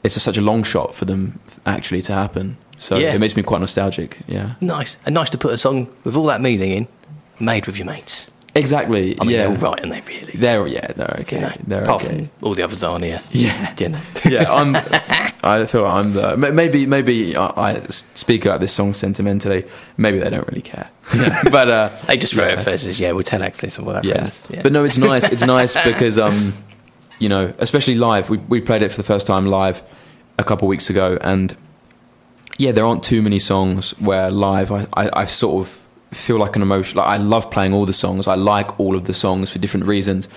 it's 0.04 0.14
just 0.16 0.26
such 0.26 0.38
a 0.38 0.42
long 0.42 0.64
shot 0.64 0.94
for 0.94 1.06
them 1.06 1.40
actually 1.66 2.02
to 2.04 2.14
happen. 2.14 2.58
So 2.78 2.98
Yeah. 2.98 3.14
it 3.16 3.20
makes 3.20 3.36
me 3.36 3.42
quite 3.44 3.60
nostalgic. 3.60 4.18
Yeah, 4.28 4.54
Nice. 4.62 4.98
And 5.06 5.16
nice 5.16 5.30
to 5.32 5.38
put 5.38 5.52
a 5.54 5.58
song 5.58 5.88
with 6.04 6.16
all 6.16 6.26
that 6.28 6.42
meaning 6.42 6.72
in, 6.72 6.88
made 7.40 7.66
with 7.66 7.78
your 7.80 7.88
mates. 7.88 8.28
Exactly. 8.58 9.16
I 9.20 9.24
mean, 9.24 9.36
yeah, 9.36 9.48
they're 9.48 9.50
all 9.50 9.72
right, 9.72 9.80
aren't 9.80 10.06
they, 10.06 10.14
really? 10.14 10.34
They're 10.34 10.68
yeah, 10.68 10.92
they're 10.94 11.18
okay. 11.22 11.36
you 11.38 11.42
know, 11.42 11.54
they're 11.66 11.84
apart 11.84 12.04
okay. 12.04 12.16
from 12.16 12.30
all 12.42 12.54
the 12.54 12.64
others 12.64 12.84
aren't 12.84 13.06
here. 13.06 13.22
Yeah. 13.32 13.76
You 13.80 13.90
know. 13.90 14.02
yeah, 14.26 14.52
I'm. 14.52 14.76
I 15.44 15.66
like 15.66 15.74
I'm 15.86 16.14
the 16.14 16.36
maybe 16.36 16.86
maybe 16.86 17.36
I, 17.36 17.48
I 17.56 17.88
speak 17.90 18.46
about 18.46 18.60
this 18.60 18.74
song 18.74 18.94
sentimentally. 18.94 19.66
Maybe 19.96 20.20
they 20.20 20.30
don't 20.30 20.48
really 20.48 20.62
care, 20.62 20.90
but 21.52 21.70
uh, 21.70 21.90
They 22.08 22.18
just 22.18 22.34
it 22.34 22.54
yeah. 22.54 22.60
at 22.60 22.66
first 22.66 23.00
yeah, 23.00 23.12
we'll 23.12 23.24
tell 23.24 23.44
actually 23.44 23.70
some 23.70 23.88
of 23.88 23.96
our 23.96 24.04
yeah. 24.04 24.16
friends. 24.16 24.48
Yeah. 24.50 24.62
But 24.64 24.74
no, 24.74 24.84
it's 24.84 24.98
nice. 24.98 25.24
It's 25.32 25.46
nice 25.46 25.82
because 25.84 26.18
um, 26.18 26.54
you 27.20 27.30
know, 27.30 27.54
especially 27.60 27.96
live. 27.96 28.30
We 28.30 28.38
we 28.40 28.62
played 28.62 28.82
it 28.82 28.90
for 28.90 28.98
the 28.98 29.04
first 29.04 29.28
time 29.28 29.46
live 29.46 29.82
a 30.38 30.44
couple 30.44 30.68
of 30.68 30.70
weeks 30.70 30.90
ago, 30.90 31.18
and 31.22 31.56
yeah, 32.58 32.72
there 32.72 32.86
aren't 32.86 33.04
too 33.04 33.22
many 33.22 33.40
songs 33.40 33.92
where 34.00 34.32
live 34.32 34.72
I, 34.72 34.88
I, 34.94 35.22
I 35.22 35.26
sort 35.26 35.66
of 35.66 35.87
feel 36.12 36.38
like 36.38 36.56
an 36.56 36.62
emotion. 36.62 36.98
Like 36.98 37.08
I 37.08 37.18
love 37.18 37.50
playing 37.52 37.74
all 37.74 37.86
the 37.86 37.94
songs. 37.94 38.28
I 38.28 38.36
like 38.36 38.80
all 38.80 38.96
of 38.96 39.06
the 39.06 39.14
songs 39.14 39.50
for 39.50 39.60
different 39.60 39.86
reasons, 39.86 40.28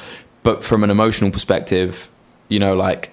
but 0.42 0.64
from 0.64 0.84
an 0.84 0.90
emotional 0.90 1.30
perspective, 1.30 2.08
you 2.48 2.58
know, 2.58 2.74
like 2.74 3.10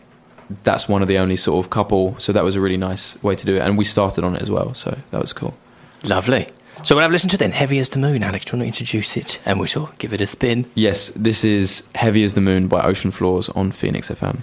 that's 0.63 0.87
one 0.87 1.01
of 1.01 1.07
the 1.07 1.17
only 1.17 1.35
sort 1.35 1.63
of 1.63 1.69
couple. 1.69 2.17
So 2.19 2.31
that 2.33 2.43
was 2.43 2.55
a 2.55 2.61
really 2.61 2.77
nice 2.77 3.21
way 3.23 3.35
to 3.35 3.45
do 3.45 3.55
it, 3.55 3.59
and 3.59 3.77
we 3.77 3.85
started 3.85 4.23
on 4.23 4.35
it 4.35 4.41
as 4.41 4.49
well. 4.49 4.73
So 4.73 4.97
that 5.11 5.21
was 5.21 5.33
cool. 5.33 5.55
Lovely. 6.03 6.47
So 6.83 6.95
we'll 6.95 7.01
have 7.01 7.11
a 7.11 7.13
listen 7.13 7.29
to 7.29 7.35
it 7.35 7.39
then. 7.39 7.51
Heavy 7.51 7.79
as 7.79 7.89
the 7.89 7.99
Moon. 7.99 8.21
Alex, 8.23 8.45
do 8.45 8.55
you 8.55 8.59
want 8.59 8.63
to 8.63 8.81
introduce 8.81 9.17
it? 9.17 9.39
And 9.45 9.59
we 9.59 9.67
shall 9.67 9.91
give 9.97 10.13
it 10.13 10.21
a 10.21 10.27
spin. 10.27 10.69
Yes, 10.75 11.09
this 11.09 11.43
is 11.43 11.83
"Heavy 11.95 12.23
as 12.23 12.33
the 12.33 12.41
Moon" 12.41 12.67
by 12.67 12.81
Ocean 12.83 13.11
Floors 13.11 13.49
on 13.49 13.71
Phoenix 13.71 14.09
FM. 14.09 14.41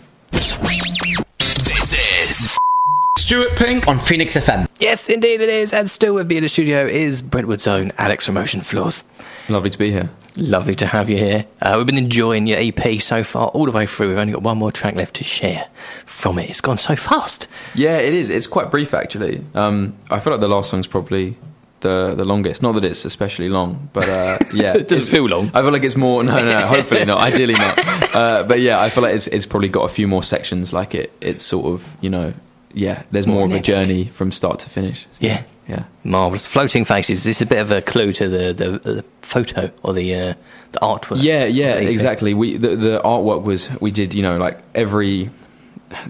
This 3.34 3.46
Stuart 3.46 3.58
Pink 3.58 3.88
on 3.88 3.98
Phoenix 3.98 4.36
FM. 4.36 4.68
Yes, 4.78 5.08
indeed 5.08 5.40
it 5.40 5.48
is. 5.48 5.72
And 5.72 5.90
still 5.90 6.14
with 6.14 6.28
me 6.28 6.36
in 6.36 6.44
the 6.44 6.48
studio 6.48 6.86
is 6.86 7.20
Brentwood's 7.20 7.66
own 7.66 7.90
Alex 7.98 8.26
from 8.26 8.36
Ocean 8.36 8.60
Floors. 8.60 9.02
Lovely 9.48 9.70
to 9.70 9.78
be 9.78 9.90
here. 9.90 10.10
Lovely 10.36 10.76
to 10.76 10.86
have 10.86 11.10
you 11.10 11.16
here. 11.16 11.44
Uh, 11.60 11.74
we've 11.76 11.86
been 11.86 11.98
enjoying 11.98 12.46
your 12.46 12.58
EP 12.60 13.00
so 13.02 13.24
far, 13.24 13.48
all 13.48 13.66
the 13.66 13.72
way 13.72 13.86
through. 13.86 14.10
We've 14.10 14.18
only 14.18 14.34
got 14.34 14.42
one 14.42 14.58
more 14.58 14.70
track 14.70 14.94
left 14.94 15.16
to 15.16 15.24
share 15.24 15.66
from 16.06 16.38
it. 16.38 16.48
It's 16.48 16.60
gone 16.60 16.78
so 16.78 16.94
fast. 16.94 17.48
Yeah, 17.74 17.96
it 17.96 18.14
is. 18.14 18.30
It's 18.30 18.46
quite 18.46 18.70
brief 18.70 18.94
actually. 18.94 19.44
Um, 19.54 19.96
I 20.10 20.20
feel 20.20 20.32
like 20.32 20.40
the 20.40 20.48
last 20.48 20.70
song's 20.70 20.86
probably 20.86 21.36
the 21.80 22.14
the 22.16 22.24
longest. 22.24 22.62
Not 22.62 22.76
that 22.76 22.84
it's 22.84 23.04
especially 23.04 23.48
long, 23.48 23.90
but 23.92 24.08
uh, 24.08 24.38
yeah, 24.54 24.76
It 24.76 24.86
does 24.86 25.08
feel 25.08 25.24
long. 25.24 25.50
I 25.54 25.62
feel 25.62 25.72
like 25.72 25.82
it's 25.82 25.96
more. 25.96 26.22
No, 26.22 26.36
no, 26.36 26.60
no 26.60 26.66
hopefully 26.68 27.04
not. 27.04 27.18
Ideally 27.32 27.54
not. 27.54 28.14
Uh, 28.14 28.44
but 28.44 28.60
yeah, 28.60 28.80
I 28.80 28.90
feel 28.90 29.02
like 29.02 29.16
it's 29.16 29.26
it's 29.26 29.46
probably 29.46 29.70
got 29.70 29.86
a 29.86 29.92
few 29.92 30.06
more 30.06 30.22
sections. 30.22 30.72
Like 30.72 30.94
it, 30.94 31.12
it's 31.20 31.42
sort 31.42 31.66
of 31.66 31.96
you 32.00 32.10
know, 32.10 32.32
yeah. 32.74 33.02
There's 33.10 33.26
More 33.26 33.46
more, 33.46 33.46
of 33.46 33.52
a 33.52 33.60
journey 33.60 34.06
from 34.06 34.32
start 34.32 34.58
to 34.60 34.70
finish. 34.70 35.06
Yeah. 35.20 35.44
yeah. 35.68 35.84
Marvellous. 36.02 36.44
Floating 36.44 36.84
Faces. 36.84 37.24
This 37.24 37.36
is 37.36 37.42
a 37.42 37.46
bit 37.46 37.58
of 37.58 37.70
a 37.70 37.80
clue 37.80 38.12
to 38.12 38.28
the, 38.28 38.52
the, 38.52 38.78
the 38.78 39.04
photo 39.22 39.70
or 39.82 39.92
the, 39.92 40.14
uh, 40.14 40.34
the 40.72 40.80
artwork. 40.80 41.22
Yeah, 41.22 41.44
yeah, 41.46 41.74
of 41.74 41.80
the 41.80 41.86
EP. 41.86 41.90
exactly. 41.90 42.34
We 42.34 42.56
the, 42.56 42.76
the 42.76 43.00
artwork 43.04 43.42
was 43.42 43.70
we 43.80 43.90
did 43.90 44.12
you 44.12 44.22
know 44.22 44.36
like 44.36 44.60
every 44.74 45.30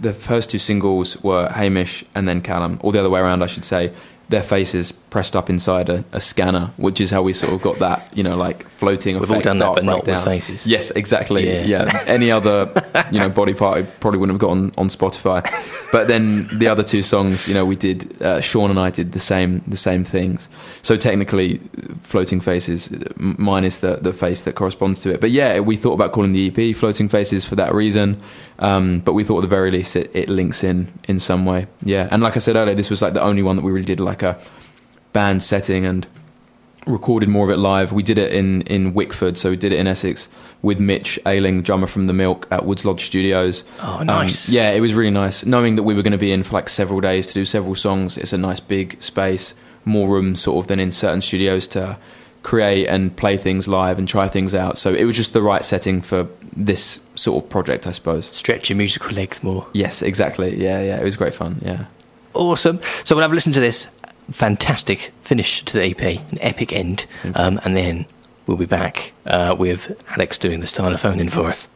the 0.01 0.13
first 0.13 0.51
two 0.51 0.59
singles 0.59 1.23
were 1.23 1.49
Hamish 1.51 2.05
and 2.15 2.27
then 2.27 2.41
Callum, 2.41 2.81
or 2.83 2.93
the 2.93 3.01
other 3.01 3.11
way 3.11 3.21
around, 3.21 3.43
I 3.43 3.47
should 3.47 3.65
say. 3.65 3.93
Their 4.31 4.43
faces 4.43 4.93
pressed 5.15 5.37
up 5.37 5.49
inside 5.49 5.89
a, 5.89 6.05
a 6.11 6.21
scanner, 6.21 6.73
which 6.77 7.01
is 7.01 7.09
how 7.09 7.23
we 7.23 7.33
sort 7.33 7.53
of 7.53 7.63
got 7.63 7.79
that, 7.79 8.11
you 8.17 8.25
know, 8.25 8.37
like 8.37 8.69
floating. 8.69 9.17
We've 9.17 9.31
all 9.31 9.41
done 9.41 9.59
that, 9.59 9.77
but 9.77 9.85
not 9.85 10.05
with 10.05 10.25
faces. 10.25 10.67
Yes, 10.67 10.91
exactly. 10.91 11.47
Yeah. 11.47 11.85
Yeah. 11.85 12.05
Any 12.09 12.33
other, 12.33 12.57
you 13.13 13.21
know, 13.21 13.29
body 13.29 13.55
part 13.55 13.79
I 13.79 13.83
probably 13.83 14.19
wouldn't 14.19 14.35
have 14.35 14.41
got 14.41 14.51
on, 14.51 14.73
on 14.77 14.89
Spotify. 14.89 15.41
But 15.93 16.09
then 16.09 16.49
the 16.59 16.67
other 16.67 16.83
two 16.83 17.03
songs, 17.03 17.47
you 17.47 17.55
know, 17.55 17.65
we 17.65 17.77
did. 17.77 18.21
Uh, 18.21 18.41
Sean 18.41 18.71
and 18.71 18.81
I 18.81 18.91
did 18.91 19.13
the 19.13 19.21
same 19.21 19.63
the 19.69 19.77
same 19.77 20.03
things. 20.03 20.49
So 20.83 20.97
technically, 20.97 21.61
floating 22.03 22.41
faces. 22.41 22.91
minus 23.17 23.79
the 23.79 23.99
the 23.99 24.13
face 24.13 24.41
that 24.41 24.57
corresponds 24.57 24.99
to 25.03 25.15
it. 25.15 25.21
But 25.21 25.31
yeah, 25.31 25.61
we 25.61 25.77
thought 25.77 25.93
about 25.93 26.11
calling 26.11 26.33
the 26.33 26.49
EP 26.49 26.75
"Floating 26.75 27.09
Faces" 27.09 27.45
for 27.45 27.55
that 27.55 27.73
reason. 27.73 28.21
Um, 28.59 28.99
but 28.99 29.13
we 29.13 29.23
thought 29.23 29.39
at 29.39 29.43
the 29.43 29.57
very 29.57 29.71
least 29.71 29.95
it, 29.95 30.11
it 30.13 30.29
links 30.29 30.65
in 30.65 30.89
in 31.07 31.21
some 31.21 31.47
way. 31.47 31.69
Yeah, 31.85 32.09
and 32.11 32.21
like 32.21 32.35
I 32.35 32.41
said 32.41 32.57
earlier, 32.57 32.75
this 32.75 32.91
was 32.91 33.01
like 33.01 33.15
the 33.15 33.23
only 33.23 33.45
one 33.45 33.55
that 33.55 33.63
we 33.63 33.71
really 33.71 33.87
did 33.87 34.01
like 34.01 34.25
a 34.25 34.37
band 35.15 35.43
setting 35.43 35.87
and 35.87 36.07
recorded 36.87 37.31
more 37.31 37.47
of 37.47 37.51
it 37.51 37.57
live. 37.59 37.93
We 37.93 38.03
did 38.03 38.19
it 38.19 38.31
in 38.33 38.61
in 38.63 38.93
Wickford, 38.93 39.39
so 39.39 39.49
we 39.51 39.57
did 39.57 39.73
it 39.73 39.79
in 39.79 39.87
Essex 39.87 40.29
with 40.61 40.79
Mitch 40.79 41.19
Ayling, 41.27 41.63
drummer 41.63 41.87
from 41.87 42.05
the 42.07 42.13
Milk 42.13 42.47
at 42.51 42.65
Woods 42.67 42.85
Lodge 42.85 43.05
Studios. 43.05 43.65
Oh, 43.83 43.99
Um, 44.01 44.07
nice. 44.07 44.49
yeah, 44.49 44.71
it 44.71 44.81
was 44.81 44.93
really 44.95 45.11
nice. 45.11 45.45
Knowing 45.45 45.77
that 45.77 45.83
we 45.83 45.93
were 45.95 46.03
going 46.03 46.13
to 46.13 46.19
be 46.19 46.33
in 46.33 46.43
for 46.43 46.55
like 46.55 46.69
several 46.71 47.01
days 47.01 47.27
to 47.29 47.35
do 47.35 47.45
several 47.45 47.75
songs, 47.75 48.17
it's 48.19 48.33
a 48.33 48.39
nice 48.39 48.61
big 48.61 49.03
space, 49.03 49.55
more 49.85 50.09
room 50.09 50.37
sort 50.37 50.59
of 50.63 50.67
than 50.69 50.81
in 50.81 50.91
certain 50.93 51.21
studios 51.21 51.67
to 51.69 51.99
create 52.43 52.87
and 52.87 53.15
play 53.17 53.37
things 53.39 53.67
live 53.69 53.99
and 53.99 54.07
try 54.09 54.27
things 54.29 54.55
out. 54.55 54.77
So 54.79 54.93
it 54.95 55.05
was 55.05 55.17
just 55.17 55.33
the 55.35 55.43
right 55.43 55.65
setting 55.65 56.01
for 56.03 56.29
this 56.57 57.01
sort 57.15 57.43
of 57.45 57.51
project, 57.51 57.87
I 57.87 57.91
suppose. 57.91 58.27
Stretch 58.27 58.69
your 58.71 58.77
musical 58.79 59.11
legs 59.15 59.43
more. 59.43 59.67
Yes, 59.75 60.01
exactly. 60.03 60.57
Yeah, 60.63 60.81
yeah, 60.83 60.99
it 61.01 61.05
was 61.05 61.17
great 61.17 61.35
fun. 61.35 61.61
Yeah. 61.63 61.87
Awesome. 62.35 62.81
So 63.05 63.15
when 63.15 63.25
I've 63.25 63.33
listened 63.33 63.55
to 63.55 63.61
this 63.61 63.87
fantastic 64.31 65.13
finish 65.21 65.65
to 65.65 65.75
the 65.75 65.85
EP, 65.85 66.03
an 66.33 66.39
epic 66.41 66.73
end, 66.73 67.07
um, 67.35 67.61
and 67.65 67.77
then 67.77 68.07
we'll 68.47 68.57
be 68.57 68.67
back 68.67 69.13
uh, 69.27 69.55
with 69.59 70.01
Alex 70.11 70.39
doing 70.39 70.61
the 70.61 70.67
stylophone 70.67 71.21
in 71.21 71.29
for 71.29 71.45
us. 71.45 71.69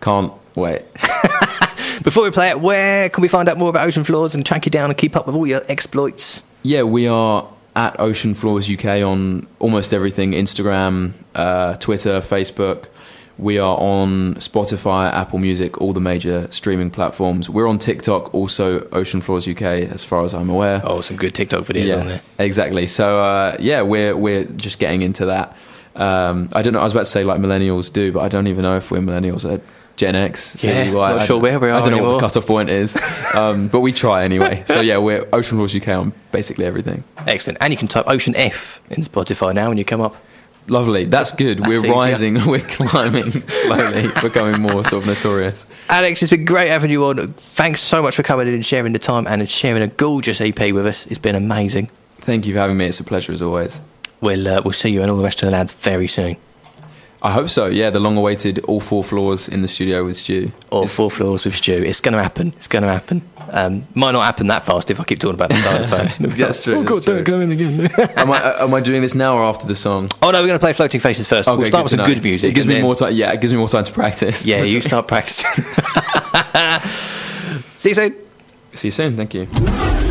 Can't 0.00 0.32
wait. 0.56 0.82
Before 2.02 2.24
we 2.24 2.30
play 2.30 2.50
it, 2.50 2.60
where 2.60 3.08
can 3.08 3.22
we 3.22 3.28
find 3.28 3.48
out 3.48 3.56
more 3.56 3.70
about 3.70 3.86
Ocean 3.86 4.04
Floors 4.04 4.34
and 4.34 4.44
track 4.44 4.66
you 4.66 4.70
down 4.70 4.90
and 4.90 4.96
keep 4.96 5.16
up 5.16 5.26
with 5.26 5.36
all 5.36 5.46
your 5.46 5.62
exploits? 5.68 6.42
Yeah, 6.62 6.82
we 6.82 7.06
are 7.06 7.48
at 7.76 7.98
Ocean 8.00 8.34
Floors 8.34 8.70
UK 8.70 9.02
on 9.02 9.46
almost 9.58 9.94
everything 9.94 10.32
Instagram, 10.32 11.12
uh, 11.34 11.76
Twitter, 11.76 12.20
Facebook. 12.20 12.86
We 13.36 13.58
are 13.58 13.76
on 13.78 14.34
Spotify, 14.36 15.12
Apple 15.12 15.38
Music, 15.40 15.80
all 15.80 15.92
the 15.92 16.00
major 16.00 16.46
streaming 16.50 16.90
platforms. 16.90 17.50
We're 17.50 17.66
on 17.66 17.78
TikTok, 17.78 18.32
also 18.32 18.86
Ocean 18.90 19.20
Floors 19.20 19.48
UK, 19.48 19.62
as 19.62 20.04
far 20.04 20.24
as 20.24 20.34
I'm 20.34 20.48
aware. 20.48 20.80
Oh, 20.84 21.00
some 21.00 21.16
good 21.16 21.34
TikTok 21.34 21.64
videos 21.64 21.98
on 21.98 22.06
there. 22.06 22.20
exactly. 22.38 22.86
So 22.86 23.20
uh, 23.20 23.56
yeah, 23.58 23.82
we're 23.82 24.16
we're 24.16 24.44
just 24.44 24.78
getting 24.78 25.02
into 25.02 25.26
that. 25.26 25.56
Um, 25.96 26.48
I 26.52 26.62
don't 26.62 26.72
know. 26.72 26.80
I 26.80 26.84
was 26.84 26.92
about 26.92 27.06
to 27.06 27.10
say 27.10 27.24
like 27.24 27.40
millennials 27.40 27.92
do, 27.92 28.12
but 28.12 28.20
I 28.20 28.28
don't 28.28 28.46
even 28.46 28.62
know 28.62 28.76
if 28.76 28.90
we're 28.90 28.98
millennials. 29.00 29.44
Uh, 29.48 29.60
Gen 29.96 30.16
X, 30.16 30.62
Yeah, 30.64 30.90
CY, 30.90 30.92
not 30.92 31.22
sure 31.22 31.40
where 31.40 31.60
we 31.60 31.70
are 31.70 31.80
I 31.80 31.88
don't 31.88 31.96
know 31.96 32.02
what 32.04 32.14
the 32.14 32.26
cutoff 32.26 32.46
point 32.46 32.68
is, 32.68 32.96
um, 33.34 33.68
but 33.68 33.78
we 33.78 33.92
try 33.92 34.24
anyway. 34.24 34.64
So 34.66 34.80
yeah, 34.80 34.98
we're 34.98 35.28
Ocean 35.32 35.56
Floors 35.56 35.74
UK 35.74 35.86
on 35.88 36.12
basically 36.32 36.64
everything. 36.64 37.04
Excellent. 37.28 37.58
And 37.60 37.72
you 37.72 37.76
can 37.76 37.86
type 37.86 38.04
Ocean 38.08 38.34
F 38.34 38.80
in 38.90 39.02
Spotify 39.02 39.54
now 39.54 39.70
and 39.70 39.78
you 39.78 39.84
come 39.84 40.00
up. 40.00 40.16
Lovely. 40.66 41.04
That's 41.04 41.32
good. 41.32 41.58
That's 41.58 41.68
we're 41.68 41.78
easier. 41.78 41.92
rising. 41.92 42.34
We're 42.46 42.60
climbing 42.60 43.30
slowly, 43.48 44.08
becoming 44.22 44.62
more 44.62 44.82
sort 44.84 45.02
of 45.02 45.06
notorious. 45.06 45.66
Alex, 45.88 46.22
it's 46.22 46.30
been 46.30 46.44
great 46.46 46.68
having 46.68 46.90
you 46.90 47.04
on. 47.04 47.34
Thanks 47.34 47.82
so 47.82 48.00
much 48.02 48.16
for 48.16 48.22
coming 48.22 48.48
in 48.48 48.54
and 48.54 48.64
sharing 48.64 48.92
the 48.92 48.98
time 48.98 49.26
and 49.26 49.48
sharing 49.48 49.82
a 49.82 49.88
gorgeous 49.88 50.40
EP 50.40 50.58
with 50.72 50.86
us. 50.86 51.06
It's 51.06 51.18
been 51.18 51.34
amazing. 51.34 51.90
Thank 52.18 52.46
you 52.46 52.54
for 52.54 52.60
having 52.60 52.78
me. 52.78 52.86
It's 52.86 53.00
a 53.00 53.04
pleasure 53.04 53.32
as 53.32 53.42
always. 53.42 53.80
We'll 54.22 54.48
uh, 54.48 54.62
we'll 54.64 54.72
see 54.72 54.90
you 54.90 55.02
and 55.02 55.10
all 55.10 55.18
the 55.18 55.24
rest 55.24 55.42
of 55.42 55.46
the 55.46 55.52
lads 55.52 55.72
very 55.72 56.06
soon. 56.06 56.36
I 57.24 57.30
hope 57.30 57.48
so. 57.48 57.66
Yeah, 57.66 57.88
the 57.88 58.00
long-awaited 58.00 58.58
all 58.66 58.80
four 58.80 59.02
floors 59.02 59.48
in 59.48 59.62
the 59.62 59.68
studio 59.68 60.04
with 60.04 60.16
Stu. 60.18 60.52
All 60.70 60.82
It's- 60.82 60.94
four 60.94 61.10
floors 61.10 61.46
with 61.46 61.56
Stu. 61.56 61.72
It's 61.72 62.00
going 62.02 62.12
to 62.14 62.22
happen. 62.22 62.52
It's 62.56 62.68
going 62.68 62.82
to 62.82 62.88
happen. 62.90 63.22
Um, 63.50 63.86
might 63.94 64.12
not 64.12 64.24
happen 64.24 64.48
that 64.48 64.64
fast 64.66 64.90
if 64.90 65.00
I 65.00 65.04
keep 65.04 65.20
talking 65.20 65.34
about 65.34 65.48
the 65.48 65.54
stylophone. 65.56 66.36
That's 66.36 66.62
true, 66.62 66.74
Oh 66.76 66.78
that's 66.82 66.90
God, 66.90 67.04
don't 67.04 67.24
true. 67.24 67.34
come 67.34 67.40
in 67.42 67.52
again. 67.52 67.80
am 68.18 68.30
I 68.30 68.42
uh, 68.42 68.64
am 68.64 68.74
I 68.74 68.80
doing 68.80 69.00
this 69.02 69.14
now 69.14 69.36
or 69.36 69.44
after 69.44 69.66
the 69.66 69.74
song? 69.74 70.10
oh 70.22 70.30
no, 70.30 70.40
we're 70.40 70.46
going 70.48 70.58
to 70.58 70.64
play 70.64 70.72
Floating 70.74 71.00
Faces 71.00 71.26
first. 71.26 71.48
we'll 71.48 71.64
start 71.64 71.84
with 71.84 71.90
some 71.92 71.98
know. 71.98 72.06
good 72.06 72.22
music. 72.22 72.50
It 72.50 72.54
gives 72.54 72.66
me 72.66 72.74
then- 72.74 72.82
more 72.82 72.94
time. 72.94 73.14
Yeah, 73.14 73.32
it 73.32 73.40
gives 73.40 73.52
me 73.52 73.58
more 73.58 73.68
time 73.68 73.84
to 73.84 73.92
practice. 73.92 74.44
Yeah, 74.44 74.62
you 74.62 74.80
start 74.82 75.08
practicing. 75.08 75.50
see 77.76 77.90
you 77.90 77.94
soon. 77.94 78.14
See 78.74 78.88
you 78.88 78.92
soon. 78.92 79.16
Thank 79.16 79.34
you. 79.34 80.03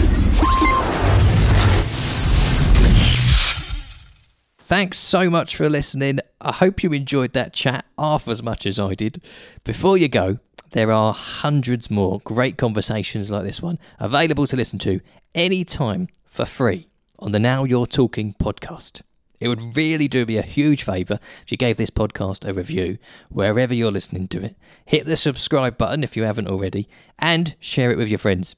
Thanks 4.74 4.98
so 4.98 5.30
much 5.30 5.56
for 5.56 5.70
listening. 5.70 6.18
I 6.42 6.52
hope 6.52 6.82
you 6.82 6.92
enjoyed 6.94 7.34
that 7.34 7.54
chat 7.54 7.86
half 7.96 8.28
as 8.28 8.42
much 8.42 8.66
as 8.66 8.80
I 8.80 8.96
did. 8.96 9.22
Before 9.64 10.00
you 10.00 10.08
go, 10.08 10.40
there 10.72 10.92
are 10.92 11.14
hundreds 11.14 11.92
more 11.92 12.20
great 12.22 12.58
conversations 12.58 13.30
like 13.30 13.44
this 13.44 13.62
one 13.62 13.78
available 14.00 14.48
to 14.48 14.58
listen 14.58 14.80
to 14.80 15.00
anytime 15.36 16.08
for 16.26 16.44
free 16.46 16.88
on 17.20 17.34
the 17.34 17.40
Now 17.40 17.66
You're 17.66 17.86
Talking 17.86 18.34
podcast. 18.34 19.04
It 19.40 19.48
would 19.48 19.78
really 19.78 20.08
do 20.08 20.26
me 20.26 20.38
a 20.38 20.42
huge 20.42 20.82
favour 20.82 21.20
if 21.44 21.52
you 21.52 21.58
gave 21.58 21.78
this 21.78 21.92
podcast 21.92 22.44
a 22.44 22.52
review 22.52 22.98
wherever 23.30 23.76
you're 23.76 23.92
listening 23.92 24.28
to 24.30 24.44
it. 24.44 24.58
Hit 24.88 25.06
the 25.06 25.16
subscribe 25.16 25.78
button 25.78 26.04
if 26.04 26.18
you 26.18 26.24
haven't 26.24 26.48
already 26.48 26.90
and 27.20 27.56
share 27.60 27.92
it 27.92 27.98
with 28.00 28.08
your 28.08 28.18
friends. 28.18 28.56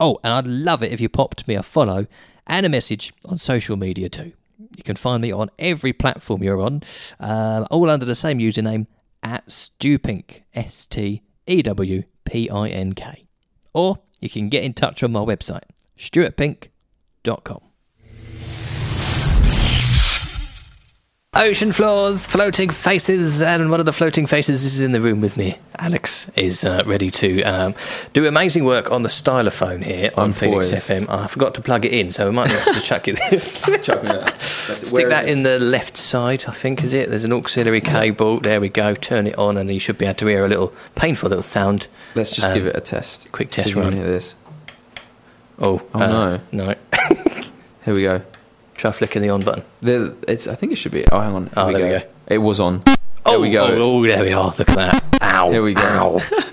Oh, 0.00 0.18
and 0.24 0.32
I'd 0.32 0.46
love 0.46 0.82
it 0.82 0.92
if 0.92 1.02
you 1.02 1.10
popped 1.10 1.46
me 1.46 1.54
a 1.54 1.62
follow 1.62 2.06
and 2.46 2.64
a 2.64 2.70
message 2.70 3.12
on 3.26 3.36
social 3.36 3.76
media 3.76 4.08
too. 4.08 4.32
You 4.58 4.82
can 4.84 4.96
find 4.96 5.22
me 5.22 5.32
on 5.32 5.50
every 5.58 5.92
platform 5.92 6.42
you're 6.42 6.60
on, 6.60 6.82
um, 7.20 7.66
all 7.70 7.90
under 7.90 8.04
the 8.04 8.14
same 8.14 8.38
username 8.38 8.86
at 9.22 9.46
Stewpink, 9.46 10.42
S 10.54 10.86
T 10.86 11.22
E 11.46 11.62
W 11.62 12.02
P 12.24 12.50
I 12.50 12.68
N 12.68 12.92
K. 12.92 13.26
Or 13.72 13.98
you 14.20 14.30
can 14.30 14.48
get 14.48 14.64
in 14.64 14.72
touch 14.74 15.02
on 15.02 15.12
my 15.12 15.20
website, 15.20 15.64
stuartpink.com. 15.98 17.60
Ocean 21.36 21.72
floors, 21.72 22.26
floating 22.28 22.70
faces, 22.70 23.42
and 23.42 23.68
one 23.68 23.80
of 23.80 23.86
the 23.86 23.92
floating 23.92 24.24
faces 24.24 24.64
is 24.64 24.80
in 24.80 24.92
the 24.92 25.00
room 25.00 25.20
with 25.20 25.36
me. 25.36 25.58
Alex 25.80 26.30
is 26.36 26.64
uh, 26.64 26.80
ready 26.86 27.10
to 27.10 27.42
um, 27.42 27.74
do 28.12 28.24
amazing 28.26 28.64
work 28.64 28.92
on 28.92 29.02
the 29.02 29.08
stylophone 29.08 29.84
here 29.84 30.12
on 30.16 30.26
I'm 30.26 30.32
Phoenix 30.32 30.70
poised. 30.70 30.86
FM. 30.88 31.08
I 31.08 31.26
forgot 31.26 31.54
to 31.56 31.60
plug 31.60 31.84
it 31.84 31.92
in, 31.92 32.12
so 32.12 32.26
we 32.26 32.32
might 32.36 32.50
have 32.50 32.64
to 32.76 32.80
chuck 32.80 33.08
you 33.08 33.16
this. 33.30 33.62
Stick 33.62 35.08
that 35.08 35.24
in 35.26 35.42
the 35.42 35.58
left 35.58 35.96
side, 35.96 36.44
I 36.46 36.52
think, 36.52 36.84
is 36.84 36.92
it? 36.92 37.08
There's 37.08 37.24
an 37.24 37.32
auxiliary 37.32 37.80
cable. 37.80 38.38
There 38.38 38.60
we 38.60 38.68
go. 38.68 38.94
Turn 38.94 39.26
it 39.26 39.36
on, 39.36 39.56
and 39.56 39.68
you 39.72 39.80
should 39.80 39.98
be 39.98 40.06
able 40.06 40.14
to 40.14 40.26
hear 40.28 40.44
a 40.44 40.48
little 40.48 40.72
painful 40.94 41.30
little 41.30 41.42
sound. 41.42 41.88
Let's 42.14 42.30
just 42.30 42.46
Um, 42.46 42.54
give 42.54 42.66
it 42.66 42.76
a 42.76 42.80
test. 42.80 43.32
quick 43.32 43.50
test 43.50 43.74
run. 43.74 43.92
hear 43.92 44.04
this. 44.04 44.36
Oh, 45.58 45.82
Oh, 45.94 46.00
uh, 46.00 46.38
no. 46.52 46.74
Here 47.84 47.94
we 47.94 48.02
go. 48.02 48.22
Try 48.74 48.90
flicking 48.92 49.22
the 49.22 49.30
on 49.30 49.40
button. 49.40 49.62
There, 49.80 50.12
it's. 50.28 50.46
I 50.48 50.54
think 50.54 50.72
it 50.72 50.76
should 50.76 50.92
be. 50.92 51.06
Oh, 51.10 51.20
hang 51.20 51.34
on. 51.34 51.44
Here 51.46 51.52
Oh, 51.56 51.66
we 51.68 51.72
there 51.74 51.80
go. 51.82 51.86
we 51.94 52.00
go. 52.00 52.06
It 52.28 52.38
was 52.38 52.60
on. 52.60 52.82
Oh, 53.26 53.30
there 53.32 53.40
we 53.40 53.50
go. 53.50 53.66
Oh, 53.66 53.82
oh, 53.98 54.06
there 54.06 54.22
we 54.22 54.32
are. 54.32 54.54
Look 54.58 54.68
at 54.68 54.76
that. 54.76 55.22
Ow. 55.22 55.50
Here 55.50 55.62
we 55.62 55.74
go. 55.74 55.82
Ow. 55.82 56.20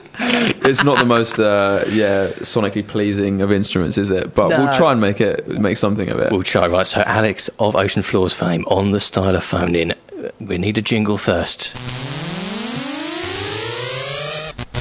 It's 0.64 0.84
not 0.84 1.00
the 1.00 1.06
most, 1.06 1.40
uh, 1.40 1.84
yeah, 1.90 2.28
sonically 2.42 2.86
pleasing 2.88 3.42
of 3.42 3.52
instruments, 3.52 3.98
is 3.98 4.12
it? 4.12 4.36
But 4.36 4.50
No. 4.50 4.60
we'll 4.66 4.74
try 4.76 4.92
and 4.92 5.02
make 5.02 5.20
it 5.20 5.48
make 5.48 5.78
something 5.78 6.10
of 6.10 6.20
it. 6.20 6.32
We'll 6.32 6.44
try, 6.44 6.68
right. 6.68 6.86
So, 6.86 7.02
Alex 7.08 7.50
of 7.58 7.76
Ocean 7.76 8.04
Floors 8.04 8.34
fame 8.34 8.64
on 8.68 8.92
the 8.92 9.00
stylophone 9.00 9.76
in. 9.76 9.96
We 10.40 10.60
need 10.60 10.78
a 10.78 10.82
jingle 10.82 11.18
first. 11.18 11.76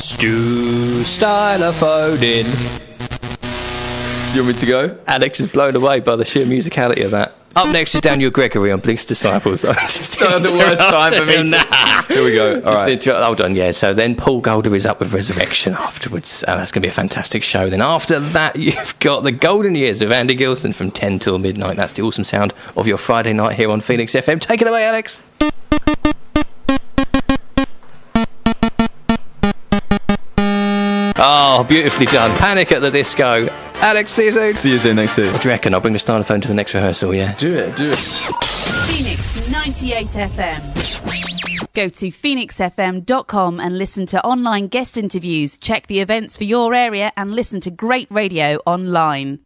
Stu 0.05 1.03
stylophone 1.05 2.23
in. 2.23 2.90
You 4.35 4.43
want 4.43 4.55
me 4.55 4.61
to 4.61 4.67
go? 4.67 4.99
Alex 5.07 5.41
is 5.41 5.49
blown 5.49 5.75
away 5.77 6.01
by 6.01 6.17
the 6.17 6.25
sheer 6.25 6.47
musicality 6.47 7.05
of 7.05 7.11
that. 7.11 7.35
Up 7.57 7.73
next 7.73 7.97
is 7.97 8.01
Daniel 8.01 8.31
Gregory 8.31 8.71
on 8.71 8.79
Blink's 8.79 9.05
Disciples. 9.05 9.61
so 9.89 10.39
the 10.39 10.57
worst 10.57 10.81
time 10.81 11.13
for 11.13 11.27
me 11.27 11.51
to- 11.51 12.05
Here 12.15 12.25
we 12.25 12.35
go. 12.35 12.55
All 12.55 12.61
Just 12.61 12.83
right. 12.85 12.93
inter- 12.93 13.21
hold 13.25 13.41
on, 13.41 13.57
yeah. 13.57 13.73
So 13.73 13.93
then 13.93 14.15
Paul 14.15 14.41
Golder 14.41 14.73
is 14.77 14.87
up 14.87 15.01
with 15.01 15.13
Resurrection 15.13 15.75
afterwards. 15.75 16.45
Uh, 16.47 16.55
that's 16.55 16.71
going 16.71 16.81
to 16.83 16.87
be 16.87 16.91
a 16.91 16.95
fantastic 16.95 17.43
show. 17.43 17.69
Then 17.69 17.83
after 17.83 18.21
that, 18.21 18.55
you've 18.59 18.97
got 19.01 19.25
the 19.25 19.33
Golden 19.33 19.75
Years 19.75 20.01
with 20.01 20.13
Andy 20.13 20.37
Gilson 20.37 20.73
from 20.73 20.93
10 20.93 21.19
till 21.19 21.39
midnight. 21.39 21.77
That's 21.77 21.95
the 21.95 22.03
awesome 22.03 22.23
sound 22.25 22.55
of 22.77 22.87
your 22.87 22.99
Friday 22.99 23.33
night 23.33 23.57
here 23.57 23.71
on 23.71 23.81
Phoenix 23.81 24.15
FM. 24.15 24.41
Take 24.41 24.63
it 24.63 24.69
away, 24.69 24.85
Alex. 24.85 25.21
Oh, 31.23 31.67
beautifully 31.69 32.07
done. 32.07 32.37
Panic 32.39 32.73
at 32.73 32.81
the 32.81 32.91
Disco. 32.91 33.49
Alex, 33.83 34.13
see 34.13 34.25
you 34.27 34.33
soon. 34.33 34.57
See 34.57 34.73
you 34.73 34.79
soon 34.79 34.97
next 34.97 35.17
week. 35.17 35.33
What 35.33 35.41
do 35.43 35.49
you 35.49 35.53
reckon? 35.53 35.73
I'll 35.75 35.81
bring 35.81 35.95
the 35.95 35.99
stylophone 35.99 36.43
to 36.43 36.49
the 36.49 36.55
next 36.55 36.75
rehearsal, 36.75 37.15
yeah? 37.15 37.35
Do 37.37 37.55
it. 37.55 37.77
Do 37.77 37.91
it. 37.91 37.97
Phoenix 37.97 39.49
98 39.49 40.07
FM. 40.09 41.73
Go 41.73 41.89
to 41.89 42.07
phoenixfm.com 42.09 43.61
and 43.61 43.79
listen 43.79 44.05
to 44.07 44.25
online 44.25 44.67
guest 44.67 44.99
interviews, 44.99 45.57
check 45.57 45.87
the 45.87 46.01
events 46.01 46.37
for 46.37 46.45
your 46.45 46.75
area, 46.75 47.13
and 47.17 47.33
listen 47.33 47.61
to 47.63 47.71
great 47.71 48.11
radio 48.11 48.57
online. 48.67 49.41